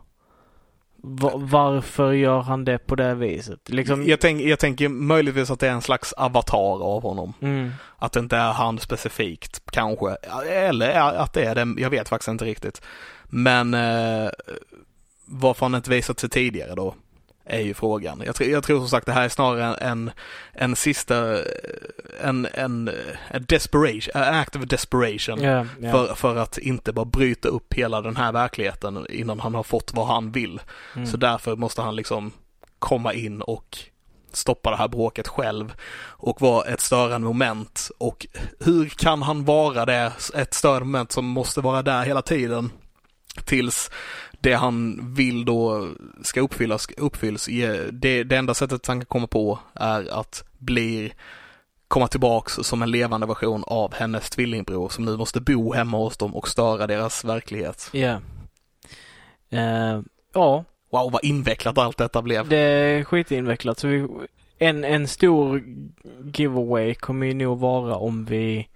Va, 1.04 1.32
varför 1.36 2.12
gör 2.12 2.40
han 2.42 2.66
det 2.66 2.78
på 2.78 2.96
det 2.96 3.16
viset? 3.16 3.70
Liksom, 3.70 4.04
Jag, 4.04 4.20
tänk, 4.20 4.42
jag 4.42 4.60
tänker 4.60 4.90
möjligtvis 4.90 5.52
att 5.52 5.60
det 5.60 5.68
är 5.68 5.72
en 5.72 5.82
slags 5.82 6.14
avatar 6.14 6.84
av 6.84 7.02
honom. 7.02 7.34
mm, 7.42 7.72
Att 7.98 8.12
det 8.12 8.20
inte 8.20 8.38
är 8.38 8.52
han 8.52 8.80
specifikt 8.80 9.62
kanske. 9.72 10.16
Eller 10.50 10.92
att 11.18 11.34
det 11.34 11.44
är 11.44 11.56
det, 11.56 11.82
jag 11.82 11.90
vet 11.90 12.10
faktiskt 12.10 12.28
inte 12.28 12.46
riktigt. 12.46 12.82
Men 13.24 13.74
eh, 13.74 14.30
varför 15.26 15.66
han 15.66 15.76
inte 15.76 15.90
visat 15.90 16.20
sig 16.20 16.30
tidigare 16.30 16.76
då? 16.76 16.96
Är 17.50 17.60
ju 17.60 17.74
frågan. 17.74 18.22
Jag, 18.26 18.36
tror- 18.36 18.50
jag 18.50 18.64
tror 18.64 18.80
som 18.80 18.90
sagt 18.90 19.06
det 19.06 19.12
här 19.12 19.26
är 19.26 19.30
snarare 19.30 19.76
en, 19.76 20.12
en 20.54 20.76
sista, 20.76 21.38
en, 22.22 22.48
en, 22.54 22.92
en 23.30 23.46
desperation, 23.48 24.22
act 24.22 24.56
of 24.56 24.62
desperation. 24.64 25.42
ja, 25.42 25.66
ja. 25.80 25.92
För, 25.92 26.16
för 26.16 26.36
att 26.36 26.58
inte 26.58 26.94
bara 26.94 27.06
bryta 27.06 27.48
upp 27.48 27.74
hela 27.74 28.02
den 28.02 28.16
här 28.16 28.32
verkligheten 28.32 29.06
innan 29.10 29.40
han 29.40 29.56
har 29.56 29.64
fått 29.64 29.94
vad 29.94 30.08
han 30.08 30.32
vill. 30.32 30.62
Mm. 30.96 31.08
Så 31.08 31.18
därför 31.18 31.56
måste 31.56 31.82
han 31.82 31.96
liksom 31.96 32.32
komma 32.80 33.14
in 33.14 33.42
och 33.42 33.78
stoppa 34.32 34.70
det 34.72 34.78
här 34.78 34.88
bråket 34.88 35.28
själv 35.28 35.74
och 36.08 36.42
vara 36.42 36.66
ett 36.66 36.82
störande 36.82 37.28
moment. 37.28 37.92
Och 37.98 38.28
hur 38.60 38.90
kan 38.90 39.22
han 39.22 39.46
vara 39.46 39.86
det, 39.86 40.12
ett 40.36 40.54
störande 40.54 40.86
moment 40.86 41.12
som 41.12 41.26
måste 41.26 41.62
vara 41.62 41.82
där 41.82 42.04
hela 42.04 42.22
tiden 42.22 42.72
tills 43.46 43.92
det 44.42 44.54
han 44.54 45.00
vill 45.14 45.46
då 45.46 45.88
ska 46.24 46.42
uppfyllas, 46.42 46.88
uppfylls. 46.98 47.46
Det, 47.92 48.24
det 48.24 48.36
enda 48.38 48.54
sättet 48.54 48.88
han 48.88 49.00
kan 49.00 49.06
komma 49.06 49.28
på 49.28 49.60
är 49.74 50.20
att 50.20 50.44
bli 50.58 51.14
komma 51.88 52.08
tillbaks 52.08 52.54
som 52.54 52.82
en 52.82 52.92
levande 52.92 53.28
version 53.28 53.64
av 53.68 53.94
hennes 53.94 54.30
tvillingbror 54.30 54.90
som 54.90 55.06
nu 55.06 55.18
måste 55.18 55.42
bo 55.42 55.74
hemma 55.74 55.98
hos 55.98 56.18
dem 56.18 56.36
och 56.36 56.48
störa 56.48 56.88
deras 56.88 57.26
verklighet. 57.26 57.90
Ja. 57.94 58.22
Eh, 59.50 60.02
ja, 60.34 60.64
Wow, 60.92 61.12
vad 61.12 61.24
invecklat 61.24 61.78
allt 61.78 61.98
detta 61.98 62.22
blev. 62.22 62.50
det 62.50 62.58
är 62.58 63.04
skitinvecklat. 63.04 63.80
Så 63.80 63.88
vi, 63.88 64.08
en, 64.58 64.84
en 64.84 65.08
stor 65.08 65.64
giveaway 66.34 66.96
kommer 66.96 67.28
ju 67.28 67.34
nog 67.34 67.60
vara 67.60 67.96
om 67.96 68.26
vi 68.26 68.68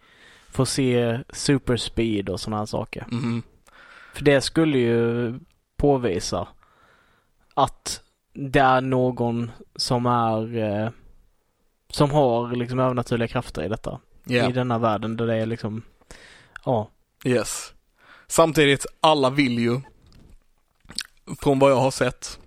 får 0.51 0.65
se 0.65 1.19
superspeed 1.29 2.29
och 2.29 2.39
sådana 2.39 2.57
här 2.57 2.65
saker. 2.65 3.05
Mhm. 3.11 3.43
För 4.13 4.23
det 4.23 4.41
skulle 4.41 4.77
ju 4.77 5.33
påvisa 5.83 6.47
att 7.53 8.01
det 8.33 8.59
är 8.59 8.81
någon 8.81 9.51
som 9.75 10.05
är 10.05 10.57
eh, 10.57 10.89
som 11.89 12.11
har 12.11 12.55
liksom 12.55 12.79
övernaturliga 12.79 13.27
krafter 13.27 13.63
i 13.63 13.67
detta. 13.67 13.99
Ja. 14.23 14.49
I 14.49 14.51
denna 14.51 14.77
världen 14.79 15.17
där 15.17 15.27
det 15.27 15.35
är 15.35 15.45
liksom 15.45 15.81
ja. 16.65 16.89
Yes. 17.25 17.73
Samtidigt, 18.27 18.85
alla 18.99 19.29
vill 19.29 19.59
ju, 19.59 19.81
från 21.39 21.59
vad 21.59 21.71
jag 21.71 21.77
har 21.77 21.91
sett, 21.91 22.39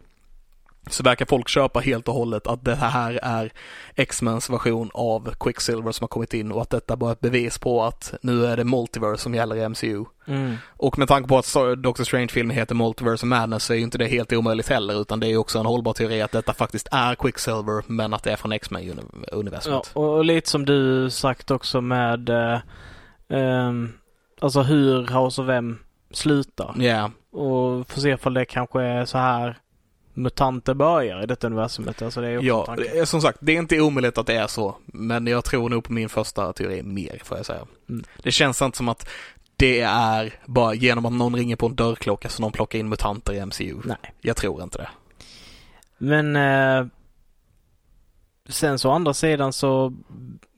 så 0.91 1.03
verkar 1.03 1.27
folk 1.27 1.49
köpa 1.49 1.81
helt 1.81 2.09
och 2.09 2.15
hållet 2.15 2.47
att 2.47 2.65
det 2.65 2.75
här 2.75 3.19
är 3.23 3.53
X-Mens 3.95 4.51
version 4.51 4.91
av 4.95 5.35
Quicksilver 5.41 5.93
som 5.93 6.05
har 6.05 6.09
kommit 6.09 6.35
in 6.35 6.53
och 6.53 6.63
att 6.63 6.71
detta 6.71 6.97
bara 6.97 7.11
är 7.11 7.13
ett 7.13 7.21
bevis 7.21 7.59
på 7.59 7.85
att 7.85 8.15
nu 8.23 8.47
är 8.47 8.57
det 8.57 8.65
Multiverse 8.65 9.23
som 9.23 9.35
gäller 9.35 9.57
i 9.57 9.69
MCU. 9.69 10.05
Mm. 10.27 10.57
Och 10.69 10.99
med 10.99 11.09
tanke 11.09 11.29
på 11.29 11.39
att 11.39 11.55
Doctor 11.79 12.05
Strange-filmen 12.05 12.57
heter 12.57 12.75
Multiverse 12.75 13.27
of 13.27 13.29
Madness 13.29 13.65
så 13.65 13.73
är 13.73 13.77
ju 13.77 13.83
inte 13.83 13.99
det 13.99 14.07
helt 14.07 14.33
omöjligt 14.33 14.69
heller 14.69 15.01
utan 15.01 15.21
det 15.21 15.27
är 15.27 15.31
ju 15.31 15.37
också 15.37 15.59
en 15.59 15.67
hållbar 15.67 15.93
teori 15.93 16.23
att 16.23 16.33
detta 16.33 16.53
faktiskt 16.53 16.89
är 16.93 17.15
Quicksilver 17.15 17.83
men 17.87 18.15
att 18.15 18.23
det 18.23 18.33
är 18.33 18.37
från 18.37 18.51
Ja, 18.53 18.57
X-Men-universumet. 18.57 19.91
och, 19.93 20.17
och 20.17 20.25
lite 20.25 20.51
som 20.51 20.65
du 20.65 21.11
sagt 21.11 21.51
också 21.51 21.81
med 21.81 22.29
eh, 22.29 22.59
ehm, 23.29 23.93
alltså 24.41 24.63
hur 24.63 25.07
House 25.07 25.43
of 25.43 25.49
M 25.49 25.79
slutar. 26.11 26.75
Ja, 26.79 27.11
Och 27.33 27.89
få 27.91 28.01
se 28.01 28.11
ifall 28.11 28.35
det 28.35 28.45
kanske 28.45 28.83
är 28.83 29.05
så 29.05 29.19
här 29.19 29.59
mutanter 30.17 30.75
börjar 30.75 31.23
i 31.23 31.27
detta 31.27 31.47
universumet. 31.47 32.03
Alltså 32.03 32.21
det 32.21 32.29
är 32.29 32.43
Ja, 32.43 32.67
tanken. 32.67 32.87
är 33.01 33.05
som 33.05 33.21
sagt, 33.21 33.39
det 33.41 33.53
är 33.53 33.59
inte 33.59 33.81
omöjligt 33.81 34.19
att 34.19 34.27
det 34.27 34.35
är 34.35 34.47
så. 34.47 34.77
Men 34.87 35.27
jag 35.27 35.45
tror 35.45 35.69
nog 35.69 35.85
på 35.85 35.93
min 35.93 36.09
första 36.09 36.53
teori 36.53 36.83
mer, 36.83 37.21
får 37.25 37.37
jag 37.37 37.47
säga. 37.47 37.67
Mm. 37.89 38.05
Det 38.23 38.33
känns 38.33 38.63
inte 38.63 38.77
som 38.77 38.89
att 38.89 39.09
det 39.57 39.81
är 39.81 40.35
bara 40.47 40.75
genom 40.75 41.07
att 41.07 41.13
någon 41.13 41.37
ringer 41.37 41.57
på 41.57 41.67
en 41.67 41.75
dörrklocka 41.75 42.29
så 42.29 42.43
någon 42.43 42.53
plockar 42.53 42.79
in 42.79 42.89
mutanter 42.89 43.33
i 43.33 43.47
MCU. 43.47 43.77
Nej. 43.85 43.97
Jag 44.21 44.37
tror 44.37 44.63
inte 44.63 44.79
det. 44.79 44.89
Men 45.99 46.37
eh, 46.37 46.87
sen 48.49 48.79
så 48.79 48.89
å 48.91 48.93
andra 48.93 49.15
sidan 49.15 49.53
så 49.53 49.93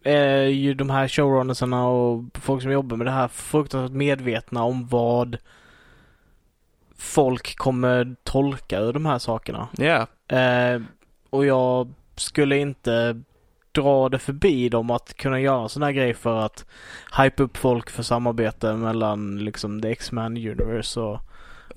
är 0.04 0.42
ju 0.42 0.74
de 0.74 0.90
här 0.90 1.08
showrunnersarna 1.08 1.86
och 1.88 2.24
folk 2.34 2.62
som 2.62 2.72
jobbar 2.72 2.96
med 2.96 3.06
det 3.06 3.10
här 3.10 3.28
fruktansvärt 3.28 3.96
medvetna 3.96 4.62
om 4.62 4.86
vad 4.86 5.36
folk 6.98 7.56
kommer 7.56 8.16
tolka 8.22 8.78
ur 8.80 8.92
de 8.92 9.06
här 9.06 9.18
sakerna. 9.18 9.68
Ja, 9.76 10.06
Eh, 10.36 10.80
och 11.30 11.46
jag 11.46 11.92
skulle 12.16 12.58
inte 12.58 13.22
dra 13.72 14.08
det 14.08 14.18
förbi 14.18 14.68
dem 14.68 14.90
att 14.90 15.14
kunna 15.16 15.40
göra 15.40 15.68
sån 15.68 15.82
här 15.82 15.92
grej 15.92 16.14
för 16.14 16.38
att 16.40 16.64
hype 17.18 17.42
upp 17.42 17.56
folk 17.56 17.90
för 17.90 18.02
samarbete 18.02 18.74
mellan 18.74 19.38
liksom 19.44 19.82
the 19.82 19.88
X-Men 19.90 20.36
universe 20.36 21.00
och, 21.00 21.20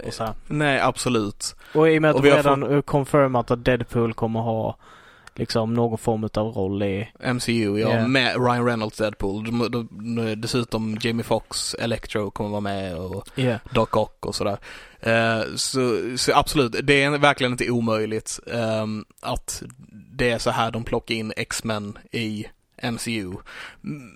och 0.06 0.14
så 0.14 0.24
här. 0.24 0.34
nej 0.48 0.80
absolut. 0.80 1.56
Och 1.74 1.90
i 1.90 1.98
och 1.98 2.02
med 2.02 2.12
att 2.12 2.16
Och 2.16 2.22
de 2.22 2.28
vi 2.28 2.36
har 2.36 2.44
redan 2.44 2.62
fått... 2.62 2.86
confirmat 2.86 3.52
att 3.52 3.66
Deadpool 3.66 4.14
kommer 4.14 4.40
ha 4.40 4.76
liksom 5.36 5.74
någon 5.74 5.98
form 5.98 6.24
av 6.24 6.48
roll 6.54 6.84
i... 6.84 7.08
MCU, 7.34 7.80
ja, 7.80 7.90
Ja. 7.96 8.08
med 8.08 8.36
Ryan 8.36 8.66
Reynolds 8.66 8.98
Deadpool. 8.98 9.44
De, 9.44 9.72
de, 9.72 9.88
de, 10.16 10.36
dessutom 10.36 10.98
Jamie 11.02 11.24
Foxx, 11.24 11.74
Electro 11.74 12.32
kommer 12.32 12.50
vara 12.50 12.62
med 12.62 12.96
och 12.96 13.28
Yeah. 13.36 13.60
Doc 13.74 13.90
Ock 13.92 14.26
och 14.26 14.36
sådär. 14.36 14.58
Eh, 15.00 15.44
så, 15.56 16.00
så 16.18 16.32
absolut, 16.36 16.76
det 16.84 17.04
är 17.04 17.18
verkligen 17.18 17.52
inte 17.52 17.70
omöjligt 17.70 18.40
ehm, 18.54 19.06
att 19.20 19.64
det 19.92 20.30
är 20.30 20.38
så 20.40 20.50
här 20.52 20.72
de 20.72 20.84
plockar 20.84 21.16
in 21.16 21.34
X-Men 21.38 21.98
i 22.12 22.46
MCU. 22.84 23.32
Mm, 23.84 24.12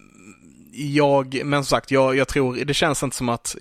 jag, 0.74 1.42
men 1.46 1.64
som 1.64 1.70
sagt, 1.78 1.92
jag, 1.92 2.16
jag 2.16 2.28
tror, 2.28 2.56
det 2.56 2.74
känns 2.74 3.04
inte 3.04 3.16
som 3.16 3.30
att 3.30 3.56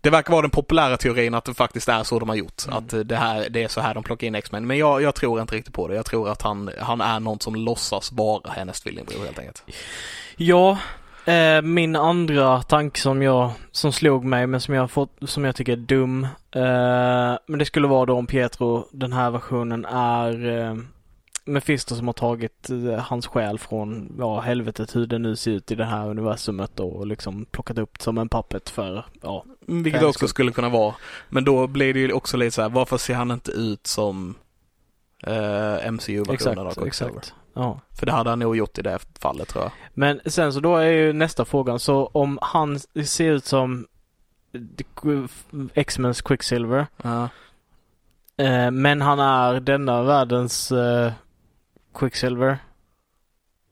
det 0.00 0.10
verkar 0.10 0.32
vara 0.32 0.42
den 0.42 0.50
populära 0.50 0.96
teorin 0.96 1.34
att 1.34 1.44
det 1.44 1.54
faktiskt 1.54 1.88
är 1.88 2.02
så 2.02 2.18
de 2.18 2.28
har 2.28 2.36
gjort. 2.36 2.62
Mm. 2.66 2.78
Att 2.78 3.08
det, 3.08 3.16
här, 3.16 3.48
det 3.50 3.62
är 3.62 3.68
så 3.68 3.80
här 3.80 3.94
de 3.94 4.02
plockar 4.02 4.26
in 4.26 4.34
X-Men. 4.34 4.66
Men 4.66 4.78
jag, 4.78 5.02
jag 5.02 5.14
tror 5.14 5.40
inte 5.40 5.54
riktigt 5.54 5.74
på 5.74 5.88
det. 5.88 5.94
Jag 5.94 6.06
tror 6.06 6.28
att 6.28 6.42
han, 6.42 6.70
han 6.80 7.00
är 7.00 7.20
någon 7.20 7.40
som 7.40 7.54
låtsas 7.54 8.12
vara 8.12 8.50
hennes 8.50 8.80
tvillingbror 8.80 9.24
helt 9.24 9.38
enkelt. 9.38 9.64
Ja, 10.36 10.78
eh, 11.24 11.62
min 11.62 11.96
andra 11.96 12.62
tanke 12.62 13.00
som 13.00 13.22
jag, 13.22 13.50
som 13.72 13.92
slog 13.92 14.24
mig 14.24 14.46
men 14.46 14.60
som 14.60 14.74
jag 14.74 14.90
fått, 14.90 15.10
som 15.22 15.44
jag 15.44 15.56
tycker 15.56 15.72
är 15.72 15.76
dum. 15.76 16.24
Eh, 16.54 17.38
men 17.46 17.58
det 17.58 17.64
skulle 17.64 17.88
vara 17.88 18.06
då 18.06 18.14
om 18.14 18.26
Pietro, 18.26 18.88
den 18.92 19.12
här 19.12 19.30
versionen 19.30 19.84
är 19.84 20.58
eh, 20.58 20.74
Mephisto 21.46 21.94
som 21.96 22.06
har 22.06 22.12
tagit 22.12 22.70
eh, 22.70 22.94
hans 22.98 23.26
själ 23.26 23.58
från, 23.58 24.16
ja 24.18 24.40
helvetet 24.40 24.96
hur 24.96 25.06
det 25.06 25.18
nu 25.18 25.36
ser 25.36 25.50
ut 25.50 25.70
i 25.70 25.74
det 25.74 25.84
här 25.84 26.08
universumet 26.08 26.80
och 26.80 27.06
liksom 27.06 27.44
plockat 27.50 27.78
upp 27.78 28.02
som 28.02 28.18
en 28.18 28.28
puppet 28.28 28.70
för, 28.70 29.04
ja. 29.22 29.44
Vilket 29.66 30.02
också 30.02 30.18
så- 30.20 30.28
skulle 30.28 30.52
kunna 30.52 30.68
vara. 30.68 30.94
Men 31.28 31.44
då 31.44 31.66
blir 31.66 31.94
det 31.94 32.00
ju 32.00 32.12
också 32.12 32.36
lite 32.36 32.50
så 32.50 32.62
här, 32.62 32.68
varför 32.68 32.96
ser 32.98 33.14
han 33.14 33.30
inte 33.30 33.50
ut 33.52 33.86
som 33.86 34.34
eh, 35.22 35.92
MCU-versionen 35.92 36.58
av 36.58 36.66
Exakt, 36.66 36.82
Quicksilver? 36.84 37.16
exakt. 37.18 37.34
Ja. 37.54 37.80
För 37.98 38.06
det 38.06 38.12
hade 38.12 38.30
han 38.30 38.38
nog 38.38 38.56
gjort 38.56 38.78
i 38.78 38.82
det 38.82 38.98
fallet 39.18 39.48
tror 39.48 39.64
jag. 39.64 39.72
Men 39.94 40.20
sen 40.26 40.52
så 40.52 40.60
då 40.60 40.76
är 40.76 40.90
ju 40.90 41.12
nästa 41.12 41.44
frågan, 41.44 41.78
så 41.78 42.06
om 42.06 42.38
han 42.42 42.78
ser 43.04 43.32
ut 43.32 43.44
som 43.44 43.86
X-Mens 45.74 46.22
Quicksilver 46.22 46.86
Ja. 47.02 47.28
Eh, 48.38 48.70
men 48.70 49.00
han 49.02 49.20
är 49.20 49.60
denna 49.60 50.02
världens 50.02 50.72
eh, 50.72 51.12
Quicksilver. 51.98 52.58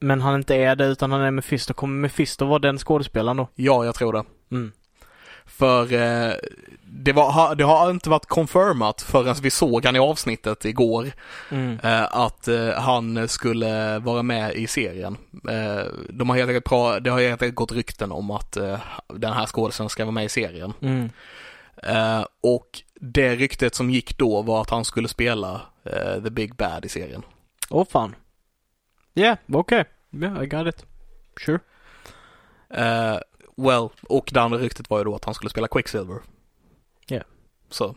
Men 0.01 0.21
han 0.21 0.35
inte 0.35 0.55
är 0.57 0.77
det 0.77 0.87
utan 0.87 1.13
han 1.13 1.21
är 1.21 1.31
Mephisto. 1.31 1.75
Kommer 1.75 1.95
Mephisto 2.01 2.45
vara 2.47 2.59
den 2.59 2.79
skådespelaren 2.79 3.37
då? 3.37 3.49
ja, 3.55 3.85
jag 3.85 3.95
tror 3.95 4.13
det. 4.13 4.25
Mm. 4.51 4.73
För 5.47 5.93
eh, 5.93 6.33
det, 6.85 7.13
var, 7.13 7.55
det 7.55 7.65
har 7.65 7.91
inte 7.91 8.11
varit 8.11 8.27
confirmat 8.27 9.03
förrän 9.03 9.35
vi 9.43 9.51
såg 9.51 9.85
han 9.85 9.97
i 9.97 9.99
avsnittet 9.99 10.65
igår 10.65 11.13
Mm. 11.51 11.79
eh, 11.83 12.03
att 12.17 12.49
eh, 12.49 12.69
han 12.71 13.29
skulle 13.29 13.99
vara 13.99 14.23
med 14.23 14.55
i 14.55 14.67
serien. 14.67 15.17
Eh, 15.51 15.85
de 16.09 16.31
har 16.31 16.37
helt 16.37 16.49
enkelt 16.49 16.67
pra- 16.67 17.01
det 17.01 17.11
har 17.11 17.21
helt 17.21 17.43
enkelt 17.43 17.55
gått 17.57 17.73
rykten 17.73 18.13
om 18.13 18.31
att 18.31 18.57
eh, 18.57 18.79
den 19.15 19.33
här 19.33 19.47
skådespelaren 19.47 19.91
ska 19.91 20.05
vara 20.05 20.13
med 20.13 20.25
i 20.25 20.29
serien. 20.29 20.73
Mm. 20.81 21.11
Eh, 21.83 22.25
och 22.43 22.69
det 23.01 23.35
ryktet 23.37 23.75
som 23.75 23.91
gick 23.91 24.19
då 24.19 24.43
var 24.43 24.61
att 24.63 24.71
han 24.71 24.85
skulle 24.85 25.09
spela 25.09 25.61
The 26.25 26.31
Big 26.31 26.57
Bad 26.57 26.85
i 26.85 26.89
serien. 26.89 27.23
Åh 27.75 27.85
fan. 27.91 28.15
Yeah, 29.15 29.39
okej. 29.53 29.85
Yeah, 30.13 30.43
I 30.43 30.47
got 30.47 30.67
it. 30.67 30.87
Sure. 31.47 31.59
Eh, 32.71 33.19
well, 33.57 33.89
och 34.03 34.31
det 34.33 34.41
andra 34.41 34.59
ryktet 34.59 34.91
var 34.91 34.99
ju 34.99 35.05
då 35.05 35.15
att 35.15 35.25
han 35.25 35.35
skulle 35.35 35.51
spela 35.51 35.69
Quicksilver. 35.69 36.19
Ja. 37.07 37.21
Så, 37.71 37.95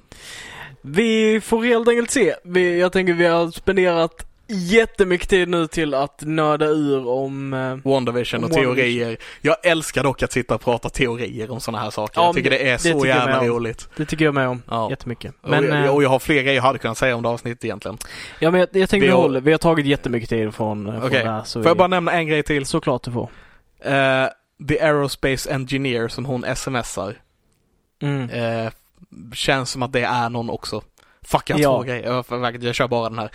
Vi 0.81 1.41
får 1.41 1.63
helt 1.63 1.87
enkelt 1.87 2.11
se. 2.11 2.35
Vi, 2.43 2.79
jag 2.79 2.91
tänker 2.91 3.13
vi 3.13 3.25
har 3.25 3.51
spenderat 3.51 4.26
jättemycket 4.47 5.29
tid 5.29 5.49
nu 5.49 5.67
till 5.67 5.93
att 5.93 6.21
nörda 6.25 6.65
ur 6.65 7.07
om... 7.07 7.53
Eh, 7.53 7.91
WandaVision 7.91 8.43
och 8.43 8.51
teorier. 8.51 9.17
Jag 9.41 9.55
älskar 9.65 10.03
dock 10.03 10.23
att 10.23 10.31
sitta 10.31 10.55
och 10.55 10.61
prata 10.61 10.89
teorier 10.89 11.51
om 11.51 11.59
sådana 11.59 11.83
här 11.83 11.89
saker. 11.89 12.21
Ja, 12.21 12.25
jag 12.25 12.35
tycker 12.35 12.49
det 12.49 12.69
är 12.69 12.71
det 12.71 12.79
så 12.79 13.05
jävla 13.05 13.43
roligt. 13.43 13.89
det 13.97 14.05
tycker 14.05 14.25
jag 14.25 14.33
med 14.33 14.47
om. 14.47 14.61
Ja. 14.69 14.89
Jättemycket. 14.89 15.33
Men, 15.41 15.69
och, 15.69 15.75
eh, 15.75 15.85
jag, 15.85 15.95
och 15.95 16.03
jag 16.03 16.09
har 16.09 16.19
fler 16.19 16.41
grejer 16.41 16.55
jag 16.55 16.63
hade 16.63 16.79
kunnat 16.79 16.97
säga 16.97 17.15
om 17.15 17.23
det 17.23 17.29
avsnittet 17.29 17.65
egentligen. 17.65 17.97
ja, 18.39 18.51
men 18.51 18.59
jag, 18.59 18.69
jag 18.71 18.89
tänker 18.89 19.07
vi 19.07 19.13
har- 19.13 19.29
vi 19.41 19.51
har 19.51 19.57
tagit 19.59 19.85
jättemycket 19.85 20.29
tid 20.29 20.53
från, 20.55 20.87
eh, 20.87 20.99
från 20.99 21.09
det 21.11 21.17
här. 21.29 21.43
Så 21.43 21.59
Får 21.59 21.63
vi, 21.63 21.67
jag 21.69 21.77
bara 21.77 21.87
nämna 21.87 22.11
en 22.11 22.27
grej 22.27 22.43
till? 22.43 22.65
Såklart 22.65 23.03
du 23.03 23.11
får. 23.11 23.29
Eh, 23.79 24.25
The 24.67 24.79
Aerospace 24.79 25.53
Engineer 25.53 26.07
som 26.07 26.25
hon 26.25 26.45
smsar. 26.55 27.15
Mm. 28.01 28.29
Eh, 28.29 28.71
känns 29.33 29.69
som 29.71 29.83
att 29.83 29.93
det 29.93 30.01
är 30.03 30.29
någon 30.29 30.49
också. 30.49 30.81
Fuck, 31.21 31.49
jag 31.49 31.55
har 31.55 31.61
Ja. 31.61 31.77
två 31.77 31.83
grejer. 31.83 32.65
Jag 32.65 32.75
kör 32.75 32.87
bara 32.87 33.09
den 33.09 33.19
här. 33.19 33.29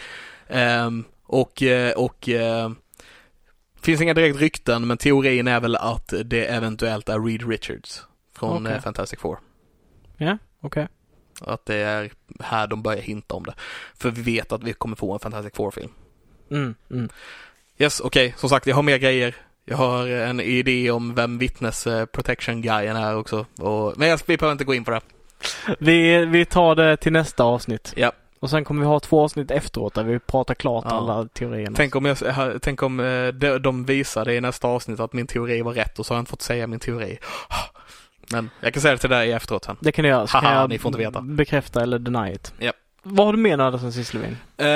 Ehm, 0.52 1.04
och, 1.26 1.62
eh, 1.62 1.92
och 1.92 2.28
eh, 2.28 2.70
finns 3.80 4.00
inga 4.00 4.14
direkt 4.14 4.40
rykten, 4.40 4.86
men 4.86 4.98
teorin 4.98 5.48
är 5.48 5.60
väl 5.60 5.76
att 5.76 6.14
det 6.24 6.46
eventuellt 6.46 7.08
är 7.08 7.20
Reed 7.20 7.48
Richards 7.48 8.02
från 8.36 8.66
Okej. 8.66 8.76
eh, 8.76 8.82
Fantastic 8.82 9.20
Four. 9.20 9.38
Ja, 10.16 10.38
okej. 10.60 10.88
Att 11.40 11.66
det 11.66 11.74
är 11.76 12.10
här 12.40 12.66
de 12.66 12.82
börjar 12.82 13.02
hinta 13.02 13.34
om 13.34 13.44
det. 13.44 13.54
För 13.94 14.10
vi 14.10 14.22
vet 14.22 14.52
att 14.52 14.62
vi 14.62 14.72
kommer 14.72 14.96
få 14.96 15.12
en 15.12 15.18
Fantastic 15.18 15.52
Four-film. 15.54 15.90
Mm, 16.50 16.74
mm. 16.90 17.08
Yes, 17.78 18.00
okej. 18.00 18.34
Som 18.36 18.48
sagt, 18.48 18.66
jag 18.66 18.76
har 18.76 18.82
mer 18.82 18.98
grejer. 18.98 19.36
Jag 19.64 19.76
har 19.76 20.06
en 20.06 20.40
idé 20.40 20.90
om 20.90 21.14
vem 21.14 21.38
vittnes 21.38 21.86
eh, 21.86 22.06
protection 22.06 22.62
guyen 22.62 22.96
är 22.96 23.16
också. 23.16 23.46
Och, 23.58 23.98
men 23.98 24.08
jag, 24.08 24.20
vi 24.26 24.36
behöver 24.36 24.52
inte 24.52 24.64
gå 24.64 24.74
in 24.74 24.84
på 24.84 24.90
det. 24.90 25.00
Vi, 25.78 26.24
vi 26.24 26.44
tar 26.44 26.74
det 26.74 26.96
till 26.96 27.12
nästa 27.12 27.44
avsnitt. 27.44 27.92
Ja. 27.96 28.12
Och 28.42 28.50
sen 28.50 28.64
kommer 28.64 28.80
vi 28.80 28.86
ha 28.86 29.00
två 29.00 29.24
avsnitt 29.24 29.50
efteråt 29.50 29.94
där 29.94 30.04
vi 30.04 30.18
pratar 30.18 30.54
klart 30.54 30.84
Ja. 30.88 30.96
alla 30.96 31.28
teorierna. 31.28 31.76
Tänk 31.76 31.96
om, 31.96 32.04
jag, 32.04 32.16
tänk 32.62 32.82
om 32.82 33.00
eh, 33.00 33.28
de, 33.28 33.58
de 33.58 33.84
visar 33.84 34.24
det 34.24 34.34
i 34.34 34.40
nästa 34.40 34.68
avsnitt 34.68 35.00
att 35.00 35.12
min 35.12 35.26
teori 35.26 35.62
var 35.62 35.72
rätt 35.72 35.98
och 35.98 36.06
så 36.06 36.14
har 36.14 36.16
jag 36.16 36.22
inte 36.22 36.30
fått 36.30 36.42
säga 36.42 36.66
min 36.66 36.80
teori. 36.80 37.18
Men 38.30 38.50
jag 38.60 38.74
kan 38.74 38.80
säga 38.80 38.92
det 38.92 38.98
till 38.98 39.10
dig 39.10 39.32
efteråt 39.32 39.64
sen. 39.64 39.76
Det 39.80 39.92
kan 39.92 40.02
du 40.02 40.08
göra. 40.08 40.26
Så 40.26 40.38
Haha, 40.38 40.54
jag 40.60 40.68
ni 40.68 40.78
får 40.78 40.88
inte 40.88 40.98
veta. 40.98 41.20
bekräfta 41.20 41.82
eller 41.82 41.98
deny 41.98 42.32
it. 42.32 42.52
Japp. 42.58 42.76
Vad 43.02 43.26
har 43.26 43.32
du 43.32 43.38
menat 43.38 43.80
sen 43.80 43.92
sist 43.92 44.14
Levin? 44.14 44.36
Eh, 44.56 44.66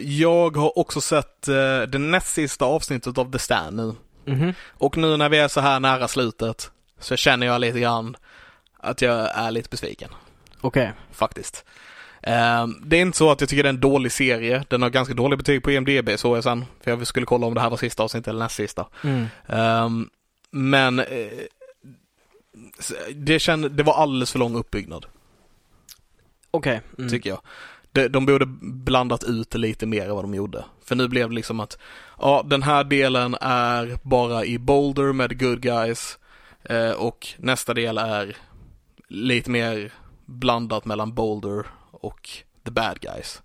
jag 0.00 0.56
har 0.56 0.78
också 0.78 1.00
sett 1.00 1.48
uh, 1.48 1.54
det 1.88 1.98
näst 1.98 2.26
sista 2.34 2.64
avsnittet 2.64 3.18
av 3.18 3.32
The 3.32 3.38
Stand 3.38 3.76
nu. 3.76 3.94
Mhm. 4.24 4.54
Och 4.70 4.96
nu 4.96 5.16
när 5.16 5.28
vi 5.28 5.38
är 5.38 5.48
så 5.48 5.60
här 5.60 5.80
nära 5.80 6.08
slutet 6.08 6.70
så 6.98 7.16
känner 7.16 7.46
jag 7.46 7.60
lite 7.60 7.80
grann 7.80 8.16
att 8.78 9.02
jag 9.02 9.30
är 9.34 9.50
lite 9.50 9.68
besviken. 9.68 10.10
Okej. 10.60 10.92
Faktiskt. 11.12 11.64
Eh, 12.22 12.66
det 12.82 12.96
är 12.96 13.00
inte 13.02 13.18
så 13.18 13.30
att 13.30 13.40
jag 13.40 13.50
tycker 13.50 13.62
det 13.62 13.68
är 13.68 13.74
en 13.74 13.80
dålig 13.80 14.12
serie. 14.12 14.64
Den 14.68 14.82
har 14.82 14.90
ganska 14.90 15.14
dålig 15.14 15.38
betyg 15.38 15.62
på 15.62 15.70
IMDB 15.70 16.08
så 16.16 16.36
jag 16.36 16.44
sen. 16.44 16.64
För 16.80 16.90
jag 16.90 17.06
skulle 17.06 17.26
kolla 17.26 17.46
om 17.46 17.54
det 17.54 17.60
här 17.60 17.70
var 17.70 17.76
sista 17.76 18.02
avsnittet 18.02 18.28
eller 18.28 18.38
näst 18.38 18.54
sista. 18.54 18.86
Mm. 19.04 19.26
Ehm, 19.46 20.08
men 20.50 20.98
eh, 20.98 21.06
det, 23.14 23.38
kände, 23.38 23.68
det 23.68 23.82
var 23.82 23.94
alldeles 23.94 24.32
för 24.32 24.38
lång 24.38 24.56
uppbyggnad, 24.56 25.06
Okej. 26.50 26.80
Mm. 26.98 27.10
tycker 27.10 27.30
jag. 27.30 27.40
De, 27.92 28.08
de 28.08 28.26
borde 28.26 28.46
blandat 28.60 29.24
ut 29.24 29.54
lite 29.54 29.86
mer 29.86 30.08
än 30.08 30.14
vad 30.14 30.24
de 30.24 30.34
gjorde. 30.34 30.64
För 30.84 30.96
nu 30.96 31.08
blev 31.08 31.28
det 31.28 31.34
liksom 31.34 31.60
att, 31.60 31.78
ja 32.18 32.42
den 32.46 32.62
här 32.62 32.84
delen 32.84 33.36
är 33.40 33.98
bara 34.02 34.44
i 34.44 34.58
Boulder 34.58 35.12
med 35.12 35.40
good 35.40 35.60
guys 35.60 36.18
eh, 36.62 36.90
och 36.90 37.28
nästa 37.36 37.74
del 37.74 37.98
är 37.98 38.36
lite 39.08 39.50
mer 39.50 39.92
blandat 40.26 40.84
mellan 40.84 41.14
Boulder 41.14 41.66
och 42.00 42.30
the 42.64 42.70
bad 42.70 43.00
guys. 43.00 43.42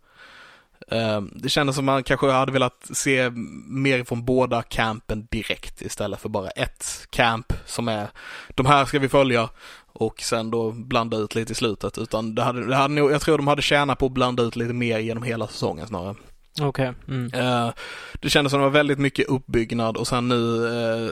Ehm, 0.92 1.32
det 1.36 1.50
kändes 1.50 1.76
som 1.76 1.86
man 1.86 2.04
kanske 2.04 2.32
hade 2.32 2.52
velat 2.52 2.90
se 2.94 3.30
mer 3.68 4.04
från 4.04 4.26
båda 4.26 4.62
campen 4.62 5.28
direkt 5.32 5.82
istället 5.82 6.22
för 6.22 6.30
bara 6.30 6.50
ett 6.50 7.08
camp 7.10 7.54
som 7.66 7.88
är 7.88 8.08
de 8.50 8.66
här 8.66 8.86
ska 8.86 9.00
vi 9.00 9.10
följa 9.10 9.50
och 9.94 10.22
sen 10.22 10.52
då 10.52 10.72
blanda 10.72 11.18
ut 11.18 11.36
lite 11.36 11.52
i 11.52 11.56
slutet 11.56 11.98
utan 11.98 12.36
det 12.36 12.44
hade, 12.44 12.68
det 12.68 12.76
hade 12.76 12.94
nog, 12.94 13.12
jag 13.12 13.22
tror 13.22 13.38
de 13.38 13.48
hade 13.48 13.62
tjänat 13.62 14.00
på 14.00 14.06
att 14.06 14.12
blanda 14.12 14.44
ut 14.44 14.56
lite 14.56 14.74
mer 14.74 15.00
genom 15.00 15.24
hela 15.24 15.48
säsongen 15.48 15.88
snarare. 15.88 16.16
Okej. 16.62 16.94
Mm. 17.08 17.34
Eh, 17.34 17.74
det 18.22 18.30
kändes 18.30 18.52
som 18.52 18.60
det 18.60 18.66
var 18.66 18.72
väldigt 18.72 19.00
mycket 19.00 19.28
uppbyggnad 19.28 19.98
och 19.98 20.08
sen 20.08 20.28
nu 20.28 20.68
eh, 20.68 21.12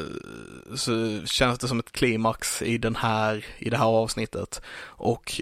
så 0.76 1.22
känns 1.26 1.60
det 1.60 1.68
som 1.68 1.80
ett 1.80 1.92
klimax 1.92 2.62
i 2.62 2.78
den 2.78 2.96
här, 2.96 3.46
i 3.58 3.70
det 3.70 3.78
här 3.78 3.86
avsnittet. 3.86 4.62
Och 4.84 5.42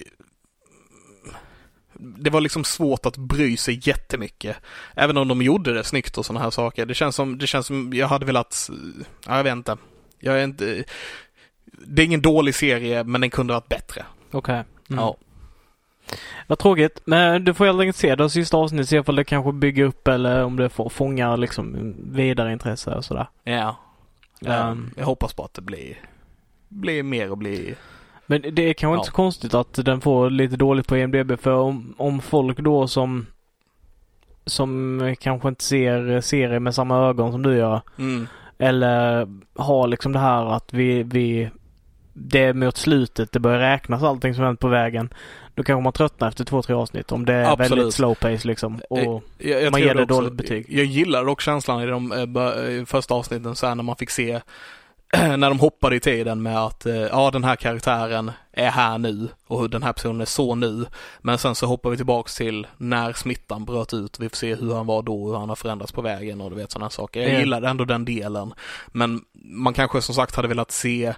det 2.01 2.29
var 2.29 2.41
liksom 2.41 2.63
svårt 2.63 3.05
att 3.05 3.17
bry 3.17 3.57
sig 3.57 3.79
jättemycket. 3.83 4.57
Även 4.95 5.17
om 5.17 5.27
de 5.27 5.41
gjorde 5.41 5.73
det 5.73 5.83
snyggt 5.83 6.17
och 6.17 6.25
sådana 6.25 6.43
här 6.43 6.49
saker. 6.49 6.85
Det 6.85 6.93
känns 6.93 7.15
som, 7.15 7.37
det 7.37 7.47
känns 7.47 7.65
som 7.65 7.93
jag 7.93 8.07
hade 8.07 8.25
velat, 8.25 8.69
ja, 9.25 9.37
jag 9.37 9.43
vet 9.43 9.51
inte. 9.51 9.77
Jag 10.19 10.39
är 10.39 10.43
inte, 10.43 10.83
det 11.65 12.01
är 12.01 12.05
ingen 12.05 12.21
dålig 12.21 12.55
serie 12.55 13.03
men 13.03 13.21
den 13.21 13.29
kunde 13.29 13.53
ha 13.53 13.59
varit 13.59 13.69
bättre. 13.69 14.05
Okej. 14.31 14.63
Mm. 14.89 15.03
Ja. 15.03 15.17
Vad 16.47 16.59
tråkigt. 16.59 17.01
Men 17.05 17.45
du 17.45 17.53
får 17.53 17.65
helt 17.65 17.79
enkelt 17.79 17.97
se 17.97 18.15
det 18.15 18.29
sista 18.29 18.57
avsnittet. 18.57 18.89
Se 18.89 18.97
ifall 18.97 19.15
det 19.15 19.23
kanske 19.23 19.51
bygger 19.51 19.83
upp 19.83 20.07
eller 20.07 20.43
om 20.43 20.55
det 20.55 20.69
får 20.69 20.89
fångar 20.89 21.37
liksom 21.37 21.95
vidare 22.11 22.51
intresse 22.51 22.95
och 22.95 23.05
sådär. 23.05 23.27
Ja. 23.43 23.77
Ehm. 24.45 24.91
jag 24.97 25.05
hoppas 25.05 25.33
på 25.33 25.43
att 25.43 25.53
det 25.53 25.61
blir, 25.61 25.97
blir 26.67 27.03
mer 27.03 27.31
och 27.31 27.37
blir 27.37 27.75
Men 28.31 28.55
det 28.55 28.69
är 28.69 28.73
kanske 28.73 28.93
inte 28.95 29.07
Ja. 29.07 29.11
så 29.11 29.11
konstigt 29.11 29.53
att 29.53 29.73
den 29.85 30.01
får 30.01 30.29
lite 30.29 30.55
dåligt 30.55 30.87
på 30.87 30.97
IMDB 30.97 31.39
för 31.39 31.53
om, 31.53 31.93
om 31.97 32.21
folk 32.21 32.57
då 32.59 32.87
som 32.87 33.25
som 34.45 35.15
kanske 35.19 35.47
inte 35.47 35.63
ser 35.63 36.21
serier 36.21 36.59
med 36.59 36.75
samma 36.75 36.97
ögon 37.07 37.31
som 37.31 37.43
du 37.43 37.57
gör 37.57 37.81
mm. 37.97 38.27
eller 38.57 39.27
har 39.55 39.87
liksom 39.87 40.11
det 40.11 40.19
här 40.19 40.45
att 40.55 40.73
vi, 40.73 41.03
vi 41.03 41.49
det 42.13 42.39
är 42.39 42.53
mot 42.53 42.77
slutet, 42.77 43.31
det 43.31 43.39
börjar 43.39 43.59
räknas 43.59 44.03
allting 44.03 44.35
som 44.35 44.43
hänt 44.43 44.59
på 44.59 44.67
vägen. 44.67 45.13
Då 45.55 45.63
kanske 45.63 45.83
man 45.83 45.93
tröttnar 45.93 46.27
efter 46.27 46.45
två, 46.45 46.61
tre 46.61 46.75
avsnitt 46.75 47.11
om 47.11 47.25
det 47.25 47.33
är 47.33 47.51
Absolut. 47.51 47.71
väldigt 47.71 47.93
slow 47.93 48.15
pace 48.15 48.47
liksom. 48.47 48.81
Och, 48.89 49.23
Jag, 49.37 49.63
jag 49.63 49.71
Man 49.71 49.81
ger 49.81 49.95
det 49.95 50.03
också- 50.03 50.15
dåligt 50.15 50.33
betyg. 50.33 50.65
Jag 50.69 50.85
gillar 50.85 51.25
dock 51.25 51.41
känslan 51.41 51.81
i 51.81 51.85
de 51.85 52.11
eh, 52.11 52.21
eh, 52.21 52.85
första 52.85 53.13
avsnitten 53.13 53.55
så 53.55 53.67
här 53.67 53.75
när 53.75 53.83
man 53.83 53.95
fick 53.95 54.09
se 54.09 54.41
när 55.37 55.49
de 55.49 55.59
hoppade 55.59 55.95
i 55.95 55.99
tiden 55.99 56.41
med 56.41 56.57
att 56.57 56.85
eh, 56.85 56.95
ja 56.95 57.31
den 57.31 57.43
här 57.43 57.55
karaktären 57.55 58.31
är 58.51 58.69
här 58.69 58.97
nu 58.97 59.29
och 59.47 59.69
den 59.69 59.83
här 59.83 59.93
personen 59.93 60.21
är 60.21 60.25
så 60.25 60.55
nu. 60.55 60.85
Men 61.21 61.37
sen 61.37 61.55
så 61.55 61.65
hoppar 61.65 61.89
vi 61.89 61.97
tillbaks 61.97 62.35
till 62.35 62.67
när 62.77 63.13
smittan 63.13 63.65
bröt 63.65 63.93
ut. 63.93 64.19
Vi 64.19 64.29
får 64.29 64.35
se 64.35 64.55
hur 64.55 64.73
han 64.73 64.85
var 64.85 65.01
då 65.01 65.23
och 65.23 65.29
hur 65.29 65.37
han 65.37 65.49
har 65.49 65.55
förändrats 65.55 65.91
på 65.91 66.01
vägen 66.01 66.41
och 66.41 66.49
du 66.49 66.55
vet 66.55 66.71
sådana 66.71 66.89
saker. 66.89 67.21
Jag 67.21 67.39
gillade 67.39 67.67
ändå 67.67 67.85
den 67.85 68.05
delen. 68.05 68.53
Men 68.87 69.21
man 69.33 69.73
kanske 69.73 70.01
som 70.01 70.15
sagt 70.15 70.35
hade 70.35 70.47
velat 70.47 70.71
se 70.71 71.13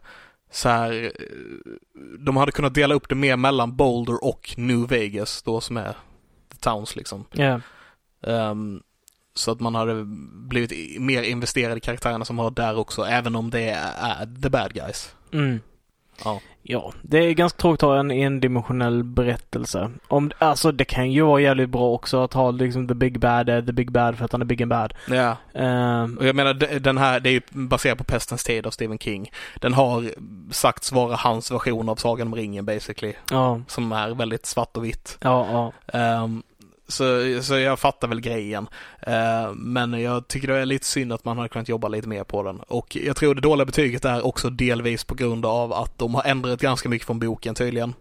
så 0.52 0.70
här, 0.70 1.04
eh, 1.04 1.10
de 2.20 2.38
hade 2.38 2.52
kunnat 2.52 2.74
dela 2.74 2.96
upp 2.96 3.10
det 3.10 3.16
mer 3.16 3.36
mellan 3.36 3.76
Boulder 3.76 4.24
och 4.24 4.54
New 4.58 4.88
Vegas 4.88 5.44
då 5.44 5.62
som 5.62 5.78
är 5.78 5.94
the 6.52 6.58
towns 6.60 6.96
liksom. 6.96 7.26
Ja. 7.32 7.60
Ehm, 8.28 8.82
så 9.36 9.52
att 9.52 9.60
man 9.60 9.76
hade 9.76 10.04
blivit 10.34 11.02
mer 11.02 11.24
investerad 11.24 11.78
i 11.78 11.82
karaktärerna 11.82 12.26
som 12.26 12.40
har 12.40 12.52
där 12.52 12.78
också, 12.78 13.02
även 13.04 13.36
om 13.36 13.50
det 13.50 13.70
är 13.70 14.42
the 14.42 14.50
bad 14.50 14.74
guys. 14.74 15.16
Mm. 15.34 15.60
Ja. 16.24 16.40
Ja, 16.66 16.94
det 17.02 17.18
är 17.18 17.32
ganska 17.34 17.58
tråkigt 17.62 17.84
att 17.84 17.90
ha 17.90 18.00
en 18.00 18.12
endimensionell 18.12 19.04
berättelse. 19.04 19.92
Om, 20.08 20.32
alltså 20.38 20.72
det 20.72 20.86
kan 20.86 21.12
ju 21.12 21.22
vara 21.22 21.42
jävligt 21.42 21.70
bra 21.70 21.90
också 21.94 22.24
att 22.24 22.34
ha 22.34 22.52
liksom 22.52 22.88
the 22.88 22.94
big 22.94 23.20
bad, 23.20 23.50
eh, 23.50 23.66
the 23.66 23.72
big 23.72 23.92
bad 23.92 24.18
för 24.18 24.26
att 24.26 24.32
han 24.32 24.42
är 24.42 24.46
big 24.46 24.62
and 24.62 24.70
bad. 24.70 24.94
Ja, 25.10 25.38
Ehm, 25.54 26.18
och 26.18 26.26
jag 26.28 26.36
menar 26.36 26.54
de- 26.54 26.80
den 26.80 26.98
här, 26.98 27.20
det 27.20 27.30
är 27.30 27.32
ju 27.32 27.42
baserat 27.50 27.98
på 27.98 28.04
Pestens 28.04 28.44
tid 28.44 28.68
av 28.68 28.72
Stephen 28.72 28.98
King. 28.98 29.32
Den 29.56 29.74
har 29.74 30.12
sagts 30.54 30.92
vara 30.92 31.16
hans 31.16 31.52
version 31.52 31.90
av 31.90 31.96
Sagan 31.96 32.28
om 32.28 32.36
ringen 32.36 32.66
basically, 32.66 33.14
ja, 33.32 33.62
som 33.68 33.92
är 33.92 34.10
väldigt 34.16 34.46
svart 34.46 34.78
och 34.78 34.86
vitt. 34.86 35.18
ja, 35.22 35.48
ja. 35.88 35.98
Ehm, 36.00 36.44
så, 36.94 37.40
så 37.44 37.60
jag 37.60 37.80
fattar 37.80 38.08
väl 38.08 38.22
grejen. 38.22 38.68
Ehm, 39.02 39.52
men 39.56 40.02
jag 40.02 40.28
tycker 40.28 40.48
det 40.48 40.58
är 40.58 40.66
lite 40.66 40.86
synd 40.86 41.14
att 41.14 41.26
man 41.26 41.38
hade 41.38 41.50
kunnat 41.50 41.70
jobba 41.70 41.88
lite 41.88 42.08
mer 42.08 42.24
på 42.24 42.44
den. 42.44 42.60
Och 42.60 42.96
jag 42.96 43.16
tror 43.16 43.36
det 43.36 43.42
dåliga 43.42 43.66
betyget 43.66 44.06
är 44.06 44.26
också 44.26 44.50
delvis 44.50 45.04
på 45.04 45.16
grund 45.16 45.46
av 45.46 45.74
att 45.74 45.98
de 45.98 46.16
har 46.16 46.24
ändrat 46.24 46.62
ganska 46.62 46.90
mycket 46.90 47.06
från 47.06 47.20
boken 47.20 47.56
tydligen. 47.56 47.94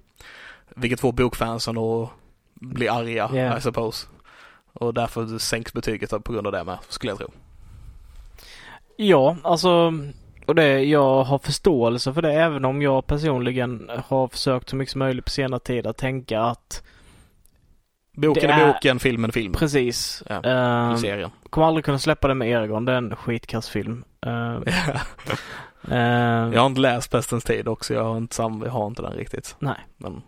Vilket 0.75 1.01
får 1.01 1.13
bokfansen 1.13 1.79
att 1.79 2.11
bli 2.55 2.89
arga, 2.89 3.31
Yeah. 3.35 3.59
I 3.59 3.61
suppose. 3.61 4.07
Och 4.73 4.95
därför 4.95 5.39
sänks 5.39 5.73
betyget 5.73 6.25
på 6.25 6.33
grund 6.33 6.47
av 6.47 6.53
det 6.53 6.65
med, 6.65 6.79
skulle 6.89 7.11
jag 7.11 7.19
tro. 7.19 7.31
Ja, 8.97 9.37
alltså 9.43 9.93
och 10.47 10.55
det, 10.55 10.83
jag 10.83 11.25
har 11.25 11.39
förståelse 11.39 12.13
för 12.13 12.23
det 12.23 12.33
även 12.33 12.65
om 12.65 12.83
jag 12.83 13.07
personligen 13.07 13.91
har 14.07 14.29
försökt 14.29 14.69
så 14.69 14.77
mycket 14.77 14.93
som 14.93 14.99
möjligt 14.99 15.25
på 15.25 15.31
senare 15.31 15.61
tid 15.61 15.87
att 15.87 15.97
tänka 15.97 16.41
att 16.41 16.83
Boken 18.17 18.51
är 18.51 18.61
är- 18.61 18.73
boken, 18.73 18.99
filmen 18.99 19.31
är 19.31 19.33
filmen. 19.33 19.59
precis. 19.59 20.23
Ja, 20.29 20.95
i 20.95 20.99
serien. 20.99 21.31
kommer 21.51 21.67
aldrig 21.67 21.85
kunna 21.85 21.99
släppa 21.99 22.29
det 22.29 22.35
med 22.35 22.49
Eragon, 22.49 22.85
det 22.85 22.93
är 22.93 22.97
en 22.97 23.17
skitkass 23.17 23.69
film. 23.69 24.05
Ehm, 24.27 24.63
ehm, 25.91 26.53
jag 26.53 26.61
har 26.61 26.67
inte 26.67 26.81
läst 26.81 27.11
Pestens 27.11 27.45
tid 27.45 27.69
också, 27.69 27.95
jag 27.95 28.05
har 28.05 28.17
inte, 28.17 28.35
sam, 28.35 28.63
jag 28.65 28.73
har 28.73 28.87
inte 28.87 29.03
den 29.03 29.13
riktigt. 29.13 29.57
Nej. 29.59 29.79
Men, 29.97 30.23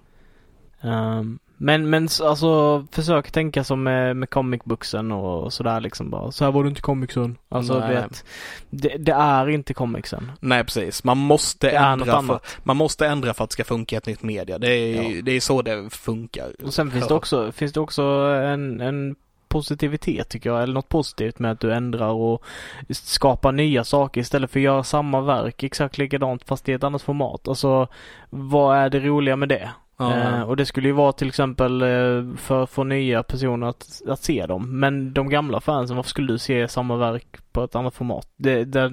Ehm, 0.81 1.39
men, 1.65 1.91
men 1.91 2.09
alltså 2.23 2.87
försök 2.93 3.31
tänka 3.31 3.65
som 3.65 3.83
med, 3.83 4.17
med 4.17 4.31
comic 4.31 4.63
booksen 4.65 5.13
och 5.13 5.53
sådär 5.53 5.81
liksom 5.81 6.11
bara. 6.11 6.33
Så 6.33 6.45
här 6.45 6.53
var 6.53 6.63
det 6.63 6.69
inte 6.69 6.79
i 6.79 6.83
comicsen. 6.83 7.37
Alltså 7.49 7.79
Nej. 7.79 7.95
vet, 7.95 8.25
det, 8.71 8.97
det 8.99 9.13
är 9.13 9.49
inte 9.49 9.75
comicsen. 9.75 10.33
nej 10.41 10.65
precis, 10.65 11.05
man 11.05 11.19
måste, 11.19 11.71
ändra 11.71 12.23
för, 12.23 12.41
man 12.63 12.77
måste 12.77 13.07
ändra 13.07 13.35
för 13.35 13.45
att 13.45 13.51
det 13.51 13.55
ska 13.55 13.65
funka 13.65 13.97
ett 13.97 14.07
nytt 14.07 14.23
media. 14.23 14.59
Det 14.59 14.71
är, 14.73 15.03
Ja. 15.03 15.23
det 15.23 15.33
är 15.33 15.41
så 15.41 15.63
det 15.63 15.91
funkar. 15.91 16.53
Och 16.65 16.75
sen 16.75 16.91
finns 16.91 17.09
det 17.09 17.15
också, 17.15 17.53
finns 17.53 17.73
det 17.73 17.81
också 17.81 18.03
en, 18.45 18.81
en 18.81 19.17
positivitet 19.49 20.29
tycker 20.29 20.51
jag, 20.51 20.63
eller 20.63 20.75
något 20.75 20.89
positivt 20.89 21.39
med 21.39 21.51
att 21.51 21.61
du 21.61 21.73
ändrar 21.73 22.09
och 22.09 22.43
skapar 22.91 23.53
nya 23.53 23.85
saker 23.85 24.21
istället 24.21 24.51
för 24.51 24.61
att 24.61 24.65
göra 24.65 24.85
samma 24.85 25.21
verk 25.21 25.63
exakt 25.63 25.99
likadant 25.99 26.45
fast 26.45 26.69
i 26.69 26.73
ett 26.73 26.85
annat 26.85 27.03
format. 27.03 27.49
Alltså 27.49 27.89
vad 28.31 28.77
är 28.77 28.91
det 28.91 29.01
roliga 29.01 29.37
med 29.37 29.49
det? 29.49 29.71
Ja. 29.97 30.15
Eh, 30.15 30.43
och 30.43 30.57
det 30.57 30.67
skulle 30.67 30.89
ju 30.89 30.95
vara 30.95 31.13
till 31.13 31.29
exempel 31.29 31.83
eh, 31.83 32.37
för 32.37 32.63
att 32.63 32.71
få 32.71 32.85
nya 32.85 33.23
personer 33.23 33.67
att, 33.67 34.03
att 34.09 34.23
se 34.25 34.47
dem. 34.47 34.81
Men 34.81 35.13
de 35.13 35.29
gamla 35.29 35.61
fansen, 35.61 35.97
varför 35.97 36.11
skulle 36.11 36.33
du 36.33 36.39
se 36.39 36.69
samma 36.69 36.97
verk 36.97 37.27
på 37.53 37.65
ett 37.65 37.75
annat 37.75 37.95
format? 37.95 38.29
Det, 38.37 38.65
det, 38.65 38.93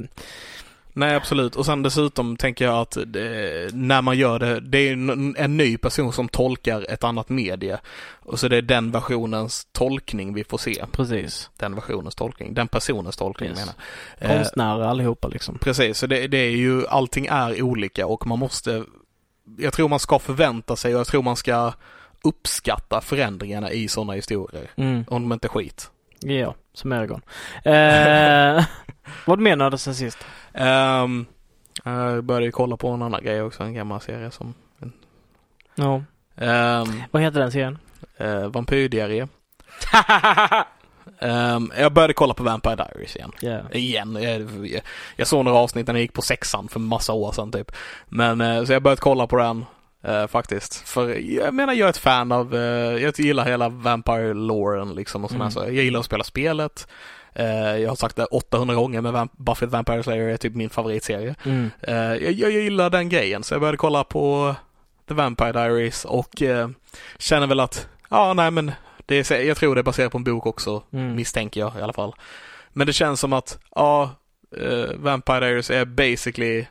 Nej, 0.93 1.15
absolut. 1.15 1.55
Och 1.55 1.65
sen 1.65 1.83
dessutom 1.83 2.37
tänker 2.37 2.65
jag 2.65 2.77
att 2.77 2.97
det, 3.07 3.69
när 3.73 4.01
man 4.01 4.17
gör 4.17 4.39
det, 4.39 4.59
det 4.59 4.77
är 4.77 4.93
en, 4.93 5.35
en 5.37 5.57
ny 5.57 5.77
person 5.77 6.13
som 6.13 6.27
tolkar 6.29 6.85
ett 6.89 7.03
annat 7.03 7.29
medie. 7.29 7.77
Och 8.19 8.39
så 8.39 8.47
det 8.47 8.57
är 8.57 8.61
den 8.61 8.91
versionens 8.91 9.67
tolkning 9.71 10.33
vi 10.33 10.43
får 10.43 10.57
se. 10.57 10.85
precis. 10.91 11.49
Den 11.57 11.75
versionens 11.75 12.15
tolkning. 12.15 12.53
Den 12.53 12.67
personens 12.67 13.17
tolkning 13.17 13.49
Yes. 13.49 13.59
menar. 13.59 13.73
Eh, 14.17 14.37
Konstnärer 14.37 14.81
allihopa 14.83 15.27
liksom. 15.27 15.57
Precis, 15.57 15.97
så 15.97 16.07
det, 16.07 16.27
det 16.27 16.37
är 16.37 16.51
ju, 16.55 16.87
allting 16.87 17.25
är 17.25 17.61
olika 17.61 18.07
och 18.07 18.27
man 18.27 18.39
måste, 18.39 18.83
jag 19.57 19.73
tror 19.73 19.89
man 19.89 19.99
ska 19.99 20.19
förvänta 20.19 20.75
sig 20.75 20.93
och 20.93 20.99
jag 20.99 21.07
tror 21.07 21.23
man 21.23 21.35
ska 21.35 21.73
uppskatta 22.23 23.01
förändringarna 23.01 23.71
i 23.71 23.87
sådana 23.87 24.13
historier. 24.13 24.67
Mm. 24.75 25.05
Om 25.07 25.21
de 25.21 25.33
inte 25.33 25.47
är 25.47 25.49
skit. 25.49 25.91
Ja, 26.19 26.55
som 26.73 26.91
Eragon. 26.91 27.21
Eh, 27.63 28.65
vad 29.25 29.39
menade 29.39 29.69
du 29.69 29.77
sen 29.77 29.95
sist? 29.95 30.17
Um, 30.53 31.25
jag 31.83 32.23
började 32.23 32.45
ju 32.45 32.51
kolla 32.51 32.77
på 32.77 32.87
en 32.89 33.01
annan 33.01 33.23
grej 33.23 33.41
också, 33.41 33.63
en 33.63 33.73
gammal 33.73 34.01
serie 34.01 34.31
som 34.31 34.53
Ja. 35.75 35.93
um, 36.35 37.03
Vad 37.11 37.21
heter 37.21 37.39
den 37.39 37.51
serien? 37.51 37.77
uh, 38.21 38.47
Vampyrdiarré. 38.47 39.27
Ehm, 41.19 41.71
jag 41.77 41.93
började 41.93 42.13
kolla 42.13 42.33
på 42.33 42.43
Vampire 42.43 42.75
Diaries 42.75 43.15
igen. 43.15 43.31
Ja. 43.41 43.59
Igen. 43.71 44.17
Jag, 44.21 44.81
jag 45.15 45.27
såg 45.27 45.45
några 45.45 45.57
avsnitt 45.57 45.87
när 45.87 45.93
jag 45.93 46.01
gick 46.01 46.13
på 46.13 46.21
sexan 46.21 46.67
för 46.67 46.79
massa 46.79 47.13
år 47.13 47.31
sedan 47.31 47.51
typ. 47.51 47.71
Men 48.09 48.41
eh, 48.41 48.63
så 48.63 48.73
jag 48.73 48.83
börjat 48.83 48.99
kolla 48.99 49.27
på 49.27 49.37
den 49.37 49.65
eh, 50.03 50.27
faktiskt. 50.27 50.75
För 50.89 51.09
jag 51.31 51.53
menar 51.53 51.73
jag 51.73 51.85
är 51.85 51.89
ett 51.89 51.97
fan 51.97 52.31
av, 52.31 52.55
eh, 52.55 52.61
jag 53.03 53.19
gillar 53.19 53.45
hela 53.45 53.69
Vampire-loren 53.69 54.93
liksom 54.95 55.23
och 55.23 55.29
sådär. 55.29 55.41
Mm. 55.41 55.51
Så 55.51 55.59
jag 55.59 55.71
gillar 55.73 55.99
att 55.99 56.05
spela 56.05 56.23
spelet. 56.23 56.87
Jag 57.79 57.89
har 57.89 57.95
sagt 57.95 58.15
det 58.15 58.25
800 58.25 58.75
gånger 58.75 59.01
men 59.01 59.13
Vamp- 59.15 59.37
Buffy 59.37 59.65
Vampire 59.65 60.03
Slayer 60.03 60.27
är 60.29 60.37
typ 60.37 60.55
min 60.55 60.69
favoritserie. 60.69 61.35
Mm. 61.45 61.71
Eh, 61.81 61.95
jag, 61.95 62.31
jag 62.31 62.51
gillar 62.51 62.89
den 62.89 63.09
grejen 63.09 63.43
så 63.43 63.53
jag 63.53 63.61
började 63.61 63.77
kolla 63.77 64.03
på 64.03 64.55
The 65.07 65.13
Vampire 65.13 65.51
Diaries 65.51 66.05
och 66.05 66.29
känner 67.19 67.47
väl 67.47 67.59
att, 67.59 67.87
ja 68.09 68.33
nej 68.33 68.51
men 68.51 68.71
det 69.11 69.31
är, 69.31 69.41
jag 69.41 69.57
tror 69.57 69.75
det 69.75 69.81
är 69.81 69.83
baserat 69.83 70.11
på 70.11 70.17
en 70.17 70.23
bok 70.23 70.45
också, 70.45 70.83
Mm. 70.93 71.15
misstänker 71.15 71.59
jag 71.59 71.75
i 71.79 71.81
alla 71.81 71.93
fall. 71.93 72.15
Men 72.73 72.87
det 72.87 72.93
känns 72.93 73.19
som 73.19 73.33
att, 73.33 73.59
ja, 73.75 74.09
eh, 74.57 74.95
Vampire 74.95 75.39
Diaries 75.39 75.69
är 75.71 75.85
basically 75.85 76.65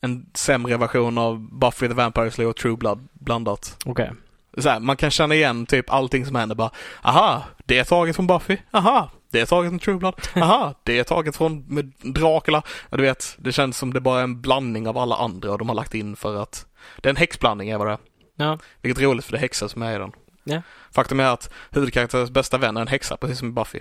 en 0.00 0.26
sämre 0.34 0.76
version 0.76 1.18
av 1.18 1.38
Buffy 1.58 1.88
the 1.88 1.94
Vampire 1.94 2.30
Slayer 2.30 2.48
och 2.50 2.56
True 2.56 2.76
Blood 2.76 3.08
blandat. 3.12 3.76
Okej. 3.84 4.12
Så 4.58 4.68
här, 4.68 4.80
man 4.80 4.96
kan 4.96 5.10
känna 5.10 5.34
igen 5.34 5.66
typ 5.66 5.90
allting 5.90 6.26
som 6.26 6.34
händer 6.36 6.56
bara, 6.56 6.70
aha, 7.02 7.42
det 7.66 7.78
är 7.78 7.84
taget 7.84 8.16
från 8.16 8.26
Buffy, 8.26 8.56
aha, 8.70 9.10
det 9.30 9.40
är 9.40 9.46
taget 9.46 9.70
från 9.70 9.78
True 9.78 9.96
Blood, 9.98 10.14
aha, 10.36 10.74
det 10.82 10.98
är 10.98 11.04
taget 11.04 11.36
från 11.36 11.64
med 11.68 11.92
Dracula. 12.02 12.62
Ja, 12.90 12.96
du 12.96 13.02
vet, 13.02 13.36
det 13.38 13.52
känns 13.52 13.78
som 13.78 13.92
det 13.94 14.00
bara 14.00 14.18
är 14.20 14.24
en 14.24 14.40
blandning 14.40 14.88
av 14.88 14.98
alla 14.98 15.16
andra 15.16 15.52
och 15.52 15.58
de 15.58 15.68
har 15.68 15.76
lagt 15.76 15.94
in 15.94 16.16
för 16.16 16.42
att 16.42 16.66
det 16.96 17.08
är 17.08 17.10
en 17.10 17.16
häxblandning 17.16 17.68
är 17.70 17.78
vad 17.78 17.86
det 17.86 17.92
är. 17.92 17.98
Ja. 18.36 18.58
Vilket 18.82 19.02
är 19.02 19.06
roligt 19.06 19.24
för 19.24 19.32
det 19.32 19.38
är 19.38 19.40
häxor 19.40 19.68
som 19.68 19.82
är 19.82 19.94
i 19.94 19.98
den. 19.98 20.12
Ja. 20.48 20.62
Faktum 20.90 21.20
är 21.20 21.24
att 21.24 21.50
huvudkaraktärens 21.70 22.30
bästa 22.30 22.58
vän 22.58 22.76
är 22.76 22.80
en 22.80 22.88
häxa, 22.88 23.16
precis 23.16 23.38
som 23.38 23.54
Buffy. 23.54 23.80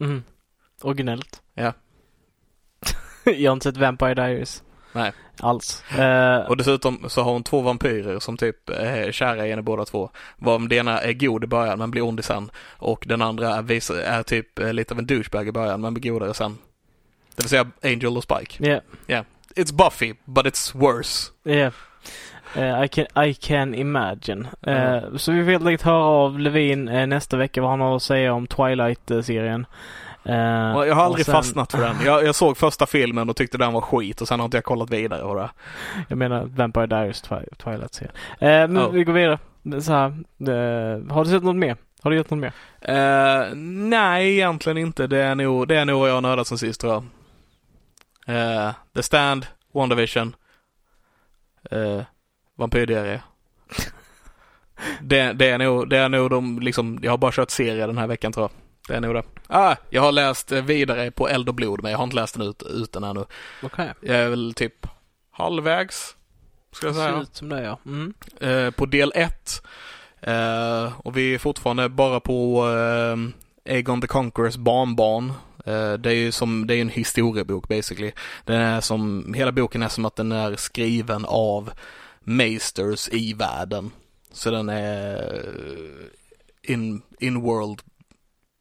Mm. 0.00 0.22
Originellt. 0.82 1.42
Ja. 1.54 1.72
jag 3.24 3.50
har 3.50 3.52
inte 3.52 3.64
sett 3.64 3.76
Vampire 3.76 4.14
Diaries. 4.14 4.62
Nej. 4.92 5.12
Alls. 5.40 5.84
Eh, 5.98 6.38
Och 6.38 6.56
dessutom 6.56 7.04
så 7.08 7.22
har 7.22 7.32
hon 7.32 7.42
två 7.42 7.60
vampyrer 7.60 8.18
som 8.18 8.36
typ 8.36 8.68
är 8.68 9.12
kära 9.12 9.46
i 9.46 9.50
henne 9.50 9.62
båda 9.62 9.84
två. 9.84 10.10
Varav 10.36 10.68
den 10.68 10.78
ena 10.78 11.00
är 11.00 11.12
god 11.12 11.44
i 11.44 11.46
början 11.46 11.78
men 11.78 11.90
blir 11.90 12.02
ond 12.02 12.20
i 12.20 12.22
sen. 12.22 12.50
Och 12.76 13.04
den 13.06 13.22
andra 13.22 13.54
är, 13.56 13.92
är 14.00 14.22
typ 14.22 14.58
eh, 14.58 14.72
lite 14.72 14.94
av 14.94 14.98
en 14.98 15.06
douchebag 15.06 15.48
i 15.48 15.52
början 15.52 15.80
men 15.80 15.94
blir 15.94 16.12
godare 16.12 16.34
sen. 16.34 16.58
Det 17.36 17.42
vill 17.42 17.48
säga 17.50 17.70
Angel 17.82 18.16
och 18.16 18.22
Spike. 18.22 18.80
Ja. 19.06 19.24
It's 19.56 19.74
Buffy, 19.74 20.14
but 20.24 20.46
it's 20.46 20.78
worse. 20.78 21.30
Ja. 21.42 21.70
Eh, 22.56 22.82
I, 22.84 22.88
can, 22.88 23.24
I 23.24 23.34
can 23.34 23.74
imagine. 23.74 24.48
Eh, 24.62 25.16
Så 25.16 25.32
vi 25.32 25.44
får 25.44 25.50
helt 25.50 25.66
enkelt 25.66 25.82
höra 25.82 26.04
av 26.04 26.38
Levin 26.40 26.88
eh, 26.88 27.06
nästa 27.06 27.36
vecka 27.36 27.60
vad 27.62 27.70
han 27.70 27.80
har 27.80 27.96
att 27.96 28.02
säga 28.02 28.32
om 28.32 28.46
Twilight-serien. 28.46 29.66
Jag 30.22 30.94
har 30.94 31.04
aldrig 31.04 31.24
sen- 31.26 31.32
fastnat 31.34 31.72
för 31.72 31.78
den. 31.80 31.96
Jag, 32.04 32.24
jag 32.24 32.34
såg 32.34 32.56
första 32.56 32.86
filmen 32.86 33.30
och 33.30 33.36
tyckte 33.36 33.58
den 33.58 33.72
var 33.72 33.80
skit 33.80 34.20
och 34.20 34.28
sen 34.28 34.40
har 34.40 34.44
inte 34.44 34.56
jag 34.56 34.64
kollat 34.64 34.90
vidare 34.90 35.22
på 35.22 35.34
det. 35.34 35.50
Jag 36.08 36.18
menar 36.18 36.44
Vampire 36.44 36.86
Diaries 36.86 37.24
Twi- 37.24 37.54
Twilight-serien. 37.56 38.12
Men 38.40 38.76
Ja. 38.76 38.88
vi 38.88 39.04
går 39.04 39.12
vidare. 39.12 39.38
Så 39.82 39.92
här, 39.92 41.12
har 41.12 41.24
du 41.24 41.30
sett 41.30 41.42
något 41.42 41.56
mer? 41.56 41.76
Har 42.02 42.10
du 42.10 42.16
gjort 42.16 42.30
något 42.30 42.38
mer? 42.40 42.52
Nej, 43.88 44.32
egentligen 44.34 44.78
inte. 44.78 45.06
Det 45.06 45.18
är 45.22 45.34
nog, 45.34 45.68
det 45.68 45.76
är 45.76 45.84
nog 45.84 46.00
vad 46.00 46.08
jag 46.10 46.14
har 46.14 46.20
nördat 46.20 46.46
sen 46.46 46.58
sist 46.58 46.80
tror 46.80 46.92
jag. 48.26 48.74
The 48.94 49.02
Stand, 49.02 49.46
WandaVision, 49.72 50.36
uh, 51.72 52.02
Vampyrdiarré. 52.56 53.20
det, 55.00 55.32
det, 55.32 55.50
är 55.50 55.58
nog, 55.58 55.88
det 55.90 55.98
är 55.98 56.08
nog 56.08 56.30
de, 56.30 56.58
liksom, 56.60 56.98
jag 57.02 57.10
har 57.12 57.18
bara 57.18 57.32
kört 57.32 57.50
serier 57.50 57.86
den 57.86 57.98
här 57.98 58.06
veckan 58.06 58.32
tror 58.32 58.44
jag. 58.44 58.50
Det 58.88 58.94
är 58.96 59.00
nog 59.00 59.14
det. 59.14 59.22
Ah, 59.46 59.76
jag 59.90 60.02
har 60.02 60.12
läst 60.12 60.52
eh, 60.52 60.62
vidare 60.62 61.10
på 61.10 61.28
Eld 61.28 61.48
och 61.48 61.54
blod 61.54 61.82
men 61.82 61.90
jag 61.90 61.98
har 61.98 62.04
inte 62.04 62.16
läst 62.16 62.38
den 62.38 62.48
ut, 62.48 62.62
ut 62.62 62.92
den 62.92 63.04
ännu. 63.04 63.24
Okej. 63.62 63.92
Jag 64.00 64.16
är 64.16 64.28
väl 64.28 64.54
typ 64.56 64.86
halvvägs, 65.30 66.16
ska 66.72 66.86
jag 66.86 66.94
Det 66.94 66.98
ser 66.98 67.08
säga. 67.08 67.22
ut 67.22 67.36
som 67.36 67.48
det 67.48 67.62
ja. 67.62 67.78
Mm. 67.86 68.14
Eh, 68.40 68.70
på 68.70 68.86
del 68.86 69.12
1. 69.14 69.62
Eh, 70.20 70.92
och 71.00 71.16
vi 71.16 71.34
är 71.34 71.38
fortfarande 71.38 71.88
bara 71.88 72.20
på 72.20 72.66
eh, 72.68 73.72
Aegon 73.74 74.00
the 74.00 74.06
Conquerors 74.06 74.56
barnbarn. 74.56 75.32
Eh, 75.66 75.92
det 75.92 76.10
är 76.10 76.14
ju 76.14 76.32
som, 76.32 76.66
det 76.66 76.74
är 76.76 76.80
en 76.80 76.88
historiebok 76.88 77.68
basically. 77.68 78.12
Den 78.44 78.60
är 78.60 78.80
som, 78.80 79.34
hela 79.34 79.52
boken 79.52 79.82
är 79.82 79.88
som 79.88 80.04
att 80.04 80.16
den 80.16 80.32
är 80.32 80.56
skriven 80.56 81.24
av 81.28 81.70
Maesters 82.26 83.08
i 83.08 83.32
världen. 83.32 83.90
Så 84.32 84.50
den 84.50 84.68
är 84.68 85.34
eh, 85.34 86.72
in, 86.72 87.02
in 87.18 87.40
world 87.40 87.82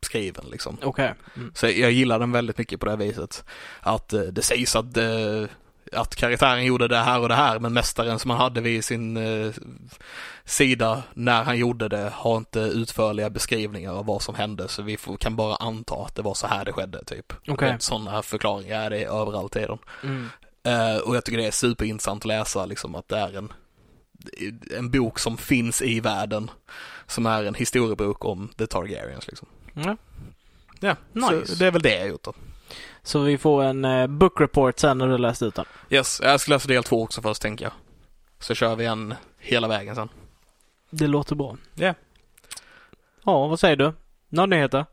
skriven 0.05 0.45
liksom. 0.51 0.77
Okej. 0.83 1.13
Mm. 1.35 1.51
Så 1.55 1.67
jag 1.67 1.91
gillar 1.91 2.19
den 2.19 2.31
väldigt 2.31 2.57
mycket 2.57 2.79
på 2.79 2.85
det 2.85 2.95
viset. 2.95 3.43
Att 3.79 4.13
eh, 4.13 4.21
det 4.21 4.41
sägs 4.41 4.75
att, 4.75 4.97
eh, 4.97 5.43
att 5.91 6.15
karaktären 6.15 6.65
gjorde 6.65 6.87
det 6.87 6.97
här 6.97 7.19
och 7.19 7.29
det 7.29 7.35
här 7.35 7.59
men 7.59 7.73
mästaren 7.73 8.19
som 8.19 8.31
han 8.31 8.39
hade 8.39 8.61
vid 8.61 8.85
sin 8.85 9.17
eh, 9.17 9.53
sida 10.45 11.03
när 11.13 11.43
han 11.43 11.57
gjorde 11.57 11.87
det 11.87 12.11
har 12.13 12.37
inte 12.37 12.59
utförliga 12.59 13.29
beskrivningar 13.29 13.91
av 13.91 14.05
vad 14.05 14.21
som 14.21 14.35
hände 14.35 14.67
så 14.67 14.81
vi 14.81 14.97
får, 14.97 15.17
kan 15.17 15.35
bara 15.35 15.55
anta 15.55 15.95
att 15.95 16.15
det 16.15 16.21
var 16.21 16.33
så 16.33 16.47
här 16.47 16.65
det 16.65 16.73
skedde 16.73 17.03
typ. 17.03 17.33
Okej. 17.47 17.75
Sådana 17.79 18.21
förklaringar 18.21 18.81
är 18.81 18.89
det 18.89 19.05
överallt 19.05 19.55
i 19.55 19.65
dem. 19.65 19.79
Mm. 20.03 20.29
Eh, 20.65 20.97
och 20.97 21.15
jag 21.15 21.25
tycker 21.25 21.37
det 21.37 21.47
är 21.47 21.51
superintressant 21.51 22.21
att 22.21 22.25
läsa 22.27 22.65
liksom 22.65 22.95
att 22.95 23.07
det 23.07 23.17
är 23.17 23.37
en, 23.37 23.53
en 24.77 24.91
bok 24.91 25.19
som 25.19 25.37
finns 25.37 25.81
i 25.81 25.99
världen. 25.99 26.51
Som 27.07 27.25
är 27.25 27.43
en 27.43 27.53
historiebok 27.55 28.25
om 28.25 28.47
The 28.57 28.67
Targaryens 28.67 29.27
liksom. 29.27 29.47
Ja. 29.73 29.97
Ja, 30.79 30.95
Nice. 31.13 31.45
så 31.47 31.55
det 31.55 31.65
är 31.65 31.71
väl 31.71 31.81
det 31.81 31.93
jag 31.93 32.01
har 32.01 32.07
gjort 32.07 32.23
då. 32.23 32.33
Så 33.03 33.19
vi 33.19 33.37
får 33.37 33.63
en 33.63 33.85
eh, 33.85 34.07
book 34.07 34.41
report 34.41 34.79
sen 34.79 34.97
när 34.97 35.07
du 35.07 35.17
läst 35.17 35.41
ut 35.41 35.55
den. 35.55 35.65
Yes, 35.89 36.21
jag 36.23 36.39
ska 36.39 36.51
läsa 36.51 36.67
del 36.67 36.83
två 36.83 37.03
också 37.03 37.21
först 37.21 37.41
tänker 37.41 37.65
jag. 37.65 37.73
Så 38.39 38.53
kör 38.55 38.75
vi 38.75 38.85
en 38.85 39.13
hela 39.37 39.67
vägen 39.67 39.95
sen. 39.95 40.09
Det 40.89 41.07
låter 41.07 41.35
bra. 41.35 41.57
Ja. 41.75 41.93
Ja, 43.23 43.47
vad 43.47 43.59
säger 43.59 43.75
du? 43.75 43.93
Några 44.29 44.45
nyheter? 44.45 44.85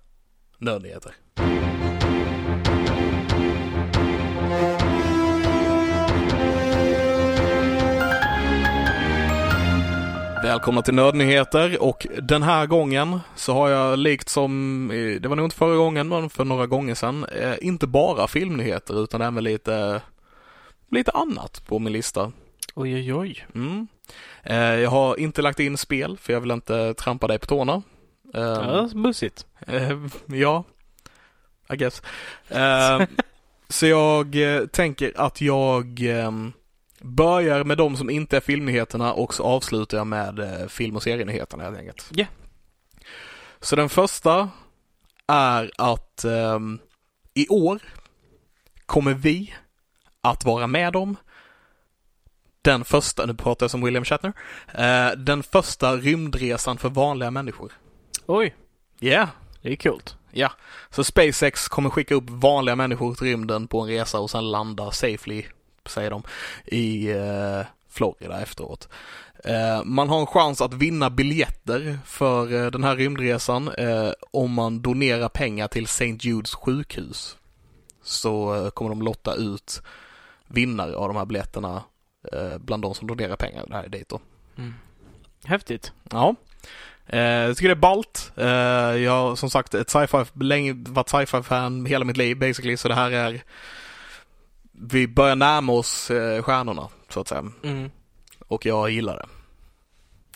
Välkomna 10.42 10.82
till 10.82 10.94
Nördnyheter 10.94 11.82
och 11.82 12.06
den 12.22 12.42
här 12.42 12.66
gången 12.66 13.20
så 13.36 13.52
har 13.54 13.68
jag 13.68 13.98
likt 13.98 14.28
som, 14.28 14.88
det 15.20 15.28
var 15.28 15.36
nog 15.36 15.46
inte 15.46 15.56
förra 15.56 15.76
gången 15.76 16.08
men 16.08 16.30
för 16.30 16.44
några 16.44 16.66
gånger 16.66 16.94
sedan, 16.94 17.24
eh, 17.24 17.54
inte 17.60 17.86
bara 17.86 18.28
filmnyheter 18.28 19.04
utan 19.04 19.22
även 19.22 19.44
lite, 19.44 20.00
lite 20.90 21.10
annat 21.10 21.62
på 21.66 21.78
min 21.78 21.92
lista. 21.92 22.32
Oj, 22.74 22.94
oj, 22.94 23.14
oj. 23.14 23.46
Mm. 23.54 23.86
Eh, 24.42 24.56
Jag 24.56 24.90
har 24.90 25.20
inte 25.20 25.42
lagt 25.42 25.60
in 25.60 25.76
spel 25.76 26.18
för 26.20 26.32
jag 26.32 26.40
vill 26.40 26.50
inte 26.50 26.94
trampa 26.94 27.26
dig 27.26 27.38
på 27.38 27.46
tårna. 27.46 27.82
Eh, 28.34 28.40
Ja, 28.42 28.88
bussigt. 28.94 29.46
Eh, 29.66 29.98
ja, 30.26 30.64
I 31.72 31.76
guess. 31.76 32.02
Eh, 32.48 33.00
så 33.68 33.86
jag 33.86 34.36
tänker 34.72 35.12
att 35.16 35.40
jag 35.40 36.00
eh, 36.18 36.30
börjar 37.02 37.64
med 37.64 37.78
de 37.78 37.96
som 37.96 38.10
inte 38.10 38.36
är 38.36 38.40
filmnyheterna 38.40 39.12
och 39.12 39.34
så 39.34 39.42
avslutar 39.42 39.98
jag 39.98 40.06
med 40.06 40.38
eh, 40.38 40.68
film 40.68 40.96
och 40.96 41.02
serienyheterna 41.02 41.64
helt 41.64 41.78
enkelt. 41.78 42.08
Ja. 42.10 42.26
Så 43.60 43.76
den 43.76 43.88
första 43.88 44.50
är 45.26 45.70
att 45.78 46.24
eh, 46.24 46.58
i 47.34 47.48
år 47.48 47.82
kommer 48.86 49.14
vi 49.14 49.54
att 50.20 50.44
vara 50.44 50.66
med 50.66 50.96
om 50.96 51.16
den 52.62 52.84
första, 52.84 53.26
nu 53.26 53.34
pratar 53.34 53.64
jag 53.64 53.70
som 53.70 53.84
William 53.84 54.04
Shatner, 54.04 54.32
eh, 54.74 55.16
den 55.16 55.42
första 55.42 55.96
rymdresan 55.96 56.78
för 56.78 56.88
vanliga 56.88 57.30
människor. 57.30 57.72
Oj, 58.26 58.54
Ja, 58.98 59.08
yeah. 59.08 59.28
det 59.62 59.72
är 59.72 59.76
coolt. 59.76 60.16
Ja, 60.30 60.52
så 60.90 61.04
SpaceX 61.04 61.68
kommer 61.68 61.90
skicka 61.90 62.14
upp 62.14 62.30
vanliga 62.30 62.76
människor 62.76 63.14
till 63.14 63.26
rymden 63.26 63.68
på 63.68 63.80
en 63.80 63.88
resa 63.88 64.18
och 64.18 64.30
sen 64.30 64.50
landa 64.50 64.90
safely, 64.90 65.44
säger 65.88 66.10
de, 66.10 66.22
i 66.64 67.10
eh, 67.10 67.66
Florida 67.88 68.40
efteråt. 68.40 68.88
Eh, 69.44 69.84
man 69.84 70.08
har 70.08 70.20
en 70.20 70.26
chans 70.26 70.60
att 70.60 70.74
vinna 70.74 71.10
biljetter 71.10 71.98
för 72.04 72.54
eh, 72.54 72.70
den 72.70 72.84
här 72.84 72.96
rymdresan 72.96 73.68
eh, 73.68 74.10
om 74.30 74.52
man 74.52 74.82
donerar 74.82 75.28
pengar 75.28 75.68
till 75.68 75.84
St. 75.84 76.16
Judes 76.20 76.54
sjukhus. 76.54 77.36
Så 78.02 78.70
kommer 78.74 78.88
de 78.88 79.02
lotta 79.02 79.34
ut 79.34 79.82
vinnare 80.46 80.96
av 80.96 81.08
de 81.08 81.16
här 81.16 81.24
biljetterna 81.24 81.82
bland 82.58 82.82
de 82.82 82.94
som 82.94 83.06
donerar 83.06 83.36
pengar 83.36 83.64
det 83.68 83.74
här 83.74 83.84
är 83.84 83.88
dit 83.88 84.08
då. 84.08 84.20
Mm. 84.58 84.74
Häftigt. 85.44 85.92
Ja. 86.10 86.34
Jag 87.06 87.56
tycker 87.56 87.68
det 87.68 87.74
är 87.74 87.74
ballt. 87.74 88.32
Jag 89.04 89.12
har 89.12 89.36
som 89.36 89.50
sagt 89.50 89.74
ett 89.74 89.90
sci-fi, 89.90 90.24
länge 90.34 90.72
varit 90.72 91.08
sci-fi-fan 91.08 91.86
hela 91.86 92.04
mitt 92.04 92.16
liv 92.16 92.38
basically, 92.38 92.76
så 92.76 92.88
det 92.88 92.94
här 92.94 93.10
är 93.10 93.42
vi 94.82 95.08
börjar 95.08 95.36
närma 95.36 95.72
oss 95.72 96.10
eh, 96.10 96.42
stjärnorna 96.42 96.88
så 97.08 97.20
att 97.20 97.28
säga. 97.28 97.44
Mm. 97.62 97.90
Och 98.48 98.66
jag 98.66 98.90
gillar 98.90 99.16
det. 99.16 99.26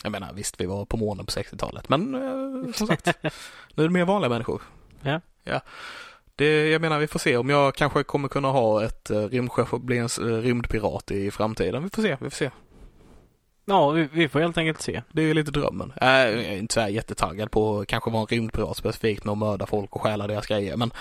Jag 0.03 0.11
menar 0.11 0.33
visst, 0.33 0.61
vi 0.61 0.65
var 0.65 0.85
på 0.85 0.97
månen 0.97 1.25
på 1.25 1.31
60-talet, 1.31 1.89
men 1.89 2.15
eh, 2.15 2.73
som 2.73 2.87
sagt, 2.87 3.05
nu 3.75 3.83
är 3.83 3.87
det 3.87 3.93
mer 3.93 4.05
vanliga 4.05 4.29
människor. 4.29 4.61
Ja. 5.01 5.21
Ja. 5.43 5.61
Det, 6.35 6.69
jag 6.69 6.81
menar, 6.81 6.99
vi 6.99 7.07
får 7.07 7.19
se 7.19 7.37
om 7.37 7.49
jag 7.49 7.75
kanske 7.75 8.03
kommer 8.03 8.27
kunna 8.27 8.47
ha 8.47 8.83
ett 8.83 9.11
uh, 9.11 9.27
rymdskepp 9.27 9.73
och 9.73 9.81
bli 9.81 9.97
en 9.97 10.09
uh, 10.21 10.41
rymdpirat 10.41 11.11
i 11.11 11.31
framtiden. 11.31 11.83
Vi 11.83 11.89
får 11.89 12.01
se, 12.01 12.17
vi 12.19 12.29
får 12.29 12.37
se. 12.37 12.51
Ja, 13.65 13.89
vi, 13.89 14.09
vi 14.11 14.29
får 14.29 14.39
helt 14.39 14.57
enkelt 14.57 14.81
se. 14.81 15.01
Det 15.11 15.21
är 15.21 15.25
ju 15.25 15.33
lite 15.33 15.51
drömmen. 15.51 15.93
Äh, 16.01 16.07
jag 16.07 16.33
är 16.33 16.57
inte 16.57 16.73
så 16.73 16.79
här 16.79 16.87
jättetaggad 16.87 17.51
på 17.51 17.79
att 17.79 17.87
kanske 17.87 18.11
vara 18.11 18.21
en 18.21 18.27
rymdpirat 18.27 18.77
specifikt 18.77 19.23
med 19.23 19.31
att 19.31 19.37
mörda 19.37 19.65
folk 19.65 19.95
och 19.95 20.01
stjäla 20.01 20.27
deras 20.27 20.47
grejer. 20.47 20.77
Men 20.77 20.91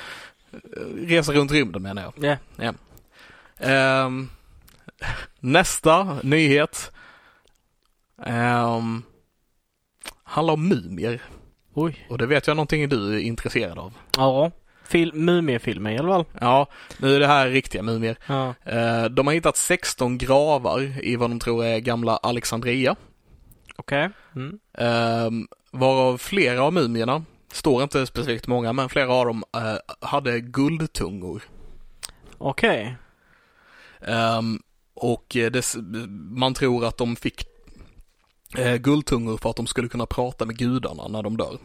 eh, 0.52 1.06
resa 1.06 1.32
runt 1.32 1.52
rymden 1.52 1.82
menar 1.82 2.02
jag. 2.02 2.38
Ja. 2.56 2.72
Ehm, 3.60 4.28
nästa 5.40 6.18
nyhet 6.22 6.92
um, 8.16 9.02
handlar 10.24 10.54
om 10.54 10.68
mumier. 10.68 11.22
Oj. 11.74 12.06
Och 12.10 12.18
det 12.18 12.26
vet 12.26 12.46
jag 12.46 12.56
någonting 12.56 12.88
du 12.88 13.14
är 13.14 13.18
intresserad 13.18 13.78
av. 13.78 13.92
Ja. 14.16 14.50
Fil- 14.88 15.14
Mumiefilmer 15.14 15.90
i 15.90 15.98
alla 15.98 16.08
fall. 16.08 16.24
Ja, 16.40 16.66
nu 16.98 17.14
är 17.16 17.20
det 17.20 17.26
här 17.26 17.48
riktiga 17.48 17.82
mumier. 17.82 18.18
Ja. 18.26 18.54
Eh, 18.64 19.04
de 19.04 19.26
har 19.26 19.34
hittat 19.34 19.56
16 19.56 20.18
gravar 20.18 21.04
i 21.04 21.16
vad 21.16 21.30
de 21.30 21.38
tror 21.38 21.64
är 21.64 21.78
gamla 21.78 22.16
Alexandria. 22.16 22.96
Okej. 23.76 24.10
Mm. 24.36 24.58
Um, 25.26 25.48
varav 25.70 26.18
flera 26.18 26.62
av 26.62 26.72
mumierna, 26.72 27.24
står 27.52 27.82
inte 27.82 28.06
specifikt 28.06 28.46
många, 28.46 28.72
men 28.72 28.88
flera 28.88 29.12
av 29.12 29.26
dem 29.26 29.44
eh, 29.56 29.76
hade 30.08 30.40
guldtungor. 30.40 31.42
Okej. 32.38 32.96
Um, 34.00 34.62
och 34.94 35.36
eh, 35.36 35.50
det, 35.50 35.74
man 36.30 36.54
tror 36.54 36.84
att 36.84 36.96
de 36.96 37.16
fick 37.16 37.44
eh, 38.58 38.76
guldtungor 38.76 39.36
för 39.36 39.50
att 39.50 39.56
de 39.56 39.66
skulle 39.66 39.88
kunna 39.88 40.06
prata 40.06 40.44
med 40.44 40.58
gudarna 40.58 41.08
när 41.08 41.22
de 41.22 41.36
dör. 41.36 41.58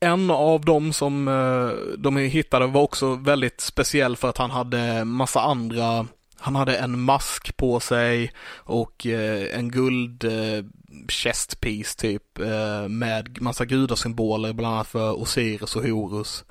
En 0.00 0.30
av 0.30 0.64
dem 0.64 0.92
som 0.92 1.28
eh, 1.28 1.96
de 1.98 2.16
hittade 2.16 2.66
var 2.66 2.82
också 2.82 3.14
väldigt 3.14 3.60
speciell 3.60 4.16
för 4.16 4.28
att 4.28 4.38
han 4.38 4.50
hade 4.50 5.04
massa 5.04 5.40
andra 5.40 6.06
han 6.42 6.56
hade 6.56 6.76
en 6.76 7.00
mask 7.00 7.56
på 7.56 7.80
sig 7.80 8.32
och 8.54 9.06
eh, 9.06 9.58
en 9.58 9.70
guld 9.70 10.24
eh, 10.24 10.64
chestpiece 11.08 11.96
typ 11.96 12.38
eh, 12.38 12.88
med 12.88 13.42
massa 13.42 13.64
gudasymboler 13.64 14.52
bland 14.52 14.74
annat 14.74 14.88
för 14.88 15.22
Osiris 15.22 15.76
och 15.76 15.82
Horus. 15.82 16.44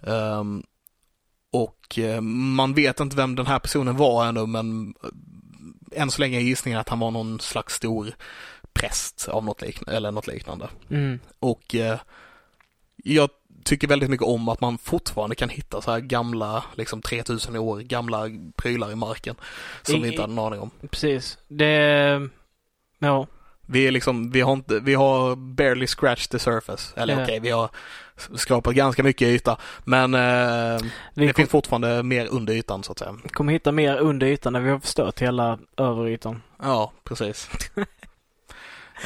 Um, 0.00 0.62
och 1.52 1.98
eh, 1.98 2.20
man 2.20 2.74
vet 2.74 3.00
inte 3.00 3.16
vem 3.16 3.34
den 3.36 3.46
här 3.46 3.58
personen 3.58 3.96
var 3.96 4.26
ännu 4.26 4.46
men 4.46 4.94
än 5.92 6.10
så 6.10 6.20
länge 6.20 6.38
är 6.38 6.42
gissningen 6.42 6.80
att 6.80 6.88
han 6.88 6.98
var 6.98 7.10
någon 7.10 7.40
slags 7.40 7.74
stor 7.74 8.12
präst 8.72 9.28
av 9.28 9.44
något 9.44 9.62
liknande, 9.62 9.96
eller 9.96 10.10
något 10.10 10.26
liknande. 10.26 10.68
Mm. 10.90 11.18
Och 11.38 11.74
eh, 11.74 11.98
jag 12.96 13.30
tycker 13.64 13.88
väldigt 13.88 14.10
mycket 14.10 14.26
om 14.26 14.48
att 14.48 14.60
man 14.60 14.78
fortfarande 14.78 15.36
kan 15.36 15.48
hitta 15.48 15.80
så 15.80 15.90
här 15.90 16.00
gamla, 16.00 16.64
liksom 16.74 17.02
3000 17.02 17.56
år 17.56 17.80
gamla 17.80 18.24
prylar 18.56 18.92
i 18.92 18.96
marken 18.96 19.34
som 19.82 19.96
I- 19.96 20.00
vi 20.00 20.08
inte 20.08 20.20
hade 20.22 20.32
en 20.32 20.38
aning 20.38 20.60
om. 20.60 20.70
Precis. 20.90 21.38
Det... 21.48 22.28
Ja. 22.98 23.26
Vi 23.66 23.86
är 23.86 23.90
liksom, 23.90 24.30
vi 24.30 24.40
har 24.40 24.52
inte, 24.52 24.80
vi 24.80 24.94
har 24.94 25.36
barely 25.36 25.86
scratched 25.86 26.30
the 26.30 26.38
surface. 26.38 27.00
Eller 27.00 27.16
Ja. 27.16 27.22
okej, 27.22 27.40
vi 27.40 27.50
har 27.50 27.70
skrapat 28.34 28.74
ganska 28.74 29.02
mycket 29.02 29.28
yta. 29.28 29.56
Men 29.84 30.14
eh, 30.14 30.80
Vi 31.14 31.26
det 31.26 31.32
kom, 31.32 31.34
finns 31.34 31.50
fortfarande 31.50 32.02
mer 32.02 32.26
under 32.30 32.54
ytan 32.54 32.82
så 32.82 32.92
att 32.92 32.98
säga. 32.98 33.14
kommer 33.32 33.52
hitta 33.52 33.72
mer 33.72 33.96
under 33.96 34.26
ytan 34.26 34.52
när 34.52 34.60
vi 34.60 34.70
har 34.70 34.78
förstört 34.78 35.22
hela 35.22 35.58
överytan. 35.76 36.42
Ja, 36.62 36.92
precis. 37.04 37.50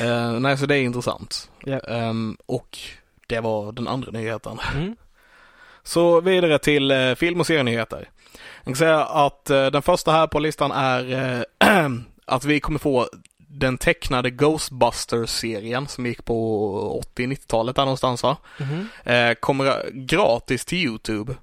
Eh, 0.00 0.32
nej, 0.32 0.58
så 0.58 0.66
det 0.66 0.76
är 0.76 0.82
intressant. 0.82 1.50
Ja. 1.64 1.78
Ehm, 1.78 2.36
och 2.46 2.78
Det 3.26 3.40
var 3.40 3.72
den 3.72 3.88
andra 3.88 4.10
nyheten. 4.10 4.58
Mm. 4.74 4.96
Så 5.82 6.20
vidare 6.20 6.58
till 6.58 6.90
eh, 6.90 7.14
film 7.14 7.40
och 7.40 7.46
serienyheter. 7.46 8.08
Jag 8.56 8.64
kan 8.64 8.76
säga 8.76 9.04
att 9.04 9.50
eh, 9.50 9.66
den 9.66 9.82
första 9.82 10.12
här 10.12 10.26
på 10.26 10.38
listan 10.38 10.70
är 10.72 11.12
eh, 11.58 11.88
att 12.26 12.44
vi 12.44 12.60
kommer 12.60 12.78
få 12.78 13.08
den 13.46 13.78
tecknade 13.78 14.30
Ghostbusters-serien 14.30 15.86
som 15.88 16.06
gick 16.06 16.24
på 16.24 17.02
80-90-talet 17.16 17.76
där 17.76 17.84
någonstans 17.84 18.22
va? 18.22 18.36
Mhm. 18.58 18.88
Eh, 19.04 19.34
kommer 19.34 19.90
gratis 19.92 20.64
till 20.64 20.78
Youtube. 20.78 21.34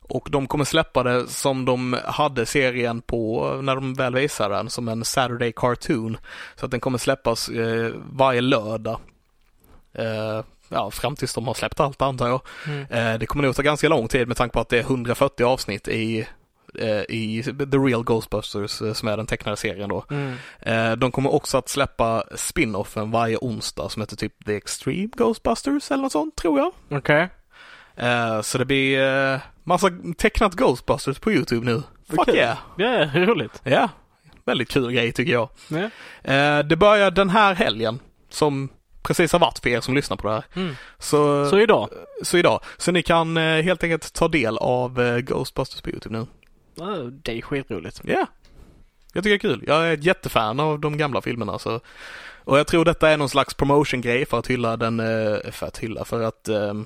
Och 0.00 0.28
de 0.30 0.46
kommer 0.46 0.64
släppa 0.64 1.02
det 1.02 1.28
som 1.28 1.64
de 1.64 1.96
hade 2.04 2.46
serien 2.46 3.00
på 3.00 3.52
när 3.62 3.74
de 3.74 3.94
väl 3.94 4.14
visade 4.14 4.54
den 4.54 4.70
som 4.70 4.88
en 4.88 5.04
Saturday 5.04 5.52
Cartoon. 5.56 6.16
Så 6.56 6.64
att 6.64 6.70
den 6.70 6.80
kommer 6.80 6.98
släppas 6.98 7.48
eh, 7.48 7.92
varje 8.12 8.40
lördag. 8.40 9.00
Eh, 9.92 10.44
ja, 10.68 10.90
fram 10.90 11.16
tills 11.16 11.34
de 11.34 11.46
har 11.46 11.54
släppt 11.54 11.80
allt 11.80 12.02
antar 12.02 12.28
jag. 12.28 12.40
Mm. 12.66 12.86
Eh, 12.90 13.18
det 13.18 13.26
kommer 13.26 13.44
nog 13.44 13.56
ta 13.56 13.62
ganska 13.62 13.88
lång 13.88 14.08
tid 14.08 14.28
med 14.28 14.36
tanke 14.36 14.52
på 14.52 14.60
att 14.60 14.68
det 14.68 14.78
är 14.78 14.82
140 14.82 15.44
avsnitt 15.44 15.88
i, 15.88 16.26
i 17.08 17.42
The 17.42 17.76
Real 17.76 18.04
Ghostbusters 18.04 18.82
eh, 18.82 18.92
som 18.92 19.08
är 19.08 19.16
den 19.16 19.26
tecknade 19.26 19.56
serien 19.56 19.88
då. 19.88 20.04
Mm. 20.10 20.34
Eh, 20.60 20.92
de 20.96 21.12
kommer 21.12 21.34
också 21.34 21.58
att 21.58 21.68
släppa 21.68 22.24
spin-offen 22.36 23.10
varje 23.10 23.36
onsdag 23.40 23.88
som 23.88 24.02
heter 24.02 24.16
typ 24.16 24.44
The 24.44 24.56
Extreme 24.56 25.08
Ghostbusters 25.16 25.90
eller 25.90 26.02
något 26.02 26.12
sånt 26.12 26.36
tror 26.36 26.58
jag. 26.58 26.72
Okej. 26.98 27.28
Eh, 27.96 28.40
så 28.40 28.58
det 28.58 28.64
blir 28.64 29.00
eh, 29.32 29.40
massa 29.64 29.90
tecknat 30.18 30.54
Ghostbusters 30.54 31.18
på 31.18 31.32
Youtube 31.32 31.66
nu. 31.66 31.82
Fuck 32.08 32.18
Okej. 32.18 32.34
yeah! 32.36 32.58
Ja, 32.76 33.10
roligt. 33.26 33.60
Ja, 33.64 33.88
väldigt 34.44 34.68
kul 34.68 34.92
grej 34.92 35.12
tycker 35.12 35.32
jag. 35.32 35.48
Ja. 35.68 35.90
Eh, 36.32 36.58
det 36.64 36.76
börjar 36.76 37.10
den 37.10 37.30
här 37.30 37.54
helgen 37.54 38.00
som 38.30 38.68
precis 39.02 39.32
har 39.32 39.38
varit 39.38 39.58
för 39.58 39.68
er 39.70 39.80
som 39.80 39.94
lyssnar 39.94 40.16
på 40.16 40.28
det 40.28 40.34
här. 40.34 40.44
Mm. 40.56 40.74
Så, 40.98 41.44
Så 41.44 41.50
så, 41.50 41.58
idag? 41.60 41.88
idag. 42.34 42.60
Så 42.78 42.92
ni 42.92 43.02
kan 43.02 43.36
eh, 43.36 43.62
helt 43.62 43.82
enkelt 43.84 44.12
ta 44.12 44.28
del 44.28 44.58
av 44.58 45.00
eh, 45.00 45.18
Ghostbusters 45.18 45.80
på 45.80 45.90
Youtube 45.90 46.18
nu. 46.18 46.26
Det 47.22 47.38
är 47.38 47.42
skitroligt. 47.42 48.00
Ja, 48.04 48.26
jag 49.12 49.24
tycker 49.24 49.48
det 49.48 49.52
är 49.52 49.54
kul. 49.56 49.64
Jag 49.66 49.88
är 49.88 49.94
ett 49.94 50.04
jättefan 50.04 50.60
av 50.60 50.80
de 50.80 50.98
gamla 50.98 51.20
filmerna 51.20 51.58
så 51.58 51.80
och 52.48 52.58
jag 52.58 52.66
tror 52.66 52.84
detta 52.84 53.10
är 53.10 53.16
någon 53.16 53.28
slags 53.28 53.54
promotion-grej 53.54 54.26
för 54.26 54.38
att 54.38 54.46
hylla 54.46 54.76
den, 54.76 55.00
eh, 55.00 55.50
för 55.50 55.66
att 55.66 55.78
hylla, 55.78 56.04
för 56.04 56.22
att 56.22 56.48
ehm, 56.48 56.84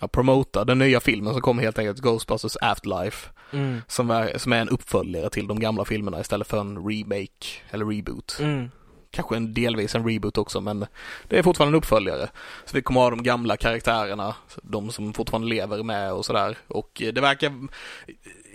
ja, 0.00 0.08
promota 0.08 0.64
den 0.64 0.78
nya 0.78 1.00
filmen 1.00 1.32
som 1.32 1.42
kommer 1.42 1.62
helt 1.62 1.78
enkelt 1.78 1.98
Ghostbusters 1.98 2.56
Afterlife. 2.60 3.30
Mm. 3.52 3.80
Som 3.88 4.10
är, 4.10 4.38
som 4.38 4.52
är 4.52 4.60
en 4.60 4.68
uppföljare 4.68 5.30
till 5.30 5.46
de 5.46 5.60
gamla 5.60 5.84
filmerna 5.84 6.20
istället 6.20 6.48
för 6.48 6.60
en 6.60 6.88
remake 6.88 7.46
eller 7.70 7.84
reboot. 7.86 8.36
Mm. 8.40 8.70
Kanske 9.10 9.36
en 9.36 9.54
delvis 9.54 9.94
en 9.94 10.08
reboot 10.08 10.38
också 10.38 10.60
men 10.60 10.86
det 11.28 11.38
är 11.38 11.42
fortfarande 11.42 11.76
en 11.76 11.78
uppföljare. 11.78 12.28
Så 12.64 12.76
vi 12.76 12.82
kommer 12.82 13.00
ha 13.00 13.10
de 13.10 13.22
gamla 13.22 13.56
karaktärerna, 13.56 14.34
de 14.62 14.90
som 14.90 15.12
fortfarande 15.12 15.48
lever 15.48 15.82
med 15.82 16.12
och 16.12 16.24
sådär. 16.24 16.58
Och 16.68 17.02
eh, 17.02 17.12
det 17.12 17.20
verkar, 17.20 17.52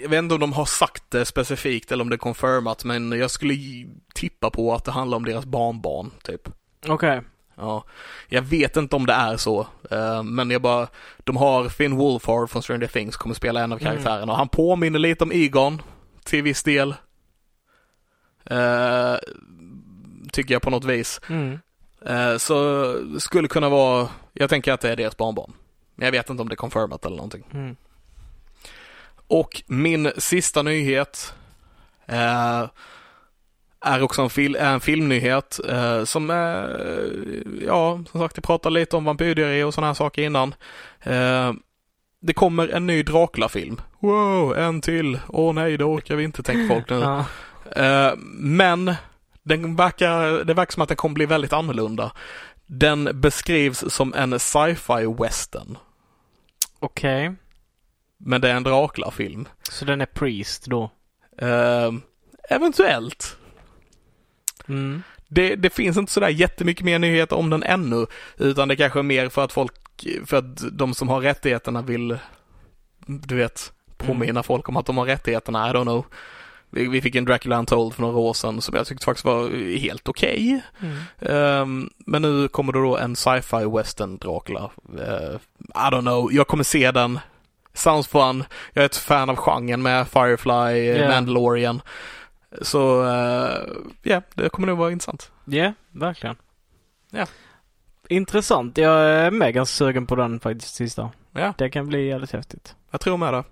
jag 0.02 0.10
vet 0.10 0.18
inte 0.20 0.34
om 0.36 0.42
de 0.42 0.54
har 0.54 0.66
sagt 0.66 1.04
det 1.12 1.26
specifikt 1.26 1.92
eller 1.92 2.02
om 2.02 2.10
det 2.10 2.16
är 2.16 2.18
confirmat 2.18 2.84
men 2.84 3.12
jag 3.12 3.32
skulle 3.32 3.54
tippa 4.16 4.50
på 4.50 4.74
att 4.74 4.86
det 4.86 4.92
handlar 4.92 5.18
om 5.18 5.26
deras 5.26 5.46
barnbarn 5.46 6.12
typ. 6.24 6.50
Okej. 6.88 7.22
Ja, 7.56 7.84
jag 8.28 8.42
vet 8.42 8.78
inte 8.78 8.96
om 8.96 9.06
det 9.06 9.14
är 9.14 9.38
så, 9.38 9.68
eh, 9.92 10.24
men 10.24 10.50
jag 10.52 10.62
bara, 10.62 10.88
de 11.18 11.38
har 11.38 11.70
Finn 11.70 11.96
Wolfhard 11.96 12.50
från 12.50 12.64
Stranger 12.64 12.88
Things 12.88 13.18
kommer 13.18 13.36
spela 13.36 13.62
en 13.62 13.72
av 13.72 13.82
Mm. 13.82 13.92
karaktärerna 13.94 14.32
och 14.32 14.38
han 14.38 14.50
påminner 14.50 15.00
lite 15.00 15.24
om 15.24 15.32
Egon 15.32 15.82
till 16.24 16.44
viss 16.44 16.64
del. 16.64 16.96
Eh, 18.46 19.16
tycker 20.32 20.54
jag 20.56 20.62
på 20.62 20.70
något 20.70 20.84
vis. 20.86 21.22
Mm. 21.30 21.60
Eh, 22.06 22.38
så 22.38 22.94
skulle 23.20 23.48
kunna 23.48 23.70
vara, 23.70 24.10
jag 24.34 24.50
tänker 24.50 24.74
att 24.74 24.82
det 24.82 24.90
är 24.92 24.96
deras 24.96 25.18
barnbarn. 25.18 25.54
Men 25.96 26.06
jag 26.06 26.12
vet 26.12 26.30
inte 26.30 26.42
om 26.42 26.50
det 26.50 26.54
är 26.54 26.58
confirmat 26.58 27.06
eller 27.06 27.16
någonting. 27.16 27.44
Mm. 27.54 27.76
Och 29.28 29.64
min 29.68 30.12
sista 30.18 30.62
nyhet 30.62 31.34
eh, 32.06 32.70
är 33.82 34.02
också 34.02 34.22
en, 34.22 34.30
fil- 34.30 34.58
en 34.58 34.80
filmnyhet 34.80 35.60
eh, 35.70 36.04
som 36.04 36.30
är, 36.30 36.80
ja, 37.66 38.04
som 38.12 38.22
sagt, 38.22 38.38
jag 38.38 38.44
pratade 38.44 38.74
lite 38.74 38.96
om 38.96 39.06
vampyrdiarré 39.06 39.64
och 39.64 39.74
sådana 39.74 39.88
här 39.88 39.94
saker 39.94 40.22
innan. 40.22 40.56
Eh, 41.02 41.54
det 42.20 42.34
kommer 42.34 42.68
en 42.68 42.88
ny 42.88 43.04
Dracula-film. 43.04 43.82
Wow, 44.00 44.58
en 44.58 44.82
till. 44.82 45.20
Åh 45.28 45.54
nej, 45.54 45.78
det 45.78 45.84
orkar 45.84 46.16
vi 46.16 46.24
inte, 46.24 46.44
tänker 46.44 46.76
folk 46.76 46.90
nu. 46.90 47.00
Ja. 47.00 47.26
Eh, 47.84 48.14
men 48.38 48.96
den 49.44 49.76
verkar, 49.76 50.44
det 50.44 50.54
verkar 50.54 50.72
som 50.72 50.82
att 50.82 50.90
den 50.90 50.98
kommer 50.98 51.14
bli 51.14 51.26
väldigt 51.26 51.54
annorlunda. 51.54 52.12
Den 52.66 53.10
beskrivs 53.14 53.94
som 53.94 54.14
en 54.14 54.40
sci-fi 54.40 55.16
western. 55.20 55.78
Okej. 56.80 57.36
Men 58.18 58.42
det 58.42 58.50
är 58.50 58.56
en 58.56 58.64
Dracula-film. 58.64 59.48
Så 59.72 59.86
den 59.86 60.02
är 60.02 60.06
Priest 60.06 60.66
då? 60.66 60.92
Eh, 61.38 61.92
eventuellt. 62.50 63.38
Mm. 64.68 65.04
Det, 65.28 65.56
det 65.56 65.70
finns 65.70 65.98
inte 65.98 66.12
sådär 66.12 66.30
jättemycket 66.30 66.86
mer 66.86 67.00
nyheter 67.00 67.36
om 67.36 67.50
den 67.50 67.64
ännu, 67.64 68.06
utan 68.38 68.68
det 68.68 68.76
kanske 68.76 69.00
är 69.00 69.04
mer 69.04 69.30
för 69.30 69.44
att 69.44 69.52
folk, 69.52 69.74
för 70.26 70.38
att 70.38 70.78
de 70.78 70.94
som 70.94 71.10
har 71.10 71.22
rättigheterna 71.22 71.82
vill, 71.82 72.18
du 73.06 73.36
vet, 73.36 73.72
påminna 73.98 74.44
folk 74.44 74.70
om 74.70 74.78
att 74.78 74.86
de 74.86 74.98
har 74.98 75.06
rättigheterna, 75.06 75.70
I 75.70 75.74
don't 75.74 75.84
know. 75.84 76.06
Vi, 76.70 76.88
vi 76.88 77.02
fick 77.02 77.16
en 77.16 77.26
Dracula 77.26 77.60
Untold 77.60 77.94
för 77.94 78.02
några 78.02 78.18
år 78.18 78.34
sedan 78.34 78.62
som 78.62 78.76
jag 78.76 78.88
tyckte 78.88 79.06
faktiskt 79.06 79.26
var 79.26 79.78
helt 79.78 80.08
okej. 80.08 80.62
Mm. 80.80 80.98
Ehm, 81.20 81.90
men 81.98 82.22
nu 82.22 82.48
kommer 82.48 82.74
det 82.74 82.80
då 82.80 82.98
en 82.98 83.16
sci-fi 83.16 83.66
western 83.78 84.18
Dracula. 84.18 84.72
Eh, 85.00 85.36
I 85.60 85.90
don't 85.92 86.02
know, 86.02 86.34
jag 86.34 86.48
kommer 86.48 86.64
se 86.64 86.92
den. 86.92 87.20
Sounds 87.78 88.08
fun. 88.08 88.44
Jag 88.74 88.82
är 88.82 88.86
ett 88.86 88.96
fan 88.96 89.30
av 89.30 89.36
genren 89.36 89.82
med 89.82 90.08
Firefly, 90.08 90.52
Yeah. 90.78 91.10
Mandalorian. 91.16 91.82
Så, 92.62 93.04
eh, 93.06 93.58
ja, 94.04 94.22
det 94.34 94.50
kommer 94.50 94.68
nog 94.68 94.78
vara 94.78 94.92
intressant. 94.92 95.32
Ja, 95.46 95.74
verkligen. 95.92 96.36
Ja. 97.12 97.26
Intressant. 98.10 98.78
Jag 98.78 99.02
är 99.10 99.32
med 99.32 99.54
ganska 99.54 99.76
sugen 99.76 100.08
på 100.08 100.16
den 100.16 100.40
faktiskt 100.40 100.76
sista. 100.76 101.12
Ja, 101.32 101.54
Det 101.58 101.70
kan 101.70 101.88
bli 101.88 102.08
jävligt 102.08 102.32
häftigt. 102.32 102.76
jag 102.92 103.02
tror 103.02 103.18
med 103.18 103.34
det. 103.34 103.44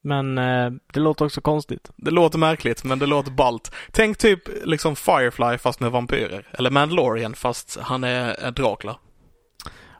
Men 0.00 0.38
eh, 0.38 0.70
det 0.92 1.00
låter 1.00 1.24
också 1.24 1.40
konstigt. 1.40 1.90
Det 1.96 2.10
låter 2.10 2.38
märkligt, 2.38 2.84
men 2.84 2.98
det 2.98 3.06
låter 3.06 3.30
ballt. 3.30 3.72
Tänk 3.90 4.18
typ 4.18 4.42
liksom 4.64 4.96
Firefly 4.96 5.58
fast 5.58 5.80
med 5.80 5.90
vampyrer. 5.90 6.46
Eller 6.52 6.70
Mandalorian 6.70 7.34
fast 7.34 7.78
han 7.80 8.04
är, 8.04 8.28
är 8.34 8.50
Dracula. 8.50 8.98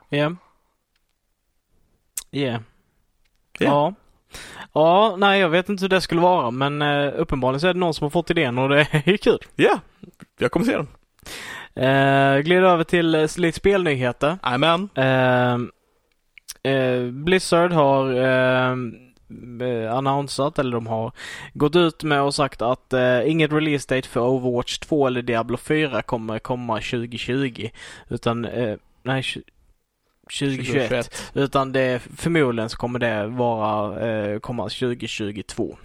Ja. 0.09 0.35
Ja. 2.29 2.59
Ja. 3.59 3.65
Ja. 3.65 3.93
Ja, 4.73 5.15
nej 5.17 5.39
jag 5.39 5.49
vet 5.49 5.69
inte 5.69 5.83
hur 5.83 5.89
det 5.89 6.01
skulle 6.01 6.21
vara 6.21 6.51
men 6.51 6.81
eh, 6.81 7.11
uppenbarligen 7.15 7.59
så 7.59 7.67
är 7.67 7.73
det 7.73 7.79
någon 7.79 7.93
som 7.93 8.05
har 8.05 8.09
fått 8.09 8.29
idén 8.31 8.57
och 8.57 8.69
det 8.69 8.81
är 8.91 9.17
kul. 9.17 9.39
Ja, 9.55 9.79
jag 10.39 10.51
kommer 10.51 10.65
se 10.65 10.77
den. 10.77 10.87
Eh, 11.75 12.39
glider 12.39 12.63
över 12.63 12.83
till 12.83 13.15
eh, 13.15 13.27
lite 13.37 13.57
spelnyheter. 13.57 14.37
Amen. 14.41 14.89
Eh, 14.95 15.53
eh, 16.73 17.03
Blizzard 17.11 17.71
har 17.71 18.13
eh, 18.13 18.75
eh, 19.61 19.93
annonsat, 19.93 20.59
eller 20.59 20.71
de 20.71 20.87
har 20.87 21.11
gått 21.53 21.75
ut 21.75 22.03
med 22.03 22.21
och 22.21 22.35
sagt 22.35 22.61
att 22.61 22.93
eh, 22.93 23.29
inget 23.31 23.51
release 23.51 23.95
date 23.95 24.07
för 24.07 24.21
Overwatch 24.21 24.77
2 24.77 25.07
eller 25.07 25.21
Diablo 25.21 25.57
4 25.57 26.01
kommer 26.01 26.39
komma 26.39 26.75
2020. 26.75 27.69
Utan, 28.09 28.45
eh, 28.45 28.77
nej, 29.03 29.23
tju- 30.29 30.55
2021. 30.55 31.11
Utan 31.33 31.71
det, 31.71 32.01
förmodligen 32.17 32.69
så 32.69 32.77
kommer 32.77 32.99
det 32.99 33.27
vara, 33.27 34.07
eh, 34.09 34.39
komma 34.39 34.63
2022. 34.69 35.77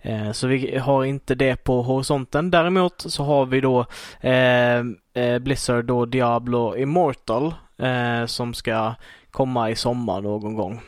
Eh, 0.00 0.32
så 0.32 0.46
vi 0.46 0.78
har 0.78 1.04
inte 1.04 1.34
det 1.34 1.64
på 1.64 1.82
horisonten. 1.82 2.50
Däremot 2.50 2.94
så 3.12 3.24
har 3.24 3.46
vi 3.46 3.60
då 3.60 3.86
eh, 4.20 4.78
eh, 5.24 5.38
Blizzard 5.40 5.84
då 5.84 6.04
Diablo 6.04 6.76
Immortal 6.76 7.54
eh, 7.78 8.26
som 8.26 8.54
ska 8.54 8.94
komma 9.30 9.70
i 9.70 9.76
sommar 9.76 10.20
någon 10.20 10.54
gång. 10.54 10.80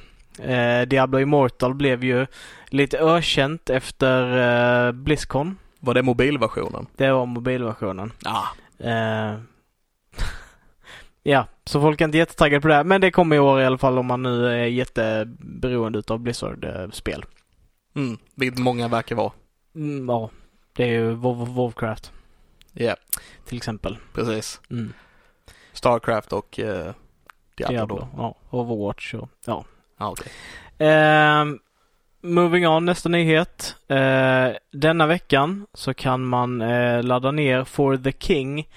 Eh, 0.43 0.83
Diablo 0.87 1.19
Immortal 1.19 1.75
blev 1.75 2.05
ju 2.05 2.27
lite 2.69 2.99
ökänt 2.99 3.71
efter 3.71 4.39
eh, 4.87 4.93
Blizzcon. 4.93 5.59
Var 5.81 5.95
det 5.95 6.03
mobilversionen? 6.03 6.87
Det 6.97 7.13
var 7.13 7.27
mobilversionen. 7.27 8.13
Ja. 8.25 8.45
Eh, 11.25 11.33
ja, 11.33 11.47
så 11.65 11.81
folk 11.81 12.01
är 12.01 12.05
inte 12.05 12.19
jättetaggade 12.19 12.61
på 12.61 12.69
det. 12.69 12.75
här, 12.75 12.85
Men 12.85 13.01
det 13.01 13.11
kommer 13.11 13.37
i 13.37 13.39
år 13.39 13.61
i 13.61 13.65
alla 13.65 13.79
fall 13.79 13.99
om 13.99 14.07
man 14.07 14.23
nu 14.23 14.47
är 14.47 14.65
jätteberoende 14.67 15.99
utav 15.99 16.19
Blizzard-spel. 16.19 17.25
Mm, 17.97 18.19
vilket 18.35 18.59
många 18.59 18.89
verkar 18.89 19.17
vara. 19.17 19.33
Mm, 19.75 20.09
ja, 20.09 20.31
det 20.73 20.85
är 20.85 20.89
ju 20.89 21.15
Warcraft 21.15 22.13
Ja, 22.73 22.97
till 23.45 23.57
exempel. 23.57 23.99
precis. 24.15 24.61
Mm. 24.71 24.93
Starcraft 25.73 26.33
och 26.33 26.59
eh, 26.61 26.93
Diablo, 27.57 27.77
Diablo. 27.77 28.09
Ja, 28.17 28.35
Overwatch 28.51 29.15
och 29.15 29.29
ja. 29.47 29.65
Ja, 29.99 30.11
okej. 30.11 30.33
Ehm, 30.79 31.59
moving 32.23 32.69
on, 32.69 32.85
nästa 32.85 33.09
nyhet. 33.09 33.77
Eh, 33.89 34.49
denna 34.73 35.07
veckan 35.07 35.67
så 35.75 35.95
kan 35.95 36.25
man 36.25 36.61
eh, 36.63 37.03
ladda 37.03 37.31
ner 37.31 37.65
For 37.65 37.97
the 37.97 38.13
King 38.13 38.69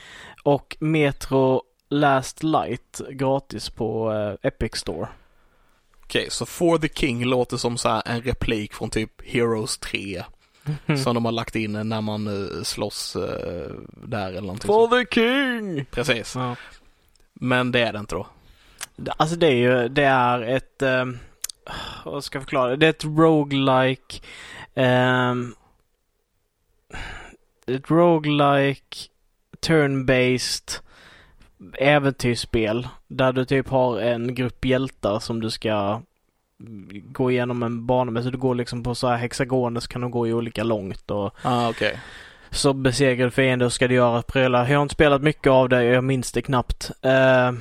och 0.44 0.78
Metro 0.80 1.62
Last 1.94 2.44
Light 2.44 3.02
gratis 3.10 3.70
på 3.70 4.12
eh, 4.12 4.48
Epic 4.48 4.76
Store. 4.76 5.08
Okej, 6.04 6.28
så 6.30 6.46
For 6.46 6.78
the 6.78 6.90
King 6.90 7.26
låter 7.26 7.58
som 7.58 7.78
så 7.78 8.02
en 8.06 8.22
replik 8.22 8.74
från 8.74 8.90
typ 8.90 9.22
Heroes 9.26 9.78
3. 9.78 10.24
Som 11.04 11.16
de 11.16 11.26
har 11.26 11.32
lagt 11.32 11.56
in 11.56 11.90
när 11.90 12.02
man 12.02 12.28
uh, 12.28 12.64
slåss 12.64 13.16
uh, 13.16 13.24
där 14.08 14.28
eller 14.28 14.42
någonting. 14.42 14.68
For 14.68 14.88
sånt. 14.88 15.10
the 15.10 15.16
King! 15.16 15.86
Precis. 15.86 16.36
Ja. 16.36 16.56
Men 17.34 17.72
det 17.72 17.80
är 17.80 17.94
det 17.94 18.00
inte 18.00 18.16
då. 18.16 18.28
Alltså 19.18 19.36
det 19.36 19.48
är 19.48 19.56
ju, 19.56 19.88
det 19.88 20.04
är 20.04 20.42
ett, 20.42 20.82
eh, 20.82 21.06
vad 22.06 22.24
ska 22.24 22.36
jag 22.36 22.44
förklara? 22.44 22.76
Det 22.76 22.86
är 22.86 22.90
ett 22.90 23.06
roguelike, 23.06 24.22
ehm, 24.76 25.56
ett 27.68 27.92
roguelike 27.92 28.98
turn-based 29.60 30.80
äventyrsspel 31.80 32.88
där 33.08 33.34
du 33.34 33.46
typ 33.46 33.70
har 33.70 34.00
en 34.00 34.36
grupp 34.36 34.66
hjältar 34.66 35.20
som 35.20 35.42
du 35.42 35.50
ska 35.52 36.02
gå 37.04 37.32
igenom 37.32 37.64
en 37.64 37.86
bana 37.86 38.12
med. 38.12 38.24
Så 38.24 38.30
du 38.30 38.38
går 38.38 38.56
liksom 38.56 38.84
på 38.84 38.96
så 38.96 39.08
här 39.08 39.18
hexagoner 39.18 39.80
så 39.80 39.88
kan 39.88 40.02
de 40.02 40.12
gå 40.12 40.28
i 40.28 40.34
olika 40.34 40.64
långt 40.64 41.12
och 41.12 41.36
Ah, 41.42 41.70
okej. 41.70 42.00
så 42.50 42.74
besegrar 42.74 43.26
du 43.26 43.32
fiender 43.32 43.66
och 43.66 43.74
ska 43.74 43.88
du 43.88 43.96
göra 43.96 44.22
prylar. 44.22 44.68
Jag 44.68 44.78
har 44.78 44.84
inte 44.84 44.96
spelat 44.96 45.22
mycket 45.22 45.48
av 45.52 45.70
det, 45.70 45.84
jag 45.84 46.04
minns 46.04 46.32
det 46.32 46.42
knappt. 46.42 46.92
Eh, 47.02 47.52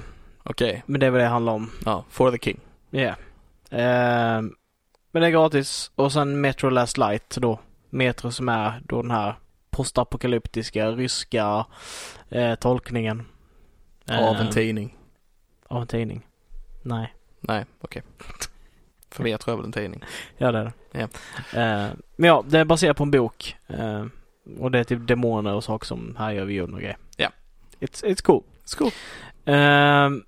Okej. 0.43 0.83
men 0.87 1.01
det 1.01 1.07
är 1.07 1.11
vad 1.11 1.21
det 1.21 1.27
handlar 1.27 1.53
om. 1.53 1.71
Ja, 1.85 2.05
For 2.11 2.31
the 2.31 2.39
King. 2.39 2.61
Ja. 2.91 3.15
Ehm, 3.71 4.55
men 5.13 5.23
det 5.23 5.29
är 5.29 5.31
gratis. 5.31 5.91
Och 5.95 6.13
sen 6.13 6.41
Metro 6.41 6.69
Last 6.71 6.99
Light 6.99 7.37
då. 7.37 7.61
Metro 7.91 8.31
som 8.31 8.49
är 8.49 8.83
då 8.85 9.03
den 9.03 9.11
här 9.11 9.35
postapokalyptiska 9.71 10.91
ryska 10.91 11.67
eh, 12.31 12.55
tolkningen. 12.55 13.23
Av 14.09 14.37
en 14.37 14.47
Ehm, 14.47 14.53
tidning. 14.53 14.97
Av 15.69 15.81
en 15.83 15.87
tidning. 15.89 16.27
Nej. 16.83 17.15
Nej, 17.41 17.65
okej. 17.81 18.03
För 19.11 19.23
Metro 19.23 19.53
är 19.53 19.57
väl 19.57 19.65
en 19.67 19.73
tidning. 19.73 20.03
Ja 20.39 20.53
det 20.53 20.59
är 20.59 20.65
det. 20.65 20.73
Ja. 20.93 21.09
Ehm, 21.61 22.03
men 22.17 22.29
ja, 22.29 22.45
det 22.49 22.59
är 22.59 22.65
baserat 22.65 22.97
på 22.97 23.03
en 23.03 23.11
bok. 23.11 23.57
Ehm, 23.67 24.11
och 24.59 24.71
det 24.71 24.79
är 24.79 24.85
typ 24.85 25.07
demoner 25.07 25.55
och 25.55 25.65
saker 25.65 25.87
som 25.87 26.17
härjar 26.19 26.45
vid 26.45 26.57
jorden 26.57 26.75
och 26.75 26.81
grejer. 26.81 26.97
Ja. 27.17 27.29
It's, 27.81 28.05
it's 28.05 28.23
cool. 28.23 28.43
Skål. 28.65 28.91
Ehm, 29.45 30.25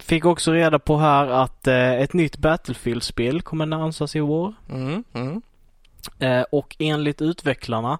fick 0.00 0.24
också 0.24 0.52
reda 0.52 0.78
på 0.78 0.96
här 0.98 1.26
att 1.26 1.66
eh, 1.66 1.92
ett 1.92 2.12
nytt 2.12 2.36
Battlefield-spel 2.38 3.42
kommer 3.42 3.64
annonseras 3.64 4.16
i 4.16 4.20
år. 4.20 4.54
Mm, 4.70 5.04
mm. 5.12 5.42
Eh, 6.18 6.42
och 6.52 6.76
enligt 6.78 7.22
utvecklarna, 7.22 7.98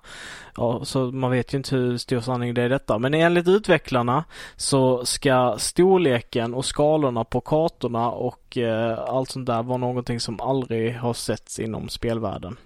ja, 0.56 0.84
så 0.84 1.10
man 1.10 1.30
vet 1.30 1.54
ju 1.54 1.56
inte 1.58 1.76
hur 1.76 1.98
stor 1.98 2.20
sanning 2.20 2.54
det 2.54 2.62
är 2.62 2.68
detta, 2.68 2.98
men 2.98 3.14
enligt 3.14 3.48
utvecklarna 3.48 4.24
så 4.56 5.04
ska 5.04 5.54
storleken 5.58 6.54
och 6.54 6.64
skalorna 6.64 7.24
på 7.24 7.40
kartorna 7.40 8.10
och 8.10 8.58
eh, 8.58 8.98
allt 8.98 9.30
sånt 9.30 9.46
där 9.46 9.62
vara 9.62 9.78
någonting 9.78 10.20
som 10.20 10.40
aldrig 10.40 10.96
har 10.96 11.14
setts 11.14 11.58
inom 11.58 11.88
spelvärlden. 11.88 12.56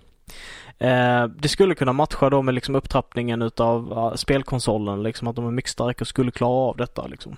Eh, 0.78 1.24
det 1.24 1.49
skulle 1.49 1.74
kunna 1.74 1.93
matcha 1.93 2.30
då 2.30 2.43
med 2.43 2.55
liksom 2.55 2.74
upptrappningen 2.74 3.43
utav 3.43 3.93
uh, 3.93 4.14
spelkonsolen, 4.14 5.03
liksom 5.03 5.28
att 5.28 5.36
de 5.36 5.47
är 5.47 5.51
mycket 5.51 5.70
starka 5.70 6.03
och 6.05 6.09
skulle 6.09 6.30
klara 6.30 6.68
av 6.68 6.76
detta 6.76 7.07
liksom. 7.07 7.36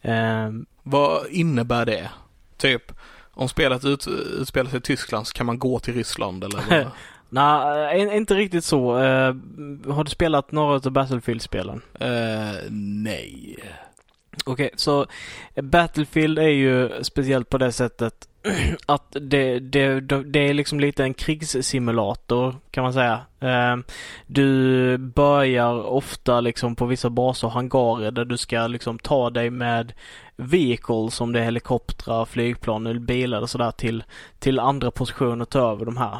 Eh, 0.00 0.50
Vad 0.82 1.26
innebär 1.30 1.86
det? 1.86 2.10
Typ, 2.56 2.92
om 3.34 3.48
spelet 3.48 3.84
ut, 3.84 4.06
utspelar 4.40 4.70
sig 4.70 4.78
i 4.78 4.82
Tyskland 4.82 5.26
så 5.26 5.32
kan 5.32 5.46
man 5.46 5.58
gå 5.58 5.78
till 5.78 5.94
Ryssland 5.94 6.44
eller? 6.44 6.88
Nej, 7.28 8.02
eh, 8.02 8.16
inte 8.16 8.34
riktigt 8.34 8.64
så. 8.64 8.98
Eh, 8.98 9.34
har 9.92 10.04
du 10.04 10.10
spelat 10.10 10.52
några 10.52 10.74
av 10.74 10.90
Battlefield-spelen? 10.90 11.82
Eh, 12.00 12.70
nej. 12.70 13.56
Okej, 14.44 14.70
så 14.76 15.06
Battlefield 15.54 16.38
är 16.38 16.48
ju 16.48 16.90
speciellt 17.02 17.48
på 17.48 17.58
det 17.58 17.72
sättet 17.72 18.28
att 18.86 19.16
det, 19.20 19.58
det, 19.58 20.00
det 20.00 20.48
är 20.48 20.54
liksom 20.54 20.80
lite 20.80 21.02
en 21.02 21.14
krigssimulator 21.14 22.56
kan 22.70 22.84
man 22.84 22.92
säga. 22.92 23.20
Du 24.26 24.96
börjar 24.98 25.86
ofta 25.86 26.40
liksom 26.40 26.76
på 26.76 26.86
vissa 26.86 27.10
baser 27.10 27.46
och 27.46 27.52
hangarer 27.52 28.10
där 28.10 28.24
du 28.24 28.36
ska 28.36 28.66
liksom 28.66 28.98
ta 28.98 29.30
dig 29.30 29.50
med 29.50 29.92
vehicles 30.42 31.14
som 31.14 31.32
det 31.32 31.40
är 31.40 31.44
helikoptrar, 31.44 32.24
flygplan 32.24 32.86
eller 32.86 33.00
bilar 33.00 33.40
och 33.40 33.50
sådär 33.50 33.70
till, 33.70 34.04
till 34.38 34.58
andra 34.58 34.90
positioner 34.90 35.42
och 35.42 35.48
ta 35.48 35.72
över 35.72 35.84
de 35.84 35.96
här. 35.96 36.18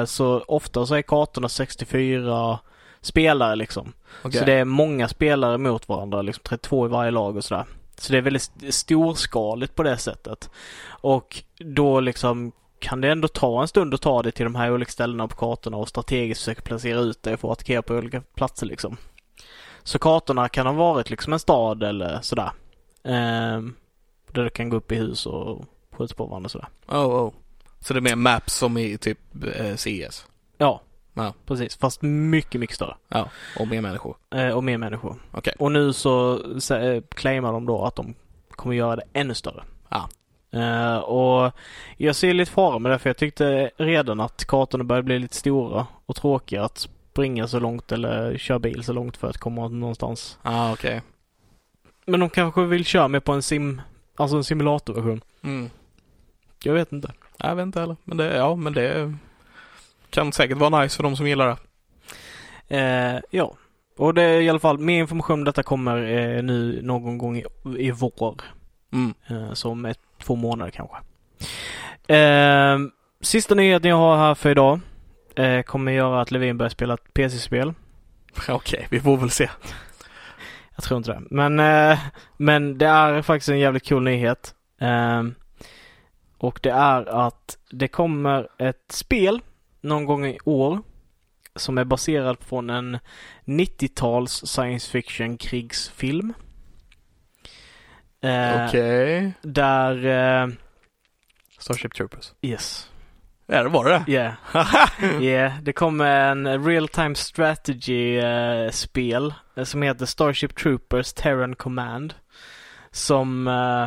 Eh, 0.00 0.04
Så 0.04 0.44
ofta 0.48 0.86
så 0.86 0.94
är 0.94 1.02
kartorna 1.02 1.48
64 1.48 2.58
spelare 3.00 3.56
liksom. 3.56 3.92
Okej. 4.22 4.38
Så 4.38 4.44
det 4.46 4.52
är 4.52 4.64
många 4.64 5.08
spelare 5.08 5.58
mot 5.58 5.88
varandra, 5.88 6.22
liksom 6.22 6.42
32 6.44 6.86
i 6.86 6.88
varje 6.88 7.10
lag 7.10 7.36
och 7.36 7.44
sådär. 7.44 7.64
Så 7.98 8.12
det 8.12 8.18
är 8.18 8.22
väldigt 8.22 8.42
st- 8.42 8.72
storskaligt 8.72 9.74
på 9.74 9.82
det 9.82 9.96
sättet. 9.96 10.50
Och 10.88 11.42
då 11.58 12.00
liksom 12.00 12.52
kan 12.78 13.00
det 13.00 13.08
ändå 13.10 13.28
ta 13.28 13.62
en 13.62 13.68
stund 13.68 13.94
att 13.94 14.00
ta 14.02 14.22
dig 14.22 14.32
till 14.32 14.44
de 14.44 14.54
här 14.54 14.72
olika 14.72 14.90
ställena 14.92 15.28
på 15.28 15.36
kartorna 15.36 15.76
och 15.76 15.88
strategiskt 15.88 16.40
försöka 16.44 16.62
placera 16.62 16.98
ut 16.98 17.22
dig 17.22 17.36
för 17.36 17.48
att 17.48 17.52
attackera 17.52 17.82
på 17.82 17.94
olika 17.94 18.20
platser 18.34 18.66
liksom. 18.66 18.96
Så 19.82 19.98
kartorna 19.98 20.48
kan 20.48 20.66
ha 20.66 20.72
varit 20.72 21.10
liksom 21.10 21.32
en 21.32 21.38
stad 21.38 21.82
eller 21.82 22.18
sådär. 22.22 22.50
Ehm, 23.04 23.74
där 24.32 24.44
du 24.44 24.50
kan 24.50 24.68
gå 24.68 24.76
upp 24.76 24.92
i 24.92 24.96
hus 24.96 25.26
och 25.26 25.64
skjuta 25.92 26.14
på 26.14 26.26
varandra 26.26 26.46
och 26.46 26.50
sådär. 26.50 26.68
Oh, 26.88 27.06
oh. 27.26 27.32
Så 27.80 27.94
det 27.94 27.98
är 27.98 28.00
mer 28.00 28.16
maps 28.16 28.54
som 28.54 28.78
i 28.78 28.98
typ 28.98 29.18
eh, 29.56 29.74
CS? 29.76 30.26
Ja, 30.58 30.80
Ja. 31.14 31.34
precis. 31.46 31.76
Fast 31.76 32.02
mycket, 32.02 32.60
mycket 32.60 32.76
större. 32.76 32.96
Ja, 33.08 33.28
och 33.58 33.68
mer 33.68 33.80
människor? 33.80 34.16
Eh, 34.34 34.48
och 34.48 34.64
mer 34.64 34.78
människor. 34.78 35.16
Okej. 35.32 35.54
Och 35.58 35.72
nu 35.72 35.92
så 35.92 36.38
sä- 36.38 37.02
claimar 37.10 37.52
de 37.52 37.66
då 37.66 37.84
att 37.84 37.96
de 37.96 38.14
kommer 38.50 38.74
göra 38.76 38.96
det 38.96 39.02
ännu 39.12 39.34
större. 39.34 39.62
Ja. 39.88 40.08
Eh, 40.60 40.96
och 40.98 41.52
jag 41.96 42.16
ser 42.16 42.34
lite 42.34 42.50
fara 42.52 42.78
med 42.78 42.92
det 42.92 42.98
för 42.98 43.08
jag 43.10 43.16
tyckte 43.16 43.70
redan 43.76 44.20
att 44.20 44.44
kartorna 44.44 44.84
började 44.84 45.04
bli 45.04 45.18
lite 45.18 45.36
stora 45.36 45.86
och 46.06 46.16
tråkiga 46.16 46.64
att 46.64 46.78
springa 46.78 47.48
så 47.48 47.60
långt 47.60 47.92
eller 47.92 48.38
köra 48.38 48.58
bil 48.58 48.84
så 48.84 48.92
långt 48.92 49.16
för 49.16 49.28
att 49.28 49.38
komma 49.38 49.68
någonstans. 49.68 50.38
Ah, 50.42 50.72
okej. 50.72 51.02
Men 52.08 52.20
de 52.20 52.30
kanske 52.30 52.64
vill 52.64 52.84
köra 52.84 53.08
med 53.08 53.24
på 53.24 53.32
en 53.32 53.42
sim, 53.42 53.80
alltså 54.16 54.36
en 54.36 54.44
simulatorversion. 54.44 55.20
Mm. 55.42 55.70
Jag 56.62 56.74
vet 56.74 56.92
inte. 56.92 57.12
Jag 57.38 57.56
vet 57.56 57.62
inte 57.62 57.80
heller. 57.80 57.96
Men 58.04 58.16
det, 58.16 58.36
ja, 58.36 58.56
men 58.56 58.72
det 58.72 59.14
kan 60.10 60.32
säkert 60.32 60.58
vara 60.58 60.80
nice 60.80 60.96
för 60.96 61.02
de 61.02 61.16
som 61.16 61.28
gillar 61.28 61.46
det. 61.48 61.56
Eh, 62.76 63.20
ja. 63.30 63.54
Och 63.96 64.14
det 64.14 64.22
är 64.22 64.40
i 64.40 64.48
alla 64.48 64.58
fall, 64.58 64.78
mer 64.78 64.98
information 64.98 65.38
om 65.38 65.44
detta 65.44 65.62
kommer 65.62 65.96
eh, 65.96 66.42
nu 66.42 66.80
någon 66.82 67.18
gång 67.18 67.36
i, 67.36 67.44
i 67.78 67.90
vår. 67.90 68.40
Mm. 68.92 69.14
Eh, 69.26 69.52
så 69.52 69.70
om 69.70 69.84
ett, 69.84 70.00
två 70.22 70.36
månader 70.36 70.70
kanske. 70.70 70.96
Eh, 72.14 72.78
sista 73.20 73.54
nyheten 73.54 73.90
jag 73.90 73.96
har 73.96 74.16
här 74.16 74.34
för 74.34 74.50
idag 74.50 74.80
eh, 75.34 75.62
kommer 75.62 75.92
göra 75.92 76.20
att 76.20 76.30
Levin 76.30 76.58
börjar 76.58 76.70
spela 76.70 76.94
ett 76.94 77.14
PC-spel. 77.14 77.74
Okej, 78.48 78.86
vi 78.90 79.00
får 79.00 79.16
väl 79.16 79.30
se. 79.30 79.50
Jag 80.78 80.84
tror 80.84 80.98
inte 80.98 81.12
det. 81.12 81.22
Men, 81.30 81.60
eh, 81.60 81.98
men 82.36 82.78
det 82.78 82.86
är 82.86 83.22
faktiskt 83.22 83.48
en 83.48 83.58
jävligt 83.58 83.88
cool 83.88 84.02
nyhet. 84.02 84.54
Eh, 84.80 85.24
och 86.38 86.60
det 86.62 86.70
är 86.70 87.26
att 87.26 87.58
det 87.70 87.88
kommer 87.88 88.48
ett 88.58 88.92
spel 88.92 89.40
någon 89.80 90.04
gång 90.04 90.26
i 90.26 90.38
år 90.44 90.82
som 91.56 91.78
är 91.78 91.84
baserad 91.84 92.36
från 92.40 92.70
en 92.70 92.98
90-tals 93.44 94.46
science 94.46 94.90
fiction 94.90 95.36
krigsfilm. 95.36 96.32
Eh, 98.22 98.66
Okej. 98.66 99.32
Där, 99.42 100.06
eh, 100.06 100.48
Starship 101.58 101.94
Troopers. 101.94 102.32
yes. 102.42 102.90
Ja, 103.50 103.62
det 103.62 103.68
var 103.68 103.84
det. 103.84 104.12
Yeah. 104.12 104.32
Yeah, 105.22 105.52
det 105.62 105.72
kommer 105.72 106.30
en 106.30 106.64
real 106.64 106.88
time 106.88 107.14
strategy 107.14 108.16
eh, 108.18 108.70
som 109.64 109.82
heter 109.82 110.06
Starship 110.06 110.56
Troopers 110.56 111.12
Terran 111.12 111.54
Command. 111.54 112.14
Som, 112.90 113.48
eh, 113.48 113.86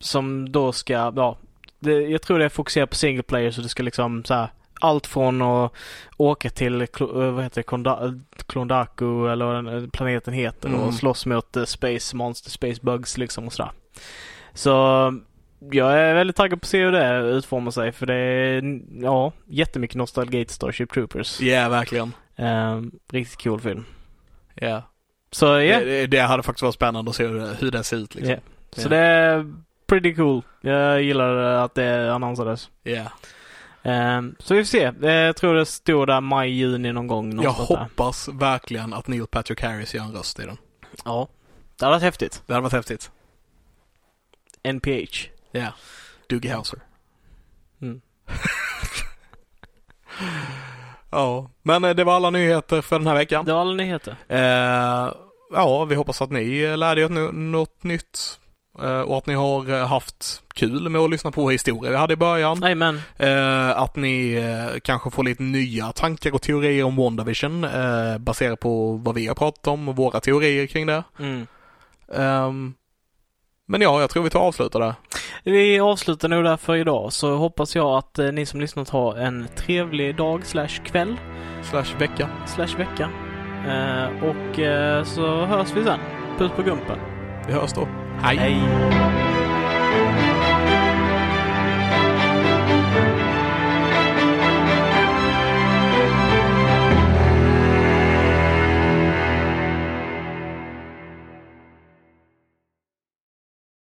som 0.00 0.52
då 0.52 0.72
ska, 0.72 0.92
ja, 0.92 1.38
det, 1.80 1.92
jag 1.92 2.22
tror 2.22 2.38
det 2.38 2.44
är 2.44 2.48
fokuserat 2.48 2.90
på 2.90 2.96
single 2.96 3.22
player 3.22 3.50
så 3.50 3.60
det 3.60 3.68
ska 3.68 3.82
liksom 3.82 4.24
så 4.24 4.34
här, 4.34 4.48
allt 4.80 5.06
från 5.06 5.42
att 5.42 5.72
åka 6.16 6.50
till, 6.50 6.80
eh, 6.82 6.86
vad 7.00 7.42
heter 7.44 7.62
det, 7.62 8.14
Klondaku 8.46 9.28
eller 9.28 9.44
vad 9.44 9.64
den 9.64 9.90
planeten 9.90 10.34
heter 10.34 10.68
Mm. 10.68 10.80
och 10.80 10.94
slåss 10.94 11.26
mot 11.26 11.56
Space 11.66 12.16
Monster, 12.16 12.50
Space 12.50 12.80
Bugs 12.82 13.18
liksom 13.18 13.46
och 13.46 13.52
sådär. 13.52 13.72
Så 14.54 15.14
jag 15.70 15.98
är 15.98 16.14
väldigt 16.14 16.36
taggad 16.36 16.60
på 16.60 16.64
att 16.64 16.68
se 16.68 16.84
hur 16.84 16.92
det 16.92 17.18
utformar 17.18 17.70
sig 17.70 17.92
för 17.92 18.06
det 18.06 18.14
är, 18.14 18.80
ja, 19.02 19.32
jättemycket 19.46 19.96
nostalgi 19.96 20.44
till 20.44 20.54
Starship 20.54 20.92
Troopers. 20.92 21.40
Ja, 21.40 21.68
verkligen. 21.68 22.12
Ehm, 22.36 22.90
riktigt 23.12 23.42
cool 23.42 23.60
film. 23.60 23.84
Ja. 24.54 24.82
Så 25.30 25.46
ja, 25.46 25.78
Det, 25.78 25.84
det, 25.84 26.06
det 26.06 26.20
hade 26.20 26.42
faktiskt 26.42 26.62
varit 26.62 26.74
spännande 26.74 27.08
att 27.10 27.16
se 27.16 27.26
hur 27.26 27.54
hur 27.60 27.70
det 27.70 27.84
ser 27.84 27.96
ut 27.96 28.14
liksom. 28.14 28.34
Ja. 28.76 28.82
så 28.82 28.88
det 28.88 28.96
är 28.96 29.52
pretty 29.86 30.14
cool. 30.14 30.42
Jag 30.60 31.02
gillar 31.02 31.34
att 31.36 31.74
det 31.74 32.14
annonsades. 32.14 32.70
Ja. 32.82 33.04
Ehm, 33.82 34.34
så 34.38 34.54
vi 34.54 34.60
får 34.64 34.66
se. 34.68 34.92
Jag 35.08 35.36
tror 35.36 35.54
det 35.54 35.66
står 35.66 36.06
där 36.06 36.20
maj, 36.20 36.50
juni 36.50 36.92
någon 36.92 37.06
gång. 37.06 37.26
Jag 37.26 37.36
någonstans 37.36 37.68
där. 37.68 37.76
hoppas 37.76 38.28
verkligen 38.28 38.94
att 38.94 39.08
Neil 39.08 39.26
Patrick 39.26 39.62
Harris 39.62 39.94
gör 39.94 40.02
en 40.02 40.12
röst 40.12 40.38
i 40.40 40.42
den. 40.42 40.56
Ja. 41.04 41.28
Det 41.78 41.84
hade 41.84 41.94
varit 41.96 42.02
häftigt. 42.02 42.42
Det 42.46 42.52
hade 42.52 42.62
varit 42.62 42.72
häftigt. 42.72 43.10
NPH. 44.62 45.28
Ja. 45.52 45.72
Doogie 46.28 46.54
Howser. 46.54 46.78
Mm. 47.82 48.00
Ja, 51.10 51.50
men 51.62 51.84
eh, 51.84 51.90
det 51.90 52.04
var 52.04 52.16
alla 52.16 52.30
nyheter 52.30 52.80
för 52.82 52.98
den 52.98 53.06
här 53.08 53.14
veckan. 53.14 53.44
Det 53.44 53.52
var 53.52 53.60
alla 53.60 53.74
nyheter. 53.74 54.16
Eh, 54.28 55.12
ja, 55.52 55.84
vi 55.84 55.94
hoppas 55.94 56.22
att 56.22 56.30
ni 56.30 56.60
eh, 56.60 56.76
lärde 56.76 57.00
er 57.00 57.08
nå- 57.08 57.30
något 57.32 57.82
nytt 57.84 58.38
eh, 58.82 59.00
och 59.00 59.18
att 59.18 59.26
ni 59.26 59.34
har 59.34 59.86
haft 59.86 60.42
kul 60.54 60.88
med 60.88 61.00
att 61.00 61.10
lyssna 61.10 61.30
på 61.30 61.50
historier 61.50 61.90
vi 61.90 61.96
hade 61.96 62.12
i 62.12 62.16
början. 62.16 62.60
Eh, 63.16 63.70
att 63.70 63.96
ni 63.96 64.42
kanske 64.84 65.10
får 65.10 65.22
lite 65.24 65.42
nya 65.42 65.92
tankar 65.92 66.34
och 66.34 66.42
teorier 66.42 66.84
om 66.84 66.96
WandaVision 66.96 67.66
baserat 68.20 68.60
på 68.60 68.92
vad 68.92 69.14
vi 69.14 69.26
har 69.26 69.34
pratat 69.34 69.66
om 69.66 69.88
och 69.88 69.96
våra 69.96 70.20
teorier 70.20 70.66
kring 70.66 70.86
det. 70.86 71.02
Mm. 71.18 71.46
Men 73.70 73.80
ja, 73.80 74.00
jag 74.00 74.10
tror 74.10 74.22
vi 74.22 74.30
tar 74.30 74.40
och 74.40 74.46
avslutar 74.46 74.80
där. 74.80 74.94
Vi 75.44 75.80
avslutar 75.80 76.28
nog 76.28 76.44
där 76.44 76.56
för 76.56 76.76
idag 76.76 77.12
så 77.12 77.36
hoppas 77.36 77.76
jag 77.76 77.98
att 77.98 78.18
eh, 78.18 78.32
ni 78.32 78.46
som 78.46 78.60
lyssnat 78.60 78.88
har 78.90 79.16
en 79.16 79.48
trevlig 79.56 80.16
dag 80.16 80.46
slash 80.46 80.68
kväll 80.84 81.16
Slash 81.62 81.98
vecka. 81.98 82.28
slash 82.46 82.76
vecka. 82.78 83.10
Eh, 83.66 84.24
och 84.24 84.58
eh, 84.58 85.04
så 85.04 85.44
hörs 85.44 85.68
vi 85.76 85.84
sen. 85.84 86.00
Puss 86.38 86.52
på 86.56 86.62
gumpen. 86.62 86.98
Vi 87.46 87.52
hörs 87.52 87.72
då. 87.72 87.88
Hej. 88.22 88.36
Hej. 88.36 89.27